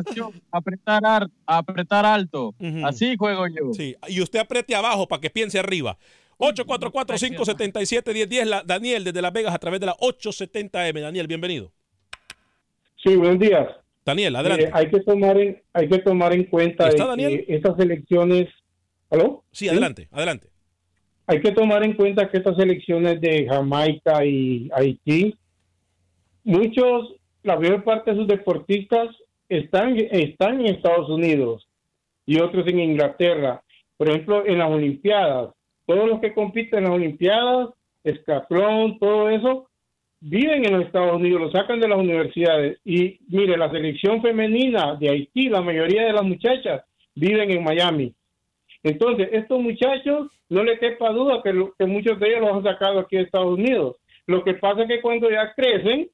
Apretar, 0.50 1.28
apretar 1.46 2.04
alto, 2.06 2.54
así 2.84 3.16
juego 3.16 3.46
yo. 3.48 3.72
Sí, 3.72 3.96
y 4.08 4.20
usted 4.20 4.40
apriete 4.40 4.74
abajo 4.74 5.08
para 5.08 5.20
que 5.20 5.30
piense 5.30 5.58
arriba. 5.58 5.96
844-577-1010, 6.38 8.64
Daniel 8.64 9.04
desde 9.04 9.22
Las 9.22 9.32
Vegas 9.32 9.54
a 9.54 9.58
través 9.58 9.78
de 9.78 9.86
la 9.86 9.96
870M. 9.96 11.00
Daniel, 11.00 11.28
bienvenido. 11.28 11.70
Sí, 12.96 13.14
buenos 13.16 13.38
días. 13.38 13.68
Daniel, 14.04 14.36
adelante. 14.36 14.70
hay, 14.72 14.90
que 14.90 15.00
tomar 15.00 15.38
en, 15.38 15.62
hay 15.72 15.88
que 15.88 15.98
tomar 15.98 16.32
en 16.34 16.44
cuenta 16.44 16.90
que 16.90 17.44
estas 17.48 17.78
elecciones... 17.78 18.48
¿Aló? 19.10 19.44
Sí, 19.52 19.68
adelante, 19.68 20.08
adelante. 20.10 20.48
Hay 21.26 21.40
que 21.40 21.52
tomar 21.52 21.82
en 21.84 21.94
cuenta 21.94 22.28
que 22.28 22.38
estas 22.38 22.58
elecciones 22.58 23.20
de 23.20 23.46
Jamaica 23.48 24.24
y 24.24 24.68
Haití, 24.74 25.34
muchos, 26.42 27.14
la 27.42 27.56
mayor 27.56 27.82
parte 27.84 28.10
de 28.10 28.18
sus 28.18 28.28
deportistas 28.28 29.08
están, 29.48 29.96
están 29.96 30.60
en 30.60 30.74
Estados 30.74 31.08
Unidos 31.08 31.66
y 32.26 32.40
otros 32.40 32.66
en 32.66 32.80
Inglaterra. 32.80 33.62
Por 33.96 34.08
ejemplo, 34.08 34.44
en 34.46 34.58
las 34.58 34.70
Olimpiadas, 34.70 35.54
todos 35.86 36.08
los 36.08 36.20
que 36.20 36.34
compiten 36.34 36.80
en 36.80 36.84
las 36.84 36.94
Olimpiadas, 36.94 37.70
escaplón, 38.02 38.98
todo 38.98 39.30
eso, 39.30 39.68
viven 40.20 40.64
en 40.64 40.72
los 40.72 40.86
Estados 40.86 41.16
Unidos, 41.16 41.40
lo 41.40 41.50
sacan 41.50 41.80
de 41.80 41.88
las 41.88 41.98
universidades. 41.98 42.78
Y 42.84 43.18
mire, 43.28 43.56
la 43.56 43.70
selección 43.70 44.22
femenina 44.22 44.96
de 44.96 45.10
Haití, 45.10 45.48
la 45.48 45.60
mayoría 45.60 46.06
de 46.06 46.12
las 46.12 46.24
muchachas 46.24 46.82
viven 47.14 47.50
en 47.50 47.64
Miami. 47.64 48.14
Entonces, 48.82 49.28
estos 49.32 49.60
muchachos, 49.60 50.30
no 50.48 50.62
le 50.62 50.78
quepa 50.78 51.10
duda 51.10 51.40
que, 51.42 51.52
que 51.78 51.86
muchos 51.86 52.18
de 52.20 52.28
ellos 52.28 52.40
los 52.42 52.52
han 52.52 52.64
sacado 52.64 53.00
aquí 53.00 53.16
de 53.16 53.22
Estados 53.22 53.54
Unidos. 53.54 53.96
Lo 54.26 54.44
que 54.44 54.54
pasa 54.54 54.82
es 54.82 54.88
que 54.88 55.00
cuando 55.00 55.30
ya 55.30 55.52
crecen, 55.54 56.08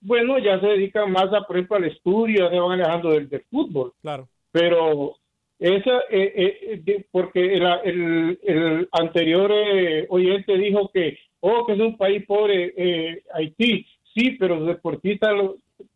bueno, 0.00 0.38
ya 0.38 0.60
se 0.60 0.66
dedican 0.66 1.10
más, 1.10 1.32
a, 1.32 1.42
por 1.42 1.56
ejemplo, 1.56 1.76
al 1.76 1.84
estudio, 1.84 2.48
se 2.50 2.58
van 2.58 2.80
alejando 2.80 3.10
del, 3.10 3.28
fútbol. 3.50 3.92
Claro. 4.02 4.28
Pero 4.52 5.16
esa, 5.58 5.98
eh, 6.10 6.82
eh, 6.86 7.04
porque 7.10 7.54
el, 7.54 8.38
el, 8.42 8.88
anterior 8.92 9.50
eh, 9.52 10.06
oyente 10.08 10.56
dijo 10.58 10.90
que 10.92 11.18
oh, 11.46 11.66
que 11.66 11.74
es 11.74 11.80
un 11.80 11.96
país 11.96 12.24
pobre, 12.26 12.74
eh, 12.76 13.22
Haití, 13.32 13.86
sí, 14.14 14.32
pero 14.32 14.56
los 14.56 14.68
deportistas, 14.68 15.32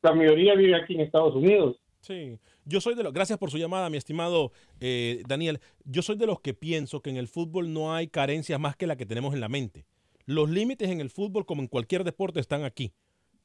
la 0.03 0.15
mayoría 0.15 0.55
vive 0.55 0.77
aquí 0.77 0.95
en 0.95 1.01
Estados 1.01 1.35
Unidos. 1.35 1.77
Sí, 2.01 2.39
yo 2.65 2.81
soy 2.81 2.95
de 2.95 3.03
los, 3.03 3.13
gracias 3.13 3.39
por 3.39 3.51
su 3.51 3.59
llamada, 3.59 3.91
mi 3.91 3.97
estimado 3.97 4.53
eh, 4.81 5.23
Daniel, 5.27 5.61
yo 5.85 6.03
soy 6.03 6.17
de 6.17 6.27
los 6.27 6.41
que 6.41 6.55
pienso 6.55 7.03
que 7.03 7.11
en 7.11 7.17
el 7.17 7.29
fútbol 7.29 7.73
no 7.73 7.95
hay 7.95 8.09
carencias 8.09 8.59
más 8.59 8.77
que 8.77 8.87
la 8.87 8.97
que 8.97 9.07
tenemos 9.07 9.35
en 9.35 9.41
la 9.41 9.49
mente. 9.49 9.85
Los 10.25 10.49
límites 10.49 10.89
en 10.89 11.01
el 11.01 11.11
fútbol, 11.11 11.45
como 11.45 11.63
en 11.63 11.69
cualquier 11.69 12.05
deporte, 12.05 12.39
están 12.41 12.65
aquí. 12.65 12.93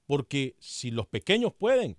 Porque 0.05 0.55
si 0.59 0.91
los 0.91 1.07
pequeños 1.07 1.53
pueden, 1.53 1.97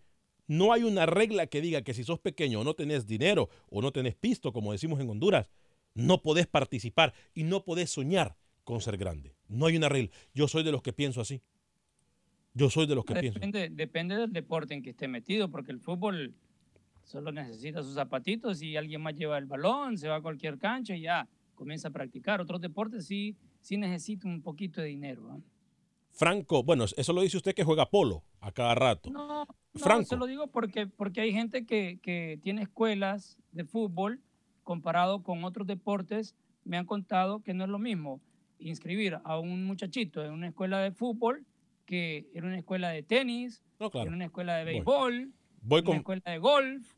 No 0.48 0.72
hay 0.72 0.84
una 0.84 1.07
regla 1.07 1.48
que 1.48 1.61
diga 1.61 1.82
que 1.82 1.92
si 1.92 2.04
sos 2.04 2.20
pequeño 2.20 2.61
o 2.61 2.64
no 2.64 2.74
tenés 2.74 3.07
dinero 3.07 3.48
o 3.68 3.82
no 3.82 3.90
tenés 3.90 4.14
pisto, 4.14 4.52
como 4.52 4.70
decimos 4.70 5.00
en 5.00 5.11
Honduras, 5.11 5.50
no 5.94 6.22
podés 6.22 6.46
participar 6.46 7.14
y 7.34 7.42
no 7.42 7.64
podés 7.64 7.90
soñar 7.90 8.36
con 8.62 8.80
ser 8.80 8.96
grande. 8.96 9.36
No 9.49 9.66
hay 9.66 9.76
una 9.76 9.88
regla. 9.88 10.11
Yo 10.34 10.49
soy 10.49 10.62
de 10.62 10.72
los 10.72 10.82
que 10.82 10.92
pienso 10.92 11.20
así. 11.20 11.42
Yo 12.55 12.70
soy 12.70 12.86
de 12.86 12.94
los 12.94 13.05
que 13.05 13.14
depende, 13.14 13.61
pienso. 13.68 13.74
Depende 13.76 14.16
del 14.16 14.32
deporte 14.32 14.74
en 14.74 14.82
que 14.82 14.90
esté 14.90 15.09
metido, 15.09 15.51
porque 15.51 15.72
el 15.72 15.80
fútbol 15.80 16.34
solo 17.05 17.30
necesita 17.30 17.82
sus 17.82 17.94
zapatitos 17.94 18.62
y 18.62 18.76
alguien 18.76 19.03
más 19.03 19.14
lleva 19.14 19.38
el 19.38 19.47
balón, 19.47 19.99
se 19.99 20.09
va 20.09 20.16
a 20.16 20.20
cualquier 20.22 20.59
cancha 20.59 20.97
y 20.97 21.03
ya 21.03 21.28
comienza 21.55 21.88
a 21.88 21.90
practicar. 21.90 22.40
Otros 22.40 22.61
deportes 22.61 23.07
sí, 23.07 23.36
sí 23.61 23.76
necesitan 23.76 24.30
un 24.30 24.42
poquito 24.42 24.80
de 24.80 24.88
dinero. 24.88 25.40
Franco, 26.11 26.62
bueno, 26.62 26.84
eso 26.84 27.12
lo 27.12 27.20
dice 27.20 27.36
usted 27.36 27.55
que 27.55 27.62
juega 27.62 27.90
polo 27.90 28.24
a 28.40 28.51
cada 28.51 28.74
rato. 28.74 29.11
No, 29.11 29.47
Franco. 29.74 30.07
se 30.07 30.16
lo 30.16 30.26
digo 30.26 30.47
porque, 30.47 30.86
porque 30.86 31.20
hay 31.20 31.32
gente 31.32 31.66
que, 31.66 31.99
que 32.03 32.38
tiene 32.42 32.62
escuelas 32.62 33.38
de 33.53 33.64
fútbol 33.64 34.22
comparado 34.64 35.22
con 35.22 35.44
otros 35.44 35.66
deportes. 35.66 36.34
Me 36.64 36.78
han 36.78 36.86
contado 36.86 37.40
que 37.42 37.53
no 37.53 37.64
es 37.64 37.70
lo 37.70 37.78
mismo 37.78 38.22
inscribir 38.59 39.18
a 39.24 39.38
un 39.38 39.64
muchachito 39.64 40.24
en 40.24 40.32
una 40.32 40.48
escuela 40.48 40.80
de 40.80 40.92
fútbol 40.92 41.44
que 41.84 42.30
en 42.34 42.44
una 42.44 42.59
escuela 42.59 42.90
de 42.90 43.02
tenis, 43.02 43.62
en 43.78 44.12
una 44.12 44.26
escuela 44.26 44.57
de 44.57 44.64
béisbol, 44.64 45.32
Voy. 45.62 45.80
en 45.80 45.88
una 45.88 45.96
escuela 45.98 46.22
de 46.24 46.38
golf. 46.38 46.94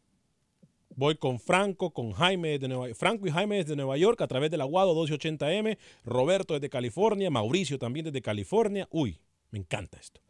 Voy 0.97 1.17
con 1.17 1.39
Franco, 1.39 1.93
con 1.93 2.11
Jaime 2.13 2.59
de 2.59 2.67
Nueva 2.67 2.93
Franco 2.95 3.27
y 3.27 3.31
Jaime 3.31 3.59
desde 3.59 3.77
Nueva 3.77 3.97
York 3.97 4.21
a 4.21 4.27
través 4.27 4.51
del 4.51 4.63
Aguado 4.63 4.95
1280M, 4.95 5.79
Roberto 6.05 6.55
desde 6.55 6.69
California, 6.71 7.31
Mauricio 7.31 7.79
también 7.79 8.07
desde 8.07 8.21
California. 8.21 8.89
Uy, 8.91 9.21
me 9.51 9.61
encanta 9.61 9.99
esto. 10.01 10.21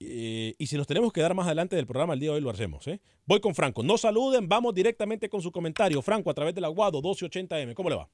Eh, 0.00 0.54
y 0.58 0.66
si 0.66 0.76
nos 0.76 0.86
tenemos 0.86 1.12
que 1.12 1.20
dar 1.20 1.34
más 1.34 1.46
adelante 1.46 1.76
del 1.76 1.86
programa 1.86 2.14
el 2.14 2.20
día 2.20 2.30
de 2.30 2.36
hoy 2.36 2.42
lo 2.42 2.50
hacemos. 2.50 2.86
¿eh? 2.88 3.00
Voy 3.26 3.40
con 3.40 3.54
Franco. 3.54 3.82
No 3.82 3.96
saluden, 3.96 4.48
vamos 4.48 4.74
directamente 4.74 5.28
con 5.28 5.40
su 5.40 5.52
comentario. 5.52 6.02
Franco 6.02 6.30
a 6.30 6.34
través 6.34 6.54
del 6.54 6.64
Aguado 6.64 7.00
1280M. 7.00 7.74
¿Cómo 7.74 7.90
le 7.90 7.96
va? 7.96 8.08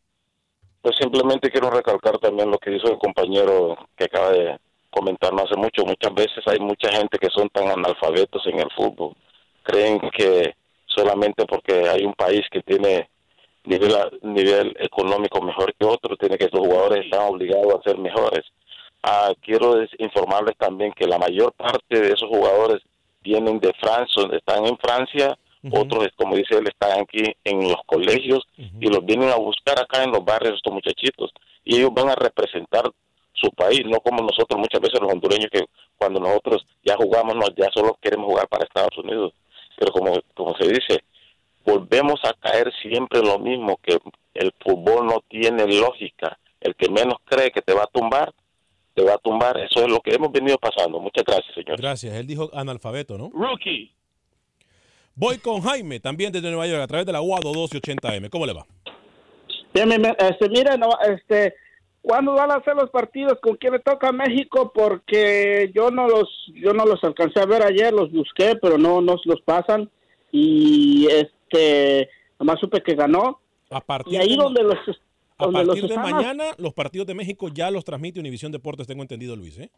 Pues 0.82 0.96
simplemente 0.98 1.50
quiero 1.50 1.70
recalcar 1.70 2.18
también 2.18 2.50
lo 2.50 2.58
que 2.58 2.74
hizo 2.74 2.90
el 2.90 2.98
compañero 2.98 3.76
que 3.96 4.04
acaba 4.04 4.30
de 4.30 4.58
comentar 4.90 5.32
no 5.32 5.42
hace 5.42 5.56
mucho. 5.56 5.84
Muchas 5.84 6.14
veces 6.14 6.46
hay 6.46 6.58
mucha 6.58 6.90
gente 6.90 7.18
que 7.18 7.28
son 7.30 7.48
tan 7.50 7.68
analfabetos 7.68 8.46
en 8.46 8.60
el 8.60 8.70
fútbol. 8.74 9.14
Creen 9.62 10.00
que 10.10 10.54
solamente 10.86 11.44
porque 11.46 11.88
hay 11.88 12.04
un 12.04 12.14
país 12.14 12.42
que 12.50 12.62
tiene 12.62 13.08
nivel, 13.64 13.94
nivel 14.22 14.76
económico 14.80 15.42
mejor 15.42 15.74
que 15.74 15.84
otro, 15.84 16.16
tiene 16.16 16.38
que 16.38 16.48
los 16.50 16.66
jugadores 16.66 17.04
están 17.04 17.28
obligados 17.28 17.74
a 17.74 17.82
ser 17.82 17.98
mejores. 17.98 18.44
Ah, 19.02 19.32
quiero 19.40 19.82
informarles 19.98 20.56
también 20.56 20.92
que 20.92 21.06
la 21.06 21.18
mayor 21.18 21.52
parte 21.52 22.00
de 22.00 22.08
esos 22.08 22.28
jugadores 22.28 22.82
vienen 23.22 23.60
de 23.60 23.72
Francia, 23.74 24.28
están 24.32 24.66
en 24.66 24.78
Francia 24.78 25.38
otros, 25.70 26.08
como 26.16 26.36
dice 26.36 26.56
él, 26.56 26.66
están 26.68 27.00
aquí 27.00 27.22
en 27.44 27.62
los 27.62 27.80
colegios 27.86 28.46
y 28.56 28.86
los 28.88 29.04
vienen 29.04 29.28
a 29.28 29.36
buscar 29.36 29.78
acá 29.78 30.02
en 30.02 30.10
los 30.10 30.24
barrios 30.24 30.54
estos 30.54 30.72
muchachitos 30.72 31.30
y 31.64 31.76
ellos 31.76 31.92
van 31.92 32.08
a 32.08 32.14
representar 32.14 32.84
su 33.32 33.50
país, 33.50 33.82
no 33.86 34.00
como 34.00 34.22
nosotros 34.22 34.58
muchas 34.58 34.80
veces 34.80 35.00
los 35.00 35.12
hondureños 35.12 35.48
que 35.50 35.64
cuando 35.96 36.20
nosotros 36.20 36.66
ya 36.84 36.96
jugamos, 36.96 37.34
ya 37.56 37.68
solo 37.74 37.96
queremos 38.00 38.26
jugar 38.26 38.48
para 38.48 38.64
Estados 38.64 38.96
Unidos. 38.98 39.32
Pero 39.76 39.92
como, 39.92 40.12
como 40.34 40.54
se 40.56 40.68
dice, 40.68 41.04
volvemos 41.64 42.20
a 42.24 42.34
caer 42.34 42.70
siempre 42.82 43.20
en 43.20 43.26
lo 43.26 43.38
mismo, 43.38 43.78
que 43.82 43.98
el 44.34 44.52
fútbol 44.60 45.06
no 45.06 45.22
tiene 45.28 45.66
lógica. 45.66 46.38
El 46.60 46.74
que 46.74 46.90
menos 46.90 47.16
cree 47.24 47.50
que 47.50 47.62
te 47.62 47.72
va 47.72 47.84
a 47.84 47.86
tumbar, 47.86 48.34
te 48.94 49.02
va 49.02 49.14
a 49.14 49.18
tumbar. 49.18 49.58
Eso 49.58 49.84
es 49.84 49.90
lo 49.90 50.00
que 50.00 50.14
hemos 50.14 50.30
venido 50.32 50.58
pasando. 50.58 51.00
Muchas 51.00 51.24
gracias, 51.24 51.54
señor. 51.54 51.78
Gracias. 51.78 52.14
Él 52.14 52.26
dijo 52.26 52.50
analfabeto, 52.52 53.16
¿no? 53.16 53.30
Rookie. 53.32 53.92
Voy 55.14 55.38
con 55.38 55.60
Jaime, 55.60 56.00
también 56.00 56.32
desde 56.32 56.48
Nueva 56.48 56.66
York, 56.66 56.82
a 56.82 56.86
través 56.86 57.06
de 57.06 57.12
la 57.12 57.20
UADO 57.20 57.52
1280M. 57.52 58.30
¿Cómo 58.30 58.46
le 58.46 58.52
va? 58.52 58.66
Este, 59.72 60.48
mira, 60.48 60.76
no, 60.76 60.88
este, 61.06 61.54
¿cuándo 62.02 62.34
van 62.34 62.50
a 62.50 62.56
hacer 62.56 62.74
los 62.74 62.90
partidos? 62.90 63.38
¿Con 63.40 63.56
quién 63.56 63.74
le 63.74 63.78
toca 63.80 64.08
a 64.08 64.12
México? 64.12 64.72
Porque 64.74 65.70
yo 65.74 65.90
no 65.90 66.08
los, 66.08 66.28
yo 66.54 66.72
no 66.72 66.84
los 66.84 67.02
alcancé 67.04 67.40
a 67.40 67.46
ver 67.46 67.62
ayer, 67.62 67.92
los 67.92 68.10
busqué, 68.10 68.56
pero 68.60 68.78
no 68.78 69.00
nos 69.00 69.24
los 69.26 69.40
pasan. 69.42 69.90
Y 70.32 71.06
este, 71.10 72.08
nomás 72.38 72.58
supe 72.60 72.82
que 72.82 72.94
ganó. 72.94 73.40
A 73.70 73.80
partir 73.80 74.14
y 74.14 74.16
ahí 74.16 74.30
de, 74.30 74.36
donde 74.36 74.62
los, 74.64 74.78
a 75.38 75.50
partir 75.50 75.88
de 75.88 75.96
mañana, 75.96 76.44
los 76.58 76.74
partidos 76.74 77.06
de 77.06 77.14
México 77.14 77.48
ya 77.48 77.70
los 77.70 77.84
transmite 77.84 78.20
Univisión 78.20 78.50
Deportes, 78.52 78.86
tengo 78.86 79.02
entendido, 79.02 79.36
Luis. 79.36 79.58
¿eh? 79.58 79.70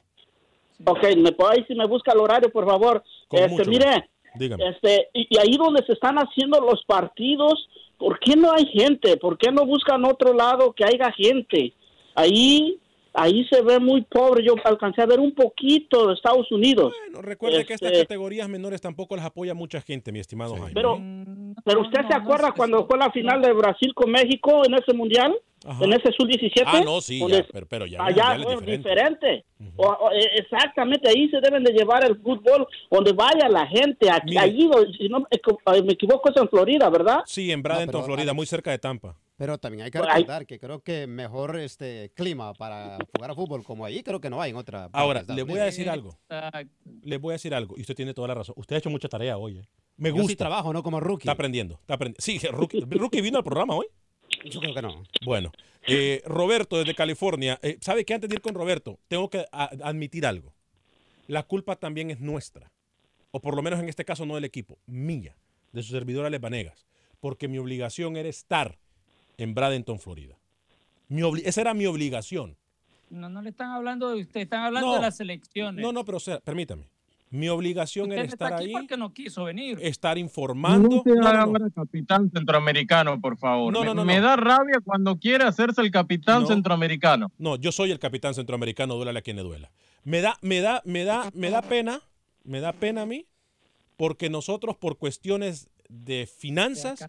Ok, 0.85 1.03
me, 1.17 1.31
ahí 1.51 1.65
si 1.69 1.75
me 1.75 1.87
busca 1.87 2.13
el 2.13 2.19
horario, 2.19 2.51
por 2.51 2.67
favor. 2.67 3.03
este, 3.31 3.65
mire, 3.69 4.11
este, 4.39 5.09
y, 5.13 5.39
ahí 5.39 5.57
donde 5.57 5.85
se 5.87 5.93
están 5.93 6.17
haciendo 6.17 6.61
los 6.61 6.85
partidos, 6.87 7.69
¿por 7.99 8.19
qué 8.19 8.37
no 8.37 8.53
hay 8.53 8.67
gente? 8.67 9.17
¿Por 9.17 9.39
qué 9.39 9.51
no 9.51 9.67
buscan 9.67 10.05
otro 10.05 10.33
lado 10.33 10.73
que 10.73 10.85
haya 10.85 11.13
gente? 11.13 11.73
Ahí 12.15 12.79
ahí 13.15 13.45
se 13.51 13.63
ve 13.63 13.79
muy 13.79 14.03
pobre. 14.03 14.45
Yo 14.45 14.55
alcancé 14.65 15.03
a 15.03 15.07
ver 15.07 15.21
un 15.21 15.35
poquito 15.35 16.09
de 16.09 16.15
Estados 16.15 16.51
Unidos. 16.51 16.95
Bueno, 16.99 17.23
recuerde 17.23 17.65
que 17.65 17.75
estas 17.75 17.93
este, 17.93 18.05
categorías 18.05 18.49
menores 18.49 18.81
tampoco 18.81 19.17
las 19.17 19.27
apoya 19.27 19.55
mucha 19.55 19.81
gente, 19.81 20.13
mi 20.13 20.19
estimado 20.19 20.55
Jaime. 20.55 20.73
Pero, 20.75 20.99
pero 21.65 21.81
usted 21.83 22.01
se 22.09 22.15
acuerda 22.17 22.53
cuando 22.53 22.87
fue 22.87 22.99
la 22.99 23.11
final 23.11 23.43
de 23.43 23.53
Brasil 23.53 23.93
con 23.95 24.11
México 24.11 24.63
en 24.65 24.75
ese 24.75 24.95
mundial? 24.95 25.35
En 25.65 25.93
ese 25.93 26.13
sub-17. 26.17 26.63
Ah, 26.67 26.81
no, 26.85 27.01
sí, 27.01 27.23
pero, 27.69 27.87
ya. 27.87 28.05
Allá 28.05 28.37
es 28.37 28.67
diferente. 28.67 29.45
Eh, 29.61 30.29
exactamente, 30.37 31.09
ahí 31.09 31.29
se 31.29 31.41
deben 31.41 31.63
de 31.63 31.73
llevar 31.73 32.05
el 32.05 32.21
fútbol 32.21 32.67
donde 32.91 33.13
vaya 33.13 33.49
la 33.49 33.67
gente. 33.67 34.11
Aquí, 34.11 34.37
allí, 34.37 34.69
si 34.99 35.09
no 35.09 35.21
me 35.21 35.93
equivoco, 35.93 36.31
es 36.31 36.37
en 36.37 36.49
Florida, 36.49 36.91
¿verdad? 36.91 37.21
Sí, 37.27 37.51
en 37.53 37.63
Bradenton, 37.63 38.05
Florida, 38.05 38.33
muy 38.33 38.47
cerca 38.47 38.71
de 38.71 38.79
Tampa. 38.79 39.17
Pero 39.37 39.59
también 39.59 39.85
hay 39.85 39.91
que 39.91 40.01
recordar 40.01 40.47
que 40.47 40.61
creo 40.61 40.81
que 40.81 41.07
mejor 41.07 41.59
este 41.59 42.13
clima 42.15 42.53
para 42.55 42.99
jugar 43.13 43.31
a 43.31 43.35
fútbol 43.35 43.65
como 43.65 43.85
ahí, 43.85 44.03
creo 44.03 44.21
que 44.21 44.31
no 44.31 44.41
hay 44.41 44.51
en 44.51 44.57
otra. 44.57 44.89
Ahora, 44.93 45.25
le 45.27 45.43
voy 45.43 45.59
a 45.59 45.65
decir 45.65 45.89
algo. 45.89 46.19
Le 47.03 47.17
voy 47.19 47.33
a 47.33 47.35
decir 47.35 47.55
algo, 47.55 47.77
y 47.77 47.81
usted 47.81 47.95
tiene 47.95 48.15
toda 48.15 48.29
la 48.29 48.35
razón. 48.35 48.55
Usted 48.59 48.77
ha 48.77 48.79
hecho 48.79 48.91
mucha 48.91 49.09
tarea 49.09 49.39
hoy. 49.39 49.59
¿eh? 49.59 49.65
Me 49.97 50.11
gusta. 50.11 50.33
Yo 50.33 50.37
trabajo, 50.37 50.73
¿no? 50.73 50.83
Como 50.83 51.01
rookie. 51.01 51.23
Está 51.23 51.33
aprendiendo. 51.33 51.75
Está 51.81 51.95
aprendiendo. 51.95 52.21
Sí, 52.21 52.39
rookie, 52.49 52.81
rookie 52.81 53.21
vino 53.21 53.39
al 53.39 53.45
programa 53.45 53.75
hoy. 53.75 53.87
Yo 54.45 54.61
creo 54.61 54.75
que 54.75 54.83
no. 54.83 55.03
Bueno, 55.25 55.53
eh, 55.87 56.23
Roberto 56.27 56.79
desde 56.79 56.95
California. 56.95 57.59
Eh, 57.63 57.79
¿Sabe 57.81 58.05
qué? 58.05 58.15
Antes 58.15 58.31
de 58.31 58.37
ir 58.37 58.43
con 58.43 58.55
Roberto, 58.55 58.99
tengo 59.09 59.31
que 59.31 59.45
admitir 59.51 60.27
algo. 60.27 60.53
La 61.27 61.43
culpa 61.45 61.77
también 61.77 62.11
es 62.11 62.21
nuestra. 62.21 62.73
O 63.31 63.41
por 63.41 63.57
lo 63.57 63.63
menos 63.63 63.81
en 63.81 63.89
este 63.89 64.05
caso 64.05 64.27
no 64.27 64.35
del 64.35 64.45
equipo, 64.45 64.79
mía, 64.87 65.37
de 65.73 65.83
su 65.83 65.93
servidor 65.93 66.27
Alex 66.27 66.43
Vanegas. 66.43 66.87
Porque 67.21 67.49
mi 67.49 67.59
obligación 67.59 68.17
era 68.17 68.29
estar 68.29 68.79
en 69.39 69.55
Bradenton, 69.55 69.99
Florida. 69.99 70.39
esa 71.45 71.61
era 71.61 71.75
mi 71.75 71.87
obligación. 71.87 72.57
No, 73.09 73.29
no 73.29 73.43
le 73.43 73.51
están 73.51 73.71
hablando 73.71 74.11
de 74.11 74.23
usted, 74.23 74.41
están 74.41 74.65
hablando 74.65 74.95
de 74.95 75.01
las 75.01 75.21
elecciones. 75.21 75.83
No, 75.83 75.93
no, 75.93 76.05
pero 76.05 76.19
sea, 76.19 76.41
permítame. 76.41 76.89
Mi 77.33 77.49
obligación 77.49 78.13
era 78.13 78.25
estar 78.25 78.53
ahí. 78.53 78.73
porque 78.73 78.99
no 78.99 79.15
quiso 79.15 79.45
venir. 79.45 79.79
Estar 79.81 80.19
informando. 80.19 81.03
No, 81.03 81.47
no, 81.47 81.71
capitán 81.71 82.31
centroamericano, 82.31 83.19
por 83.23 83.39
favor. 83.39 83.73
No, 83.73 83.95
me, 83.95 84.05
me, 84.05 84.21
da 84.21 84.37
rabia 84.37 84.81
cuando 84.85 85.19
quiere 85.19 85.45
hacerse 85.45 85.81
el 85.81 85.91
capitán 85.91 86.47
centroamericano. 86.47 87.33
No, 87.39 87.57
yo 87.57 87.73
soy 87.73 87.91
el 87.91 87.99
capitán 87.99 88.35
centroamericano, 88.35 88.97
duela 88.97 89.19
a 89.19 89.23
quien 89.23 89.37
le 89.37 89.43
duela. 89.45 89.73
Me 90.05 90.21
da, 90.21 90.37
me 90.43 90.61
da, 90.61 90.83
me 90.85 91.05
da, 91.05 91.31
me 91.33 91.49
da 91.49 91.63
pena, 91.63 92.03
me 92.45 92.61
da 92.61 92.75
pena 92.75 93.03
a 93.03 93.07
mí, 93.07 93.27
porque 93.97 94.29
nosotros 94.29 94.77
por 94.77 94.99
cuestiones 94.99 95.71
de 95.89 96.27
finanzas, 96.27 97.03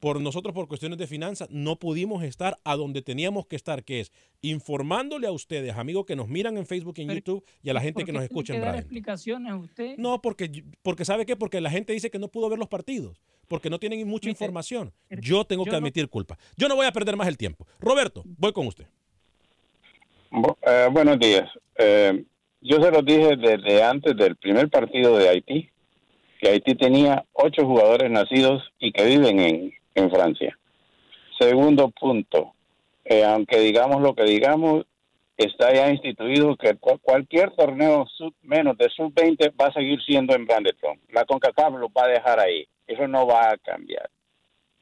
por 0.00 0.20
nosotros 0.20 0.54
por 0.54 0.68
cuestiones 0.68 0.98
de 0.98 1.06
finanzas 1.06 1.48
no 1.50 1.76
pudimos 1.76 2.22
estar 2.22 2.58
a 2.64 2.76
donde 2.76 3.02
teníamos 3.02 3.46
que 3.46 3.56
estar, 3.56 3.84
que 3.84 4.00
es 4.00 4.12
informándole 4.42 5.26
a 5.26 5.32
ustedes, 5.32 5.76
amigos 5.76 6.06
que 6.06 6.16
nos 6.16 6.28
miran 6.28 6.56
en 6.56 6.66
Facebook 6.66 6.94
y 6.98 7.02
en 7.02 7.10
YouTube 7.10 7.44
y 7.62 7.70
a 7.70 7.74
la 7.74 7.80
gente 7.80 8.04
que 8.04 8.12
nos 8.12 8.22
escucha 8.22 8.54
en 8.54 8.62
radio. 8.62 8.80
explicaciones 8.80 9.52
a 9.52 9.56
usted? 9.56 9.96
No, 9.98 10.20
porque, 10.20 10.64
porque 10.82 11.04
¿sabe 11.04 11.26
qué? 11.26 11.36
Porque 11.36 11.60
la 11.60 11.70
gente 11.70 11.92
dice 11.92 12.10
que 12.10 12.18
no 12.18 12.28
pudo 12.28 12.48
ver 12.48 12.58
los 12.58 12.68
partidos, 12.68 13.20
porque 13.48 13.70
no 13.70 13.78
tienen 13.78 14.06
mucha 14.06 14.30
información. 14.30 14.92
Yo 15.10 15.44
tengo 15.44 15.64
que 15.64 15.74
admitir 15.74 16.08
culpa. 16.08 16.38
Yo 16.56 16.68
no 16.68 16.76
voy 16.76 16.86
a 16.86 16.92
perder 16.92 17.16
más 17.16 17.28
el 17.28 17.36
tiempo. 17.36 17.66
Roberto, 17.80 18.22
voy 18.24 18.52
con 18.52 18.66
usted. 18.66 18.86
Eh, 20.66 20.88
buenos 20.92 21.18
días. 21.18 21.50
Eh, 21.76 22.24
yo 22.60 22.82
se 22.82 22.90
lo 22.90 23.02
dije 23.02 23.36
desde 23.36 23.82
antes 23.82 24.16
del 24.16 24.36
primer 24.36 24.68
partido 24.68 25.16
de 25.16 25.28
Haití, 25.28 25.70
que 26.40 26.48
Haití 26.48 26.74
tenía 26.74 27.24
ocho 27.32 27.64
jugadores 27.64 28.10
nacidos 28.10 28.62
y 28.78 28.92
que 28.92 29.04
viven 29.04 29.40
en, 29.40 29.72
en 29.94 30.10
Francia. 30.10 30.58
Segundo 31.38 31.88
punto, 31.90 32.54
eh, 33.04 33.24
aunque 33.24 33.60
digamos 33.60 34.02
lo 34.02 34.14
que 34.14 34.24
digamos, 34.24 34.84
está 35.36 35.72
ya 35.72 35.88
instituido 35.88 36.56
que 36.56 36.76
cualquier 36.76 37.52
torneo 37.52 38.06
sub, 38.06 38.34
menos 38.42 38.76
de 38.76 38.88
sub-20 38.90 39.52
va 39.58 39.66
a 39.66 39.72
seguir 39.72 40.02
siendo 40.02 40.34
en 40.34 40.44
Bradenton. 40.44 40.98
La 41.12 41.24
CONCACAF 41.24 41.74
lo 41.74 41.88
va 41.90 42.04
a 42.04 42.08
dejar 42.08 42.40
ahí. 42.40 42.66
Eso 42.86 43.06
no 43.06 43.26
va 43.26 43.50
a 43.50 43.56
cambiar. 43.56 44.10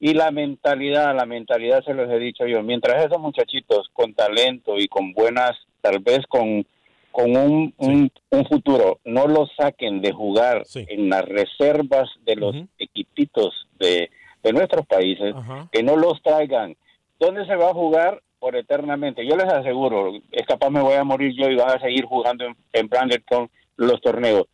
Y 0.01 0.15
la 0.15 0.31
mentalidad, 0.31 1.15
la 1.15 1.27
mentalidad 1.27 1.85
se 1.85 1.95
los 1.95 2.11
he 2.11 2.19
dicho 2.19 2.47
yo, 2.47 2.63
mientras 2.63 3.05
esos 3.05 3.21
muchachitos 3.21 3.89
con 3.93 4.15
talento 4.15 4.79
y 4.79 4.89
con 4.89 5.13
buenas, 5.13 5.53
tal 5.81 6.01
vez 6.01 6.21
con, 6.29 6.67
con 7.11 7.37
un, 7.37 7.75
un, 7.79 8.11
futuro, 8.47 9.01
no 9.05 9.27
lo 9.27 9.47
saquen 9.59 10.03
de 10.03 10.13
jugar 10.13 10.65
en 10.75 11.09
las 11.09 11.25
reservas 11.25 12.11
de 12.25 12.37
los 12.37 12.55
equipitos 12.79 13.67
de, 13.79 14.11
de, 14.47 14.53
nuestros 14.53 14.87
países, 14.87 15.35
que 15.73 15.83
no 15.83 15.97
los 15.97 16.23
traigan. 16.23 16.77
¿Dónde 17.19 17.47
se 17.47 17.57
va 17.57 17.71
a 17.71 17.75
jugar? 17.75 18.23
Por 18.39 18.55
eternamente. 18.57 19.27
Yo 19.27 19.37
les 19.37 19.47
aseguro, 19.47 20.13
es 20.31 20.47
capaz 20.47 20.71
me 20.71 20.83
voy 20.83 20.95
a 20.95 21.05
morir 21.05 21.33
yo 21.35 21.49
y 21.49 21.57
van 21.57 21.71
a 21.71 21.81
seguir 21.81 22.05
jugando 22.05 22.45
en, 22.45 22.57
en 22.73 22.89
Branderton 22.89 23.51
los 23.77 24.01
torneos. 24.01 24.47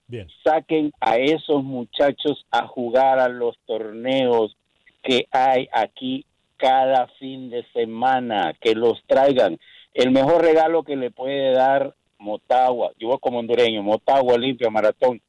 Saquen 0.44 0.92
a 1.00 1.16
esos 1.16 1.62
muchachos 1.62 2.44
a 2.50 2.66
jugar 2.66 3.18
a 3.18 3.28
los 3.28 3.56
torneos 3.66 4.56
que 5.02 5.26
hay 5.30 5.68
aquí 5.72 6.24
cada 6.56 7.08
fin 7.18 7.50
de 7.50 7.64
semana, 7.72 8.54
que 8.60 8.74
los 8.74 9.02
traigan. 9.06 9.58
El 9.94 10.10
mejor 10.10 10.42
regalo 10.42 10.84
que 10.84 10.96
le 10.96 11.10
puede 11.10 11.52
dar 11.52 11.94
Motagua, 12.18 12.92
yo 12.98 13.18
como 13.18 13.40
hondureño, 13.40 13.82
Motagua, 13.82 14.34
Olimpia, 14.34 14.70
Maratón, 14.70 15.20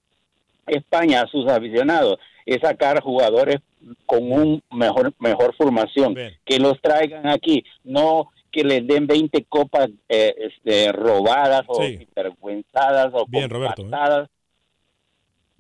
España 0.68 1.22
a 1.22 1.28
sus 1.28 1.48
aficionados, 1.48 2.20
es 2.46 2.62
sacar 2.62 3.02
jugadores 3.02 3.58
con 4.06 4.32
un 4.32 4.62
mejor 4.72 5.14
mejor 5.20 5.56
formación, 5.56 6.16
que 6.46 6.60
los 6.60 6.80
traigan 6.82 7.28
aquí, 7.28 7.64
no 7.84 8.30
que 8.52 8.64
les 8.64 8.86
den 8.86 9.08
20 9.08 9.46
copas 9.46 9.90
eh, 10.08 10.36
este, 10.38 10.92
robadas 10.92 11.64
o 11.68 11.80
vergüenzadas 12.16 13.12
o 13.14 13.26
Bien, 13.28 13.50
Roberto, 13.50 13.82
¿eh? 13.84 14.28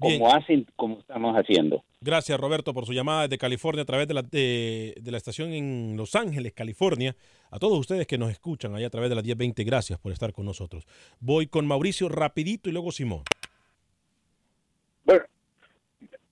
como 0.04 0.34
hacen, 0.34 0.66
como 0.76 1.00
estamos 1.00 1.36
haciendo. 1.36 1.84
Gracias, 2.02 2.40
Roberto, 2.40 2.74
por 2.74 2.86
su 2.86 2.94
llamada 2.94 3.24
desde 3.24 3.38
California 3.38 3.84
a 3.84 3.86
través 3.86 4.08
de 4.08 4.14
la, 4.14 4.22
de, 4.22 5.02
la 5.06 5.18
estación 5.18 5.54
en 5.54 5.96
Los 5.96 6.16
Ángeles, 6.16 6.54
California. 6.54 7.16
A 7.50 7.60
todos 7.60 7.80
ustedes 7.80 8.06
que 8.06 8.18
nos 8.18 8.30
escuchan 8.32 8.76
ahí 8.76 8.84
a 8.84 8.90
través 8.90 9.10
de 9.10 9.16
la 9.16 9.22
1020, 9.22 9.64
gracias 9.64 10.00
por 10.00 10.12
estar 10.12 10.34
con 10.34 10.46
nosotros. 10.46 10.86
Voy 11.20 11.48
con 11.48 11.66
Mauricio 11.66 12.10
rapidito 12.10 12.70
y 12.70 12.74
luego 12.74 12.92
Simón. 12.92 13.24
Bueno, 15.06 15.24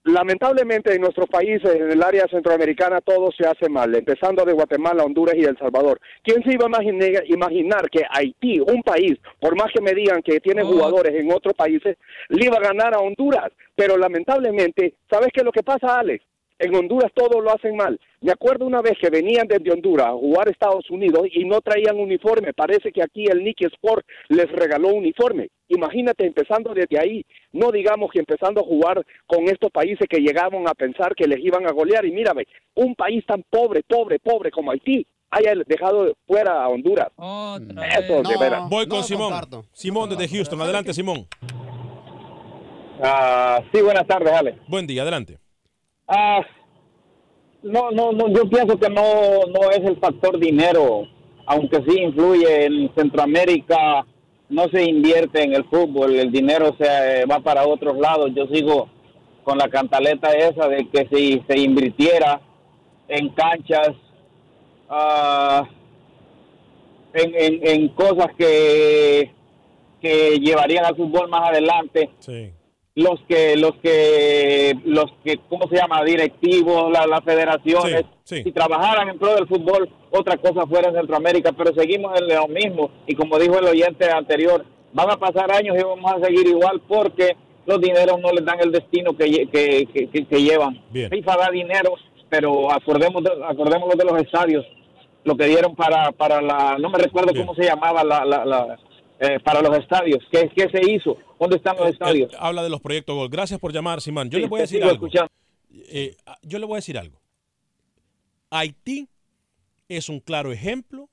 lamentablemente 0.03 0.93
en 0.93 1.01
nuestros 1.01 1.27
países, 1.29 1.75
en 1.75 1.91
el 1.91 2.03
área 2.03 2.27
centroamericana, 2.27 3.01
todo 3.01 3.31
se 3.31 3.47
hace 3.47 3.69
mal, 3.69 3.93
empezando 3.95 4.43
de 4.45 4.53
Guatemala, 4.53 5.03
Honduras 5.03 5.35
y 5.35 5.43
El 5.43 5.57
Salvador. 5.57 5.99
¿Quién 6.23 6.43
se 6.43 6.53
iba 6.53 6.65
a 6.65 7.23
imaginar, 7.25 7.89
que 7.89 8.03
Haití, 8.09 8.59
un 8.59 8.81
país, 8.83 9.17
por 9.39 9.55
más 9.55 9.71
que 9.73 9.81
me 9.81 9.93
digan 9.93 10.21
que 10.21 10.39
tiene 10.39 10.63
jugadores 10.63 11.13
en 11.13 11.31
otros 11.31 11.53
países, 11.53 11.97
le 12.29 12.45
iba 12.45 12.57
a 12.57 12.61
ganar 12.61 12.95
a 12.95 12.99
Honduras? 12.99 13.51
Pero 13.75 13.97
lamentablemente, 13.97 14.95
¿sabes 15.09 15.29
qué 15.33 15.41
es 15.41 15.45
lo 15.45 15.51
que 15.51 15.63
pasa, 15.63 15.99
Alex? 15.99 16.23
En 16.61 16.75
Honduras 16.75 17.11
todo 17.15 17.41
lo 17.41 17.51
hacen 17.51 17.75
mal. 17.75 17.99
Me 18.21 18.31
acuerdo 18.31 18.67
una 18.67 18.83
vez 18.83 18.93
que 19.01 19.09
venían 19.09 19.47
desde 19.47 19.71
Honduras 19.71 20.07
a 20.07 20.11
jugar 20.11 20.47
a 20.47 20.51
Estados 20.51 20.87
Unidos 20.91 21.23
y 21.33 21.43
no 21.43 21.59
traían 21.59 21.97
uniforme. 21.97 22.53
Parece 22.53 22.91
que 22.91 23.01
aquí 23.01 23.25
el 23.25 23.43
Nike 23.43 23.65
Sport 23.65 24.05
les 24.29 24.47
regaló 24.51 24.89
uniforme. 24.89 25.49
Imagínate 25.73 26.25
empezando 26.25 26.73
desde 26.73 26.99
ahí, 26.99 27.25
no 27.53 27.71
digamos 27.71 28.11
que 28.11 28.19
empezando 28.19 28.59
a 28.59 28.65
jugar 28.65 29.05
con 29.25 29.45
estos 29.45 29.71
países 29.71 30.05
que 30.09 30.19
llegaban 30.19 30.67
a 30.67 30.73
pensar 30.73 31.15
que 31.15 31.27
les 31.27 31.39
iban 31.39 31.65
a 31.65 31.71
golear. 31.71 32.05
Y 32.05 32.11
mírame, 32.11 32.45
un 32.75 32.93
país 32.93 33.25
tan 33.25 33.43
pobre, 33.49 33.81
pobre, 33.87 34.19
pobre 34.19 34.51
como 34.51 34.71
Haití, 34.71 35.07
haya 35.29 35.53
dejado 35.65 36.13
fuera 36.27 36.61
a 36.63 36.67
Honduras. 36.67 37.07
Eso, 37.17 38.21
de 38.21 38.37
veras. 38.37 38.69
Voy 38.69 38.85
con 38.87 39.03
Simón. 39.03 39.33
Simón 39.71 40.09
desde 40.09 40.27
Houston. 40.27 40.61
Adelante, 40.61 40.93
Simón. 40.93 41.25
Ah, 43.01 43.63
sí, 43.73 43.81
buenas 43.81 44.05
tardes, 44.05 44.31
Ale. 44.33 44.57
Buen 44.67 44.85
día, 44.85 45.03
adelante. 45.03 45.39
Ah, 46.07 46.41
no, 47.63 47.91
no, 47.91 48.11
no, 48.11 48.27
yo 48.27 48.49
pienso 48.49 48.77
que 48.77 48.89
no, 48.89 49.03
no 49.47 49.71
es 49.71 49.79
el 49.85 49.97
factor 49.97 50.37
dinero, 50.37 51.07
aunque 51.45 51.77
sí 51.87 52.01
influye 52.01 52.65
en 52.65 52.93
Centroamérica, 52.93 54.05
no 54.51 54.67
se 54.69 54.83
invierte 54.83 55.43
en 55.43 55.53
el 55.53 55.63
fútbol, 55.65 56.15
el 56.15 56.31
dinero 56.31 56.75
se 56.77 57.25
va 57.25 57.39
para 57.39 57.65
otros 57.65 57.97
lados. 57.97 58.31
Yo 58.35 58.47
sigo 58.47 58.89
con 59.43 59.57
la 59.57 59.69
cantaleta 59.69 60.31
esa 60.31 60.67
de 60.67 60.87
que 60.89 61.07
si 61.11 61.43
se 61.47 61.59
invirtiera 61.59 62.39
en 63.07 63.29
canchas, 63.29 63.89
en, 67.13 67.35
en, 67.35 67.67
en, 67.67 67.87
cosas 67.89 68.27
que, 68.37 69.31
que 70.01 70.37
llevarían 70.39 70.85
al 70.85 70.95
fútbol 70.95 71.29
más 71.29 71.49
adelante. 71.49 72.09
Sí 72.19 72.51
los 72.95 73.21
que 73.27 73.55
los 73.55 73.73
que 73.77 74.77
los 74.85 75.05
que 75.23 75.39
cómo 75.49 75.67
se 75.69 75.77
llama 75.77 76.03
directivos 76.03 76.91
las 76.91 77.23
federaciones. 77.23 78.05
Si 78.23 78.51
trabajaran 78.51 79.09
en 79.09 79.17
pro 79.17 79.35
del 79.35 79.47
fútbol 79.47 79.89
otra 80.11 80.37
cosa 80.37 80.65
fuera 80.65 80.89
en 80.89 80.95
Centroamérica 80.95 81.51
pero 81.53 81.73
seguimos 81.73 82.19
en 82.19 82.27
lo 82.27 82.47
mismo. 82.47 82.91
Y 83.07 83.15
como 83.15 83.39
dijo 83.39 83.59
el 83.59 83.65
oyente 83.65 84.09
anterior 84.09 84.65
van 84.93 85.09
a 85.09 85.17
pasar 85.17 85.51
años 85.51 85.77
y 85.79 85.83
vamos 85.83 86.11
a 86.11 86.25
seguir 86.25 86.47
igual 86.47 86.81
porque 86.87 87.35
los 87.65 87.79
dineros 87.79 88.19
no 88.19 88.31
les 88.31 88.43
dan 88.43 88.59
el 88.59 88.71
destino 88.71 89.15
que, 89.15 89.47
que, 89.47 90.25
que, 90.27 90.41
llevan. 90.41 90.81
FIFA 90.91 91.37
da 91.37 91.49
dinero 91.51 91.93
pero 92.29 92.71
acordemos 92.71 93.23
de, 93.23 93.31
acordémonos 93.45 93.97
de 93.97 94.05
los 94.05 94.21
estadios. 94.21 94.65
Lo 95.23 95.35
que 95.35 95.45
dieron 95.45 95.75
para 95.75 96.11
para 96.11 96.41
la 96.41 96.77
no 96.77 96.89
me 96.89 96.97
recuerdo 96.97 97.33
cómo 97.35 97.55
se 97.55 97.63
llamaba 97.63 98.03
la, 98.03 98.25
la 98.25 98.77
eh, 99.23 99.39
para 99.43 99.61
los 99.61 99.77
estadios. 99.77 100.17
¿Qué, 100.31 100.49
¿Qué, 100.49 100.67
se 100.69 100.91
hizo? 100.91 101.15
¿Dónde 101.41 101.55
están 101.55 101.75
los 101.75 101.89
estadios? 101.89 102.31
habla 102.37 102.61
de 102.61 102.69
los 102.69 102.81
proyectos 102.81 103.15
Gol. 103.15 103.27
Gracias 103.27 103.59
por 103.59 103.73
llamar, 103.73 103.99
Simán. 103.99 104.29
Yo 104.29 104.37
le 104.37 104.47
voy 104.47 104.59
a 104.59 104.61
decir 104.61 104.83
algo. 104.83 105.07
Eh, 105.71 106.15
yo 106.43 106.59
le 106.59 106.67
voy 106.67 106.75
a 106.75 106.77
decir 106.77 106.99
algo. 106.99 107.19
Haití 108.51 109.09
es 109.89 110.07
un 110.07 110.19
claro 110.19 110.51
ejemplo 110.51 111.09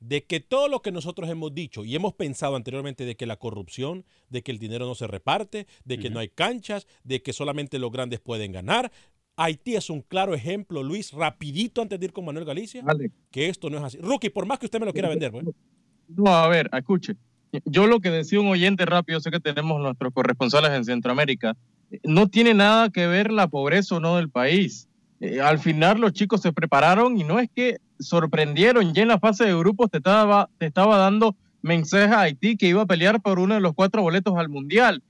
de 0.00 0.24
que 0.24 0.40
todo 0.40 0.68
lo 0.68 0.80
que 0.80 0.92
nosotros 0.92 1.28
hemos 1.28 1.54
dicho 1.54 1.84
y 1.84 1.94
hemos 1.94 2.14
pensado 2.14 2.56
anteriormente 2.56 3.04
de 3.04 3.16
que 3.16 3.26
la 3.26 3.36
corrupción, 3.36 4.06
de 4.30 4.40
que 4.40 4.50
el 4.50 4.58
dinero 4.58 4.86
no 4.86 4.94
se 4.94 5.08
reparte, 5.08 5.66
de 5.84 5.98
que 5.98 6.08
no 6.08 6.20
hay 6.20 6.28
canchas, 6.30 6.86
de 7.04 7.20
que 7.20 7.34
solamente 7.34 7.78
los 7.78 7.92
grandes 7.92 8.20
pueden 8.20 8.52
ganar, 8.52 8.90
Haití 9.36 9.76
es 9.76 9.90
un 9.90 10.00
claro 10.00 10.32
ejemplo, 10.32 10.82
Luis, 10.82 11.12
rapidito 11.12 11.82
antes 11.82 12.00
de 12.00 12.06
ir 12.06 12.12
con 12.14 12.24
Manuel 12.24 12.46
Galicia, 12.46 12.82
que 13.30 13.50
esto 13.50 13.68
no 13.68 13.76
es 13.76 13.84
así. 13.84 13.98
Rookie, 13.98 14.30
por 14.30 14.46
más 14.46 14.58
que 14.58 14.64
usted 14.64 14.80
me 14.80 14.86
lo 14.86 14.94
quiera 14.94 15.10
vender. 15.10 15.30
Bueno. 15.30 15.52
No, 16.08 16.34
a 16.34 16.48
ver, 16.48 16.70
escuche. 16.72 17.14
Yo 17.64 17.86
lo 17.86 18.00
que 18.00 18.10
decía 18.10 18.40
un 18.40 18.48
oyente 18.48 18.86
rápido, 18.86 19.20
sé 19.20 19.30
que 19.30 19.40
tenemos 19.40 19.80
nuestros 19.80 20.12
corresponsales 20.12 20.72
en 20.72 20.84
Centroamérica, 20.84 21.56
no 22.02 22.28
tiene 22.28 22.54
nada 22.54 22.90
que 22.90 23.06
ver 23.06 23.32
la 23.32 23.48
pobreza 23.48 23.96
o 23.96 24.00
no 24.00 24.16
del 24.16 24.30
país. 24.30 24.88
Eh, 25.20 25.40
al 25.40 25.58
final 25.58 26.00
los 26.00 26.12
chicos 26.12 26.42
se 26.42 26.52
prepararon 26.52 27.16
y 27.16 27.24
no 27.24 27.38
es 27.38 27.48
que 27.54 27.78
sorprendieron, 27.98 28.92
ya 28.92 29.02
en 29.02 29.08
la 29.08 29.18
fase 29.18 29.44
de 29.44 29.56
grupos 29.56 29.90
te 29.90 29.98
estaba, 29.98 30.48
te 30.58 30.66
estaba 30.66 30.98
dando 30.98 31.34
mensaje 31.62 32.12
a 32.12 32.20
Haití 32.20 32.56
que 32.56 32.68
iba 32.68 32.82
a 32.82 32.86
pelear 32.86 33.20
por 33.20 33.38
uno 33.38 33.54
de 33.54 33.60
los 33.60 33.74
cuatro 33.74 34.02
boletos 34.02 34.36
al 34.36 34.48
Mundial. 34.48 35.02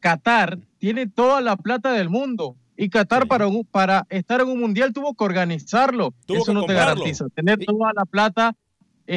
Qatar 0.00 0.58
tiene 0.78 1.06
toda 1.06 1.40
la 1.40 1.56
plata 1.56 1.92
del 1.92 2.08
mundo 2.08 2.56
y 2.76 2.88
Qatar 2.88 3.26
para, 3.28 3.46
para 3.70 4.06
estar 4.10 4.40
en 4.40 4.48
un 4.48 4.60
Mundial 4.60 4.92
tuvo 4.92 5.14
que 5.14 5.24
organizarlo. 5.24 6.14
Eso 6.26 6.52
no 6.52 6.64
te 6.64 6.74
garantiza. 6.74 7.26
Tener 7.34 7.58
toda 7.58 7.92
la 7.94 8.04
plata 8.04 8.56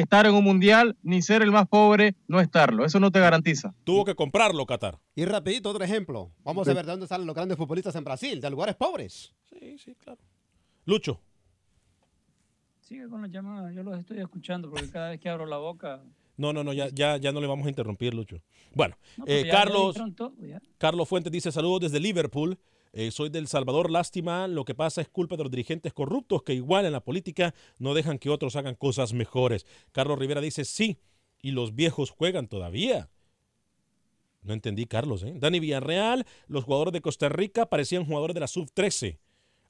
estar 0.00 0.26
en 0.26 0.34
un 0.34 0.44
mundial 0.44 0.96
ni 1.02 1.22
ser 1.22 1.42
el 1.42 1.50
más 1.50 1.66
pobre 1.68 2.14
no 2.28 2.40
estarlo. 2.40 2.84
Eso 2.84 3.00
no 3.00 3.10
te 3.10 3.20
garantiza. 3.20 3.74
Tuvo 3.84 4.04
que 4.04 4.14
comprarlo 4.14 4.66
Qatar. 4.66 4.98
Y 5.14 5.24
rapidito 5.24 5.70
otro 5.70 5.84
ejemplo. 5.84 6.30
Vamos 6.44 6.68
a 6.68 6.74
ver 6.74 6.84
de 6.84 6.92
dónde 6.92 7.06
salen 7.06 7.26
los 7.26 7.34
grandes 7.34 7.56
futbolistas 7.56 7.94
en 7.96 8.04
Brasil, 8.04 8.40
de 8.40 8.50
lugares 8.50 8.74
pobres. 8.76 9.34
Sí, 9.48 9.78
sí, 9.78 9.94
claro. 9.94 10.20
Lucho. 10.84 11.20
Sigue 12.80 13.08
con 13.08 13.22
la 13.22 13.28
llamada, 13.28 13.72
yo 13.72 13.82
los 13.82 13.98
estoy 13.98 14.18
escuchando 14.18 14.70
porque 14.70 14.88
cada 14.90 15.10
vez 15.10 15.20
que 15.20 15.28
abro 15.28 15.46
la 15.46 15.56
boca... 15.56 16.02
No, 16.36 16.52
no, 16.52 16.62
no, 16.62 16.72
ya, 16.72 16.88
ya, 16.90 17.16
ya 17.16 17.32
no 17.32 17.40
le 17.40 17.46
vamos 17.46 17.66
a 17.66 17.70
interrumpir, 17.70 18.14
Lucho. 18.14 18.40
Bueno, 18.74 18.94
eh, 19.26 19.48
Carlos, 19.50 19.96
Carlos 20.76 21.08
Fuentes 21.08 21.32
dice 21.32 21.50
saludos 21.50 21.80
desde 21.80 21.98
Liverpool. 21.98 22.58
Eh, 22.98 23.10
soy 23.10 23.28
del 23.28 23.46
Salvador, 23.46 23.90
lástima, 23.90 24.48
lo 24.48 24.64
que 24.64 24.74
pasa 24.74 25.02
es 25.02 25.08
culpa 25.10 25.36
de 25.36 25.42
los 25.42 25.50
dirigentes 25.50 25.92
corruptos 25.92 26.42
que 26.42 26.54
igual 26.54 26.86
en 26.86 26.92
la 26.92 27.04
política 27.04 27.54
no 27.78 27.92
dejan 27.92 28.18
que 28.18 28.30
otros 28.30 28.56
hagan 28.56 28.74
cosas 28.74 29.12
mejores. 29.12 29.66
Carlos 29.92 30.18
Rivera 30.18 30.40
dice, 30.40 30.64
sí, 30.64 30.98
y 31.42 31.50
los 31.50 31.74
viejos 31.74 32.08
juegan 32.08 32.48
todavía. 32.48 33.10
No 34.40 34.54
entendí, 34.54 34.86
Carlos. 34.86 35.22
¿eh? 35.24 35.34
Dani 35.36 35.60
Villarreal, 35.60 36.24
los 36.46 36.64
jugadores 36.64 36.94
de 36.94 37.02
Costa 37.02 37.28
Rica 37.28 37.68
parecían 37.68 38.06
jugadores 38.06 38.32
de 38.32 38.40
la 38.40 38.46
sub-13, 38.46 39.18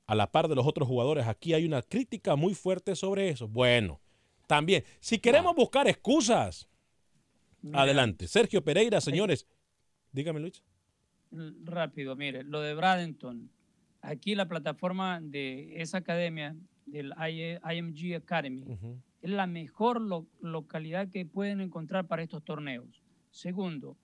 a 0.06 0.14
la 0.14 0.30
par 0.30 0.46
de 0.46 0.54
los 0.54 0.64
otros 0.64 0.86
jugadores. 0.86 1.26
Aquí 1.26 1.52
hay 1.52 1.66
una 1.66 1.82
crítica 1.82 2.36
muy 2.36 2.54
fuerte 2.54 2.94
sobre 2.94 3.30
eso. 3.30 3.48
Bueno, 3.48 4.00
también, 4.46 4.84
si 5.00 5.18
queremos 5.18 5.56
buscar 5.56 5.88
excusas, 5.88 6.68
adelante. 7.72 8.28
Sergio 8.28 8.62
Pereira, 8.62 9.00
señores. 9.00 9.48
Dígame, 10.12 10.38
Luis 10.38 10.62
rápido, 11.64 12.16
mire, 12.16 12.44
lo 12.44 12.60
de 12.60 12.74
Bradenton. 12.74 13.50
Aquí 14.02 14.34
la 14.34 14.48
plataforma 14.48 15.20
de 15.20 15.80
esa 15.80 15.98
academia, 15.98 16.56
del 16.86 17.12
IMG 17.18 18.14
Academy, 18.16 18.64
es 19.22 19.30
la 19.30 19.46
mejor 19.46 20.00
localidad 20.40 21.08
que 21.08 21.26
pueden 21.26 21.60
encontrar 21.60 22.06
para 22.06 22.22
estos 22.22 22.44
torneos. 22.44 23.02
Segundo, 23.30 23.96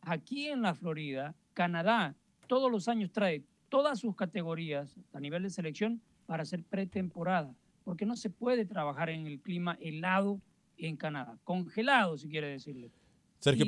aquí 0.00 0.48
en 0.48 0.62
la 0.62 0.74
Florida, 0.74 1.34
Canadá 1.52 2.16
todos 2.46 2.70
los 2.70 2.88
años 2.88 3.12
trae 3.12 3.44
todas 3.68 4.00
sus 4.00 4.14
categorías 4.16 4.96
a 5.12 5.20
nivel 5.20 5.42
de 5.44 5.50
selección 5.50 6.00
para 6.26 6.42
hacer 6.42 6.62
pretemporada, 6.64 7.54
porque 7.84 8.06
no 8.06 8.16
se 8.16 8.30
puede 8.30 8.64
trabajar 8.66 9.10
en 9.10 9.26
el 9.26 9.40
clima 9.40 9.78
helado 9.80 10.40
en 10.76 10.96
Canadá, 10.96 11.38
congelado 11.44 12.18
si 12.18 12.28
quiere 12.28 12.48
decirle. 12.48 12.90
Sergio, 13.38 13.66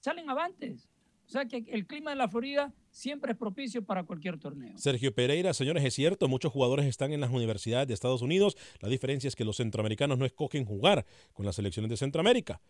salen 0.00 0.30
avantes. 0.30 0.88
O 1.26 1.30
sea 1.30 1.46
que 1.46 1.64
el 1.68 1.86
clima 1.86 2.10
de 2.10 2.16
la 2.16 2.28
Florida 2.28 2.72
siempre 2.90 3.32
es 3.32 3.38
propicio 3.38 3.84
para 3.84 4.04
cualquier 4.04 4.38
torneo. 4.38 4.76
Sergio 4.76 5.14
Pereira, 5.14 5.52
señores, 5.54 5.84
es 5.84 5.94
cierto, 5.94 6.28
muchos 6.28 6.52
jugadores 6.52 6.86
están 6.86 7.12
en 7.12 7.20
las 7.20 7.30
universidades 7.30 7.88
de 7.88 7.94
Estados 7.94 8.22
Unidos. 8.22 8.56
La 8.80 8.88
diferencia 8.88 9.28
es 9.28 9.36
que 9.36 9.44
los 9.44 9.56
centroamericanos 9.56 10.18
no 10.18 10.26
escogen 10.26 10.64
jugar 10.64 11.06
con 11.32 11.46
las 11.46 11.56
selecciones 11.56 11.90
de 11.90 11.96
Centroamérica. 11.96 12.60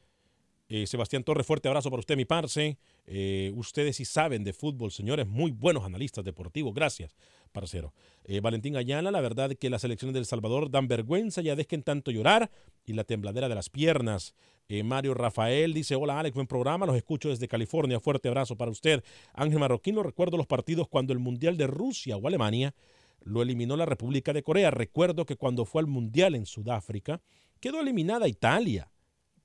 Eh, 0.69 0.87
Sebastián 0.87 1.25
Torres, 1.25 1.47
fuerte 1.47 1.69
abrazo 1.69 1.91
para 1.91 2.01
usted, 2.01 2.17
mi 2.17 2.25
parce. 2.25 2.79
Eh, 3.07 3.53
ustedes 3.55 3.97
sí 3.97 4.07
saben 4.07 4.45
de 4.45 4.55
fútbol, 4.55 4.91
señores, 4.91 5.27
muy 5.27 5.51
buenos 5.51 5.85
analistas 5.85 6.25
deportivos. 6.25 6.73
Gracias, 6.73 7.15
parcero. 7.53 7.93
Eh, 8.25 8.41
Valentín 8.41 8.77
Ayala, 8.77 9.11
la 9.11 9.21
verdad 9.21 9.51
que 9.59 9.69
las 9.69 9.83
selecciones 9.83 10.15
del 10.15 10.25
Salvador 10.25 10.71
dan 10.71 10.89
vergüenza, 10.89 11.43
ya 11.43 11.55
dejen 11.55 11.83
tanto 11.83 12.11
llorar 12.11 12.51
y 12.87 12.95
la 12.95 13.05
tembladera 13.05 13.49
de 13.49 13.55
las 13.55 13.69
piernas. 13.69 14.35
Mario 14.83 15.13
Rafael 15.13 15.75
dice, 15.75 15.95
hola 15.95 16.19
Alex, 16.19 16.35
buen 16.35 16.47
programa, 16.47 16.87
los 16.87 16.97
escucho 16.97 17.29
desde 17.29 17.47
California, 17.47 18.01
fuerte 18.01 18.29
abrazo 18.29 18.57
para 18.57 18.71
usted. 18.71 19.05
Ángel 19.35 19.59
Marroquín, 19.59 20.03
recuerdo 20.03 20.39
los 20.39 20.47
partidos 20.47 20.89
cuando 20.89 21.13
el 21.13 21.19
Mundial 21.19 21.59
de 21.59 21.67
Rusia 21.67 22.17
o 22.17 22.27
Alemania 22.27 22.75
lo 23.21 23.43
eliminó 23.43 23.77
la 23.77 23.85
República 23.85 24.33
de 24.33 24.43
Corea. 24.43 24.71
Recuerdo 24.71 25.27
que 25.27 25.37
cuando 25.37 25.67
fue 25.67 25.83
al 25.83 25.87
Mundial 25.87 26.35
en 26.35 26.47
Sudáfrica, 26.47 27.21
quedó 27.61 27.83
eliminada 27.83 28.27
Italia. 28.27 28.91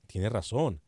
Tiene 0.06 0.30
razón 0.30 0.80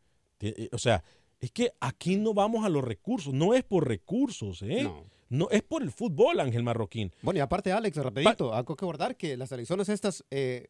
o 0.73 0.79
sea, 0.79 1.03
es 1.41 1.51
que 1.51 1.73
aquí 1.81 2.17
no 2.17 2.35
vamos 2.35 2.65
a 2.65 2.69
los 2.69 2.85
recursos, 2.85 3.35
no 3.35 3.53
es 3.53 3.65
por 3.65 3.87
recursos, 3.87 4.63
¿eh? 4.63 4.89
No. 5.29 5.49
es 5.51 5.63
por 5.63 5.83
el 5.83 5.91
fútbol, 5.91 6.39
Ángel 6.41 6.63
Marroquín. 6.63 7.11
Bueno, 7.23 7.39
y 7.39 7.41
aparte, 7.41 7.73
Alex, 7.73 7.97
rapidito, 7.97 8.55
algo 8.55 8.77
que 8.77 8.85
guardar 8.85 9.17
que 9.17 9.37
las 9.37 9.51
elecciones 9.51 9.89
estas 9.89 10.25
eh, 10.31 10.69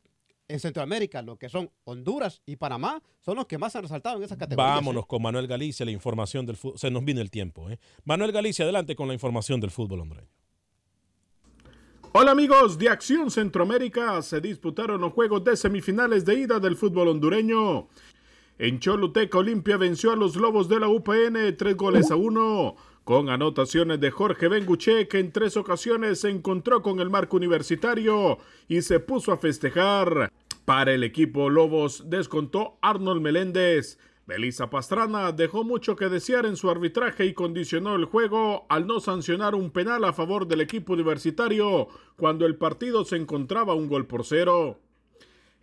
en 0.48 0.60
Centroamérica, 0.60 1.20
lo 1.20 1.36
que 1.36 1.48
son 1.48 1.70
Honduras 1.84 2.40
y 2.46 2.56
Panamá, 2.56 3.02
son 3.20 3.36
los 3.36 3.46
que 3.46 3.58
más 3.58 3.76
han 3.76 3.82
resaltado 3.82 4.16
en 4.18 4.24
esa 4.24 4.38
categoría. 4.38 4.74
Vámonos 4.74 5.06
con 5.06 5.20
Manuel 5.20 5.46
Galicia, 5.46 5.84
la 5.84 5.92
información 5.92 6.46
del 6.46 6.56
fútbol. 6.56 6.78
Se 6.78 6.90
nos 6.90 7.04
viene 7.04 7.20
el 7.20 7.30
tiempo. 7.30 7.68
¿eh? 7.70 7.78
Manuel 8.04 8.32
Galicia, 8.32 8.64
adelante 8.64 8.96
con 8.96 9.08
la 9.08 9.14
información 9.14 9.60
del 9.60 9.70
fútbol 9.70 10.00
hondureño. 10.00 10.28
Hola 12.14 12.32
amigos 12.32 12.76
de 12.76 12.90
Acción 12.90 13.30
Centroamérica, 13.30 14.20
se 14.20 14.38
disputaron 14.38 15.00
los 15.00 15.14
juegos 15.14 15.42
de 15.44 15.56
semifinales 15.56 16.26
de 16.26 16.40
ida 16.40 16.60
del 16.60 16.76
fútbol 16.76 17.08
hondureño. 17.08 17.88
En 18.58 18.80
Choluteca, 18.80 19.38
Olimpia 19.38 19.76
venció 19.76 20.12
a 20.12 20.16
los 20.16 20.36
Lobos 20.36 20.68
de 20.68 20.78
la 20.78 20.88
UPN 20.88 21.56
tres 21.56 21.76
goles 21.76 22.10
a 22.10 22.16
uno, 22.16 22.76
con 23.02 23.30
anotaciones 23.30 23.98
de 23.98 24.10
Jorge 24.10 24.48
Benguche, 24.48 25.08
que 25.08 25.18
en 25.18 25.32
tres 25.32 25.56
ocasiones 25.56 26.20
se 26.20 26.28
encontró 26.28 26.82
con 26.82 27.00
el 27.00 27.08
marco 27.08 27.38
universitario 27.38 28.38
y 28.68 28.82
se 28.82 29.00
puso 29.00 29.32
a 29.32 29.38
festejar. 29.38 30.30
Para 30.66 30.92
el 30.92 31.02
equipo 31.02 31.48
Lobos 31.48 32.04
descontó 32.08 32.78
Arnold 32.82 33.22
Meléndez. 33.22 33.98
Belisa 34.26 34.70
Pastrana 34.70 35.32
dejó 35.32 35.64
mucho 35.64 35.96
que 35.96 36.08
desear 36.08 36.46
en 36.46 36.56
su 36.56 36.70
arbitraje 36.70 37.24
y 37.24 37.32
condicionó 37.32 37.96
el 37.96 38.04
juego 38.04 38.66
al 38.68 38.86
no 38.86 39.00
sancionar 39.00 39.54
un 39.54 39.70
penal 39.70 40.04
a 40.04 40.12
favor 40.12 40.46
del 40.46 40.60
equipo 40.60 40.92
universitario 40.92 41.88
cuando 42.16 42.46
el 42.46 42.54
partido 42.54 43.04
se 43.04 43.16
encontraba 43.16 43.74
un 43.74 43.88
gol 43.88 44.06
por 44.06 44.24
cero 44.24 44.78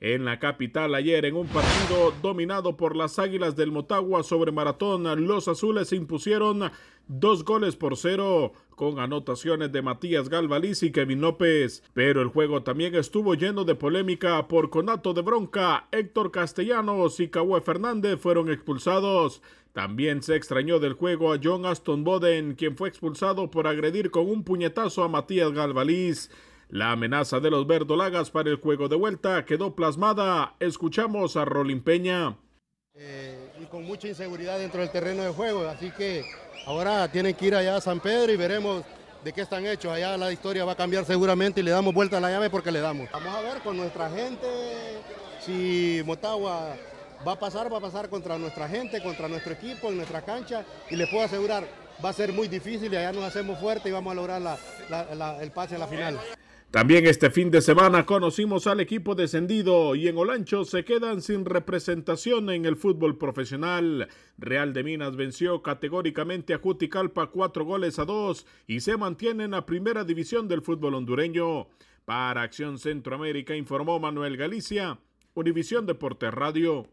en 0.01 0.23
la 0.25 0.39
capital 0.39 0.95
ayer 0.95 1.25
en 1.25 1.35
un 1.35 1.47
partido 1.47 2.13
dominado 2.21 2.77
por 2.77 2.95
las 2.95 3.19
Águilas 3.19 3.55
del 3.55 3.71
Motagua 3.71 4.23
sobre 4.23 4.51
Maratón. 4.51 5.27
Los 5.27 5.47
azules 5.47 5.91
impusieron 5.91 6.71
dos 7.07 7.43
goles 7.43 7.75
por 7.75 7.97
cero 7.97 8.53
con 8.75 8.99
anotaciones 8.99 9.73
de 9.73 9.81
Matías 9.81 10.29
Galvaliz 10.29 10.83
y 10.83 10.91
Kevin 10.91 11.19
López. 11.19 11.83
Pero 11.93 12.21
el 12.21 12.29
juego 12.29 12.63
también 12.63 12.95
estuvo 12.95 13.33
lleno 13.33 13.65
de 13.65 13.75
polémica 13.75 14.47
por 14.47 14.69
conato 14.69 15.13
de 15.13 15.21
bronca. 15.21 15.87
Héctor 15.91 16.31
Castellanos 16.31 17.19
y 17.19 17.27
Cahue 17.27 17.59
Fernández 17.59 18.19
fueron 18.19 18.49
expulsados. 18.49 19.41
También 19.73 20.23
se 20.23 20.35
extrañó 20.35 20.79
del 20.79 20.93
juego 20.93 21.33
a 21.33 21.39
John 21.43 21.65
Aston 21.65 22.03
Boden, 22.03 22.55
quien 22.55 22.75
fue 22.75 22.89
expulsado 22.89 23.51
por 23.51 23.67
agredir 23.67 24.11
con 24.11 24.29
un 24.29 24.43
puñetazo 24.43 25.03
a 25.03 25.09
Matías 25.09 25.51
Galvaliz. 25.51 26.31
La 26.71 26.91
amenaza 26.91 27.39
de 27.39 27.49
los 27.49 27.65
verdolagas 27.65 28.29
para 28.29 28.51
el 28.51 28.57
juego 28.57 28.87
de 28.87 28.95
vuelta 28.95 29.43
quedó 29.43 29.75
plasmada. 29.75 30.53
Escuchamos 30.59 31.35
a 31.35 31.43
Rolín 31.43 31.81
Peña. 31.81 32.37
Eh, 32.93 33.53
y 33.59 33.65
con 33.65 33.83
mucha 33.85 34.07
inseguridad 34.07 34.59
dentro 34.59 34.79
del 34.79 34.91
terreno 34.91 35.23
de 35.23 35.31
juego, 35.31 35.67
así 35.67 35.89
que 35.89 36.23
ahora 36.67 37.11
tienen 37.11 37.33
que 37.33 37.47
ir 37.47 37.55
allá 37.55 37.77
a 37.77 37.81
San 37.81 37.99
Pedro 37.99 38.31
y 38.31 38.35
veremos 38.35 38.83
de 39.23 39.33
qué 39.33 39.41
están 39.41 39.65
hechos. 39.65 39.91
Allá 39.91 40.15
la 40.15 40.31
historia 40.31 40.63
va 40.63 40.73
a 40.73 40.75
cambiar 40.75 41.05
seguramente 41.05 41.61
y 41.61 41.63
le 41.63 41.71
damos 41.71 41.91
vuelta 41.91 42.17
a 42.17 42.19
la 42.19 42.29
llave 42.29 42.51
porque 42.51 42.71
le 42.71 42.81
damos. 42.81 43.09
Vamos 43.11 43.33
a 43.33 43.41
ver 43.41 43.61
con 43.61 43.75
nuestra 43.75 44.07
gente 44.11 44.45
si 45.39 46.03
Motagua 46.05 46.75
va 47.27 47.31
a 47.31 47.39
pasar, 47.39 47.73
va 47.73 47.79
a 47.79 47.81
pasar 47.81 48.09
contra 48.09 48.37
nuestra 48.37 48.69
gente, 48.69 49.01
contra 49.01 49.27
nuestro 49.27 49.53
equipo, 49.53 49.89
en 49.89 49.97
nuestra 49.97 50.21
cancha 50.21 50.63
y 50.87 50.95
les 50.95 51.09
puedo 51.09 51.23
asegurar, 51.23 51.67
va 52.05 52.09
a 52.09 52.13
ser 52.13 52.31
muy 52.31 52.47
difícil 52.47 52.93
y 52.93 52.95
allá 52.95 53.11
nos 53.11 53.23
hacemos 53.23 53.59
fuertes 53.59 53.87
y 53.87 53.91
vamos 53.91 54.11
a 54.11 54.15
lograr 54.15 54.59
el 55.41 55.51
pase 55.51 55.75
a 55.75 55.79
la 55.79 55.87
final. 55.87 56.19
También 56.71 57.07
este 57.07 57.31
fin 57.31 57.49
de 57.49 57.61
semana 57.61 58.05
conocimos 58.05 58.67
al 58.67 58.79
equipo 58.79 59.15
descendido 59.15 59.95
y 59.95 60.07
en 60.07 60.19
Olancho 60.19 60.65
se 60.65 60.85
quedan 60.85 61.23
sin 61.23 61.45
representación 61.45 62.51
en 62.51 62.67
el 62.67 62.75
fútbol 62.75 63.17
profesional. 63.17 64.07
Real 64.37 64.71
de 64.71 64.83
Minas 64.83 65.15
venció 65.15 65.63
categóricamente 65.63 66.53
a 66.53 66.59
Juticalpa 66.59 67.31
cuatro 67.31 67.65
goles 67.65 67.97
a 67.97 68.05
dos 68.05 68.45
y 68.67 68.81
se 68.81 68.97
mantiene 68.97 69.45
en 69.45 69.51
la 69.51 69.65
primera 69.65 70.03
división 70.03 70.47
del 70.47 70.61
fútbol 70.61 70.93
hondureño. 70.93 71.69
Para 72.05 72.43
Acción 72.43 72.77
Centroamérica 72.77 73.55
informó 73.55 73.99
Manuel 73.99 74.37
Galicia, 74.37 74.99
Univisión 75.33 75.87
Deportes 75.87 76.31
Radio. 76.31 76.87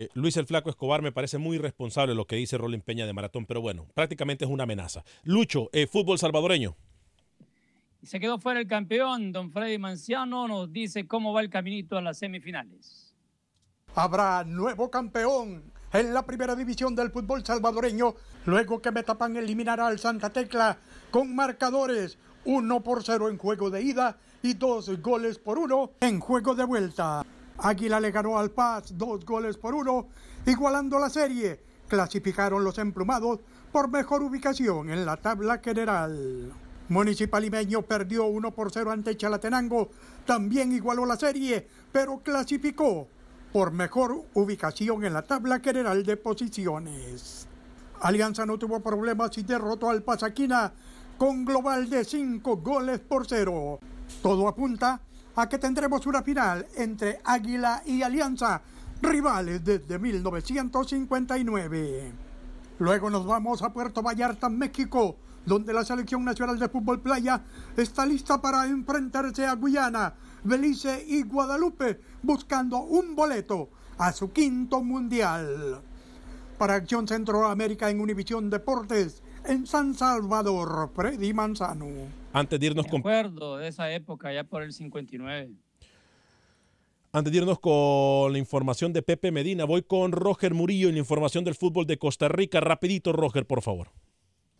Eh, 0.00 0.08
Luis 0.14 0.36
el 0.36 0.46
Flaco 0.46 0.70
Escobar 0.70 1.02
me 1.02 1.12
parece 1.12 1.38
muy 1.38 1.58
responsable 1.58 2.16
lo 2.16 2.26
que 2.26 2.34
dice 2.34 2.58
Rolín 2.58 2.80
Peña 2.80 3.06
de 3.06 3.12
Maratón, 3.12 3.46
pero 3.46 3.60
bueno, 3.60 3.86
prácticamente 3.94 4.44
es 4.44 4.50
una 4.50 4.64
amenaza. 4.64 5.04
Lucho, 5.22 5.70
eh, 5.72 5.86
fútbol 5.86 6.18
salvadoreño. 6.18 6.76
Y 8.02 8.06
se 8.06 8.18
quedó 8.18 8.38
fuera 8.38 8.60
el 8.60 8.66
campeón, 8.66 9.30
don 9.30 9.50
Freddy 9.52 9.78
Manciano 9.78 10.48
nos 10.48 10.72
dice 10.72 11.06
cómo 11.06 11.34
va 11.34 11.42
el 11.42 11.50
caminito 11.50 11.98
a 11.98 12.00
las 12.00 12.18
semifinales. 12.18 13.14
Habrá 13.94 14.42
nuevo 14.44 14.90
campeón 14.90 15.70
en 15.92 16.14
la 16.14 16.24
primera 16.24 16.56
división 16.56 16.94
del 16.94 17.10
fútbol 17.10 17.44
salvadoreño, 17.44 18.14
luego 18.46 18.80
que 18.80 18.90
Metapan 18.90 19.36
eliminará 19.36 19.86
al 19.86 19.98
Santa 19.98 20.30
Tecla 20.30 20.78
con 21.10 21.34
marcadores 21.34 22.18
1 22.46 22.80
por 22.80 23.04
0 23.04 23.28
en 23.28 23.36
juego 23.36 23.68
de 23.68 23.82
ida 23.82 24.16
y 24.42 24.54
2 24.54 25.02
goles 25.02 25.38
por 25.38 25.58
1 25.58 25.90
en 26.00 26.20
juego 26.20 26.54
de 26.54 26.64
vuelta. 26.64 27.26
Águila 27.58 28.00
le 28.00 28.10
ganó 28.10 28.38
al 28.38 28.50
Paz 28.50 28.96
2 28.96 29.26
goles 29.26 29.58
por 29.58 29.74
1, 29.74 30.08
igualando 30.46 30.98
la 30.98 31.10
serie. 31.10 31.60
Clasificaron 31.86 32.64
los 32.64 32.78
emplumados 32.78 33.40
por 33.70 33.90
mejor 33.90 34.22
ubicación 34.22 34.90
en 34.90 35.04
la 35.04 35.18
tabla 35.18 35.58
general. 35.58 36.54
Municipal 36.90 37.48
perdió 37.88 38.26
1 38.26 38.50
por 38.50 38.70
0 38.72 38.90
ante 38.90 39.16
Chalatenango. 39.16 39.90
También 40.26 40.72
igualó 40.72 41.06
la 41.06 41.16
serie, 41.16 41.68
pero 41.92 42.18
clasificó 42.18 43.06
por 43.52 43.70
mejor 43.70 44.24
ubicación 44.34 45.04
en 45.04 45.12
la 45.12 45.22
tabla 45.22 45.60
general 45.60 46.04
de 46.04 46.16
posiciones. 46.16 47.46
Alianza 48.00 48.44
no 48.44 48.58
tuvo 48.58 48.80
problemas 48.80 49.38
y 49.38 49.44
derrotó 49.44 49.88
al 49.88 50.02
Pasaquina 50.02 50.72
con 51.16 51.44
global 51.44 51.88
de 51.88 52.04
5 52.04 52.56
goles 52.56 52.98
por 52.98 53.24
0. 53.24 53.78
Todo 54.20 54.48
apunta 54.48 55.00
a 55.36 55.48
que 55.48 55.58
tendremos 55.58 56.04
una 56.06 56.22
final 56.22 56.66
entre 56.76 57.20
Águila 57.22 57.84
y 57.86 58.02
Alianza, 58.02 58.62
rivales 59.00 59.64
desde 59.64 59.96
1959. 59.96 62.12
Luego 62.80 63.10
nos 63.10 63.24
vamos 63.24 63.62
a 63.62 63.72
Puerto 63.72 64.02
Vallarta, 64.02 64.48
México 64.48 65.14
donde 65.46 65.72
la 65.72 65.84
Selección 65.84 66.24
Nacional 66.24 66.58
de 66.58 66.68
Fútbol 66.68 67.00
Playa 67.00 67.42
está 67.76 68.06
lista 68.06 68.40
para 68.40 68.66
enfrentarse 68.66 69.46
a 69.46 69.54
Guyana, 69.54 70.14
Belice 70.44 71.04
y 71.06 71.22
Guadalupe, 71.22 72.00
buscando 72.22 72.78
un 72.78 73.14
boleto 73.14 73.70
a 73.98 74.12
su 74.12 74.32
quinto 74.32 74.82
mundial. 74.82 75.80
Para 76.58 76.74
Acción 76.74 77.08
Centroamérica 77.08 77.90
en 77.90 78.00
Univisión 78.00 78.50
Deportes, 78.50 79.22
en 79.46 79.66
San 79.66 79.94
Salvador, 79.94 80.90
Freddy 80.94 81.32
Manzano. 81.32 81.86
Antes 82.32 82.60
de 82.60 82.66
irnos 82.66 82.86
con... 82.86 83.00
acuerdo 83.00 83.56
de 83.56 83.68
esa 83.68 83.90
época, 83.90 84.32
ya 84.32 84.44
por 84.44 84.62
el 84.62 84.72
59. 84.72 85.52
Antes 87.12 87.32
de 87.32 87.38
irnos 87.38 87.58
con 87.58 88.32
la 88.32 88.38
información 88.38 88.92
de 88.92 89.02
Pepe 89.02 89.32
Medina, 89.32 89.64
voy 89.64 89.82
con 89.82 90.12
Roger 90.12 90.54
Murillo 90.54 90.88
en 90.88 90.94
la 90.94 91.00
información 91.00 91.42
del 91.44 91.56
fútbol 91.56 91.86
de 91.86 91.98
Costa 91.98 92.28
Rica. 92.28 92.60
Rapidito, 92.60 93.12
Roger, 93.12 93.46
por 93.46 93.62
favor. 93.62 93.88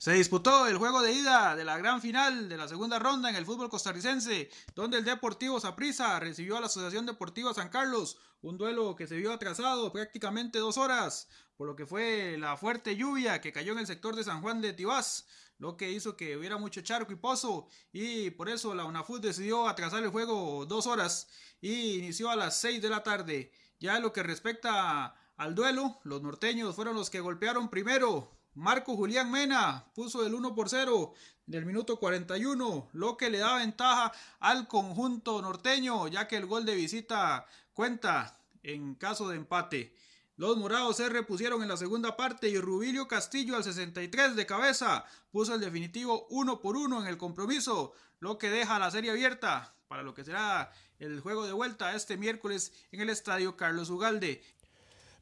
Se 0.01 0.15
disputó 0.15 0.67
el 0.67 0.79
juego 0.79 1.03
de 1.03 1.13
ida 1.13 1.55
de 1.55 1.63
la 1.63 1.77
gran 1.77 2.01
final 2.01 2.49
de 2.49 2.57
la 2.57 2.67
segunda 2.67 2.99
ronda 2.99 3.29
en 3.29 3.37
el 3.37 3.45
fútbol 3.45 3.69
costarricense, 3.69 4.49
donde 4.75 4.97
el 4.97 5.05
Deportivo 5.05 5.61
Saprissa 5.61 6.19
recibió 6.19 6.57
a 6.57 6.61
la 6.61 6.69
Asociación 6.69 7.05
Deportiva 7.05 7.53
San 7.53 7.69
Carlos, 7.69 8.17
un 8.41 8.57
duelo 8.57 8.97
que 8.97 9.07
se 9.07 9.17
vio 9.17 9.31
atrasado 9.31 9.93
prácticamente 9.93 10.59
dos 10.59 10.79
horas, 10.79 11.29
por 11.55 11.67
lo 11.67 11.77
que 11.77 11.85
fue 11.85 12.39
la 12.39 12.57
fuerte 12.57 12.97
lluvia 12.97 13.43
que 13.43 13.53
cayó 13.53 13.73
en 13.73 13.81
el 13.81 13.87
sector 13.87 14.17
de 14.17 14.25
San 14.25 14.41
Juan 14.41 14.63
de 14.63 14.73
Tibás, 14.73 15.27
lo 15.59 15.77
que 15.77 15.91
hizo 15.91 16.17
que 16.17 16.35
hubiera 16.39 16.57
mucho 16.57 16.81
charco 16.81 17.13
y 17.13 17.17
pozo, 17.17 17.69
y 17.93 18.31
por 18.31 18.49
eso 18.49 18.75
la 18.75 18.87
UNAFUT 18.87 19.21
decidió 19.21 19.69
atrasar 19.69 20.03
el 20.03 20.09
juego 20.09 20.65
dos 20.65 20.87
horas 20.87 21.29
y 21.61 21.99
inició 21.99 22.31
a 22.31 22.37
las 22.37 22.59
seis 22.59 22.81
de 22.81 22.89
la 22.89 23.03
tarde. 23.03 23.53
Ya 23.79 23.99
en 23.99 24.03
lo 24.03 24.15
que 24.15 24.23
respecta 24.23 25.15
al 25.37 25.55
duelo. 25.55 26.01
Los 26.05 26.23
norteños 26.23 26.75
fueron 26.75 26.97
los 26.97 27.11
que 27.11 27.21
golpearon 27.21 27.69
primero. 27.69 28.40
Marco 28.61 28.95
Julián 28.95 29.31
Mena 29.31 29.87
puso 29.95 30.27
el 30.27 30.35
1 30.35 30.55
por 30.55 30.69
0 30.69 31.15
del 31.47 31.65
minuto 31.65 31.99
41, 31.99 32.91
lo 32.93 33.17
que 33.17 33.31
le 33.31 33.39
da 33.39 33.57
ventaja 33.57 34.13
al 34.39 34.69
conjunto 34.69 35.41
norteño, 35.41 36.09
ya 36.09 36.29
que 36.29 36.37
el 36.37 36.45
gol 36.45 36.67
de 36.67 36.75
visita 36.75 37.47
cuenta 37.73 38.39
en 38.63 38.97
caso 38.97 39.31
de 39.31 39.39
empate. 39.39 39.95
Los 40.37 40.59
morados 40.59 40.99
se 40.99 41.09
repusieron 41.09 41.63
en 41.63 41.71
la 41.71 41.79
segunda 41.79 42.19
parte 42.19 42.51
y 42.51 42.59
Rubilio 42.59 43.09
Castillo 43.09 43.57
al 43.57 43.65
63 43.65 44.37
de 44.37 44.45
cabeza 44.45 45.07
puso 45.31 45.55
el 45.55 45.61
definitivo 45.63 46.27
1 46.29 46.61
por 46.61 46.77
1 46.77 47.01
en 47.01 47.07
el 47.07 47.17
compromiso, 47.17 47.95
lo 48.19 48.37
que 48.37 48.51
deja 48.51 48.79
la 48.79 48.91
serie 48.91 49.11
abierta 49.11 49.75
para 49.89 50.03
lo 50.03 50.13
que 50.13 50.23
será 50.23 50.71
el 50.99 51.21
juego 51.21 51.47
de 51.47 51.53
vuelta 51.53 51.95
este 51.97 52.19
miércoles 52.19 52.75
en 52.93 53.01
el 53.01 53.09
estadio 53.09 53.57
Carlos 53.57 53.89
Ugalde. 53.89 54.45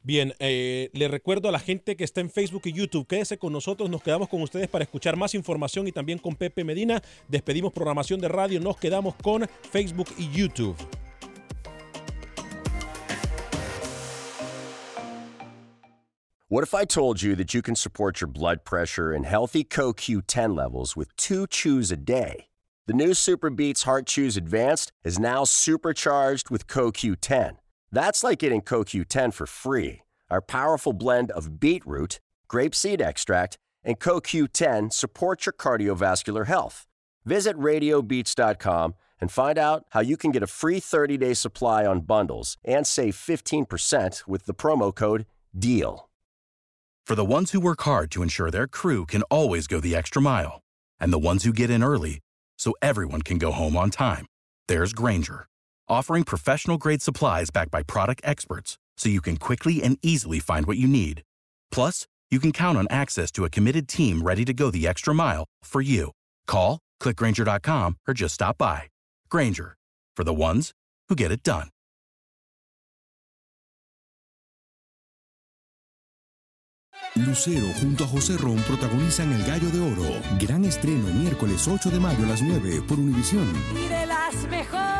Bien, 0.01 0.33
eh, 0.39 0.89
le 0.93 1.07
recuerdo 1.07 1.49
a 1.49 1.51
la 1.51 1.59
gente 1.59 1.95
que 1.95 2.03
está 2.03 2.21
en 2.21 2.29
Facebook 2.29 2.61
y 2.65 2.73
YouTube, 2.73 3.05
quédese 3.05 3.37
con 3.37 3.51
nosotros, 3.51 3.89
nos 3.89 4.01
quedamos 4.01 4.29
con 4.29 4.41
ustedes 4.41 4.67
para 4.69 4.83
escuchar 4.83 5.17
más 5.17 5.35
información 5.35 5.87
y 5.87 5.91
también 5.91 6.19
con 6.19 6.35
Pepe 6.35 6.63
Medina. 6.63 7.01
Despedimos 7.27 7.73
programación 7.73 8.21
de 8.21 8.29
radio, 8.29 8.59
nos 8.59 8.77
quedamos 8.77 9.15
con 9.15 9.47
Facebook 9.71 10.07
y 10.17 10.29
YouTube. 10.31 10.75
What 16.47 16.63
if 16.63 16.73
I 16.73 16.83
told 16.83 17.21
you 17.21 17.35
that 17.35 17.53
you 17.53 17.61
can 17.61 17.75
support 17.75 18.21
your 18.21 18.27
blood 18.27 18.63
pressure 18.63 19.11
and 19.11 19.23
healthy 19.23 19.63
CoQ10 19.63 20.55
levels 20.55 20.95
with 20.95 21.15
two 21.15 21.45
chews 21.45 21.91
a 21.91 21.97
day? 21.97 22.47
The 22.87 22.93
new 22.93 23.13
Super 23.13 23.51
Beats 23.51 23.83
Heart 23.83 24.07
Chews 24.07 24.35
Advanced 24.35 24.91
is 25.03 25.19
now 25.19 25.43
supercharged 25.43 26.49
with 26.49 26.65
CoQ10. 26.65 27.57
That's 27.91 28.23
like 28.23 28.39
getting 28.39 28.61
CoQ10 28.61 29.33
for 29.33 29.45
free. 29.45 30.01
Our 30.29 30.41
powerful 30.41 30.93
blend 30.93 31.31
of 31.31 31.59
beetroot, 31.59 32.19
grapeseed 32.47 33.01
extract, 33.01 33.57
and 33.83 33.99
CoQ10 33.99 34.93
supports 34.93 35.45
your 35.45 35.53
cardiovascular 35.53 36.45
health. 36.45 36.85
Visit 37.25 37.57
radiobeats.com 37.57 38.95
and 39.21 39.31
find 39.31 39.57
out 39.57 39.85
how 39.89 39.99
you 39.99 40.17
can 40.17 40.31
get 40.31 40.43
a 40.43 40.47
free 40.47 40.79
30-day 40.79 41.33
supply 41.33 41.85
on 41.85 42.01
bundles 42.01 42.57
and 42.63 42.85
save 42.85 43.15
15% 43.15 44.27
with 44.27 44.45
the 44.45 44.53
promo 44.53 44.93
code 44.93 45.25
DEAL. 45.57 46.09
For 47.05 47.15
the 47.15 47.25
ones 47.25 47.51
who 47.51 47.59
work 47.59 47.81
hard 47.81 48.11
to 48.11 48.21
ensure 48.21 48.51
their 48.51 48.67
crew 48.67 49.05
can 49.07 49.23
always 49.23 49.65
go 49.65 49.79
the 49.79 49.95
extra 49.95 50.21
mile, 50.21 50.61
and 50.99 51.11
the 51.11 51.19
ones 51.19 51.43
who 51.43 51.51
get 51.51 51.71
in 51.71 51.83
early 51.83 52.19
so 52.57 52.73
everyone 52.81 53.23
can 53.23 53.39
go 53.39 53.51
home 53.51 53.75
on 53.75 53.89
time, 53.89 54.27
there's 54.67 54.93
Granger, 54.93 55.47
offering 55.89 56.23
professional 56.23 56.77
grade 56.77 57.01
supplies 57.01 57.49
backed 57.49 57.71
by 57.71 57.83
product 57.83 58.21
experts 58.23 58.77
so 58.97 59.09
you 59.09 59.21
can 59.21 59.37
quickly 59.37 59.81
and 59.81 59.97
easily 60.03 60.39
find 60.39 60.67
what 60.67 60.77
you 60.77 60.87
need. 60.87 61.23
Plus, 61.71 62.05
you 62.29 62.39
can 62.39 62.51
count 62.51 62.77
on 62.77 62.87
access 62.91 63.31
to 63.31 63.45
a 63.45 63.49
committed 63.49 63.87
team 63.87 64.21
ready 64.21 64.45
to 64.45 64.53
go 64.53 64.69
the 64.69 64.87
extra 64.87 65.15
mile 65.15 65.45
for 65.63 65.81
you. 65.81 66.11
Call, 66.45 66.79
clickgranger.com, 67.01 67.97
or 68.07 68.13
just 68.13 68.35
stop 68.35 68.57
by. 68.59 68.83
Granger, 69.29 69.75
for 70.15 70.23
the 70.23 70.33
ones 70.33 70.71
who 71.07 71.15
get 71.15 71.31
it 71.31 71.41
done. 71.41 71.69
Lucero 77.15 77.67
junto 77.79 78.03
a 78.03 78.07
José 78.07 78.37
Ron 78.37 78.57
protagonizan 78.63 79.33
El 79.33 79.45
Gallo 79.45 79.69
de 79.69 79.81
Oro. 79.81 80.21
Gran 80.39 80.63
estreno 80.63 81.07
miércoles 81.13 81.67
8 81.67 81.89
de 81.89 81.99
mayo 81.99 82.23
a 82.23 82.27
las 82.27 82.41
9 82.41 82.83
por 82.87 82.99
Univisión. 82.99 83.47
Y 83.75 83.87
de 83.87 84.05
las 84.05 84.35
mejores. 84.47 84.98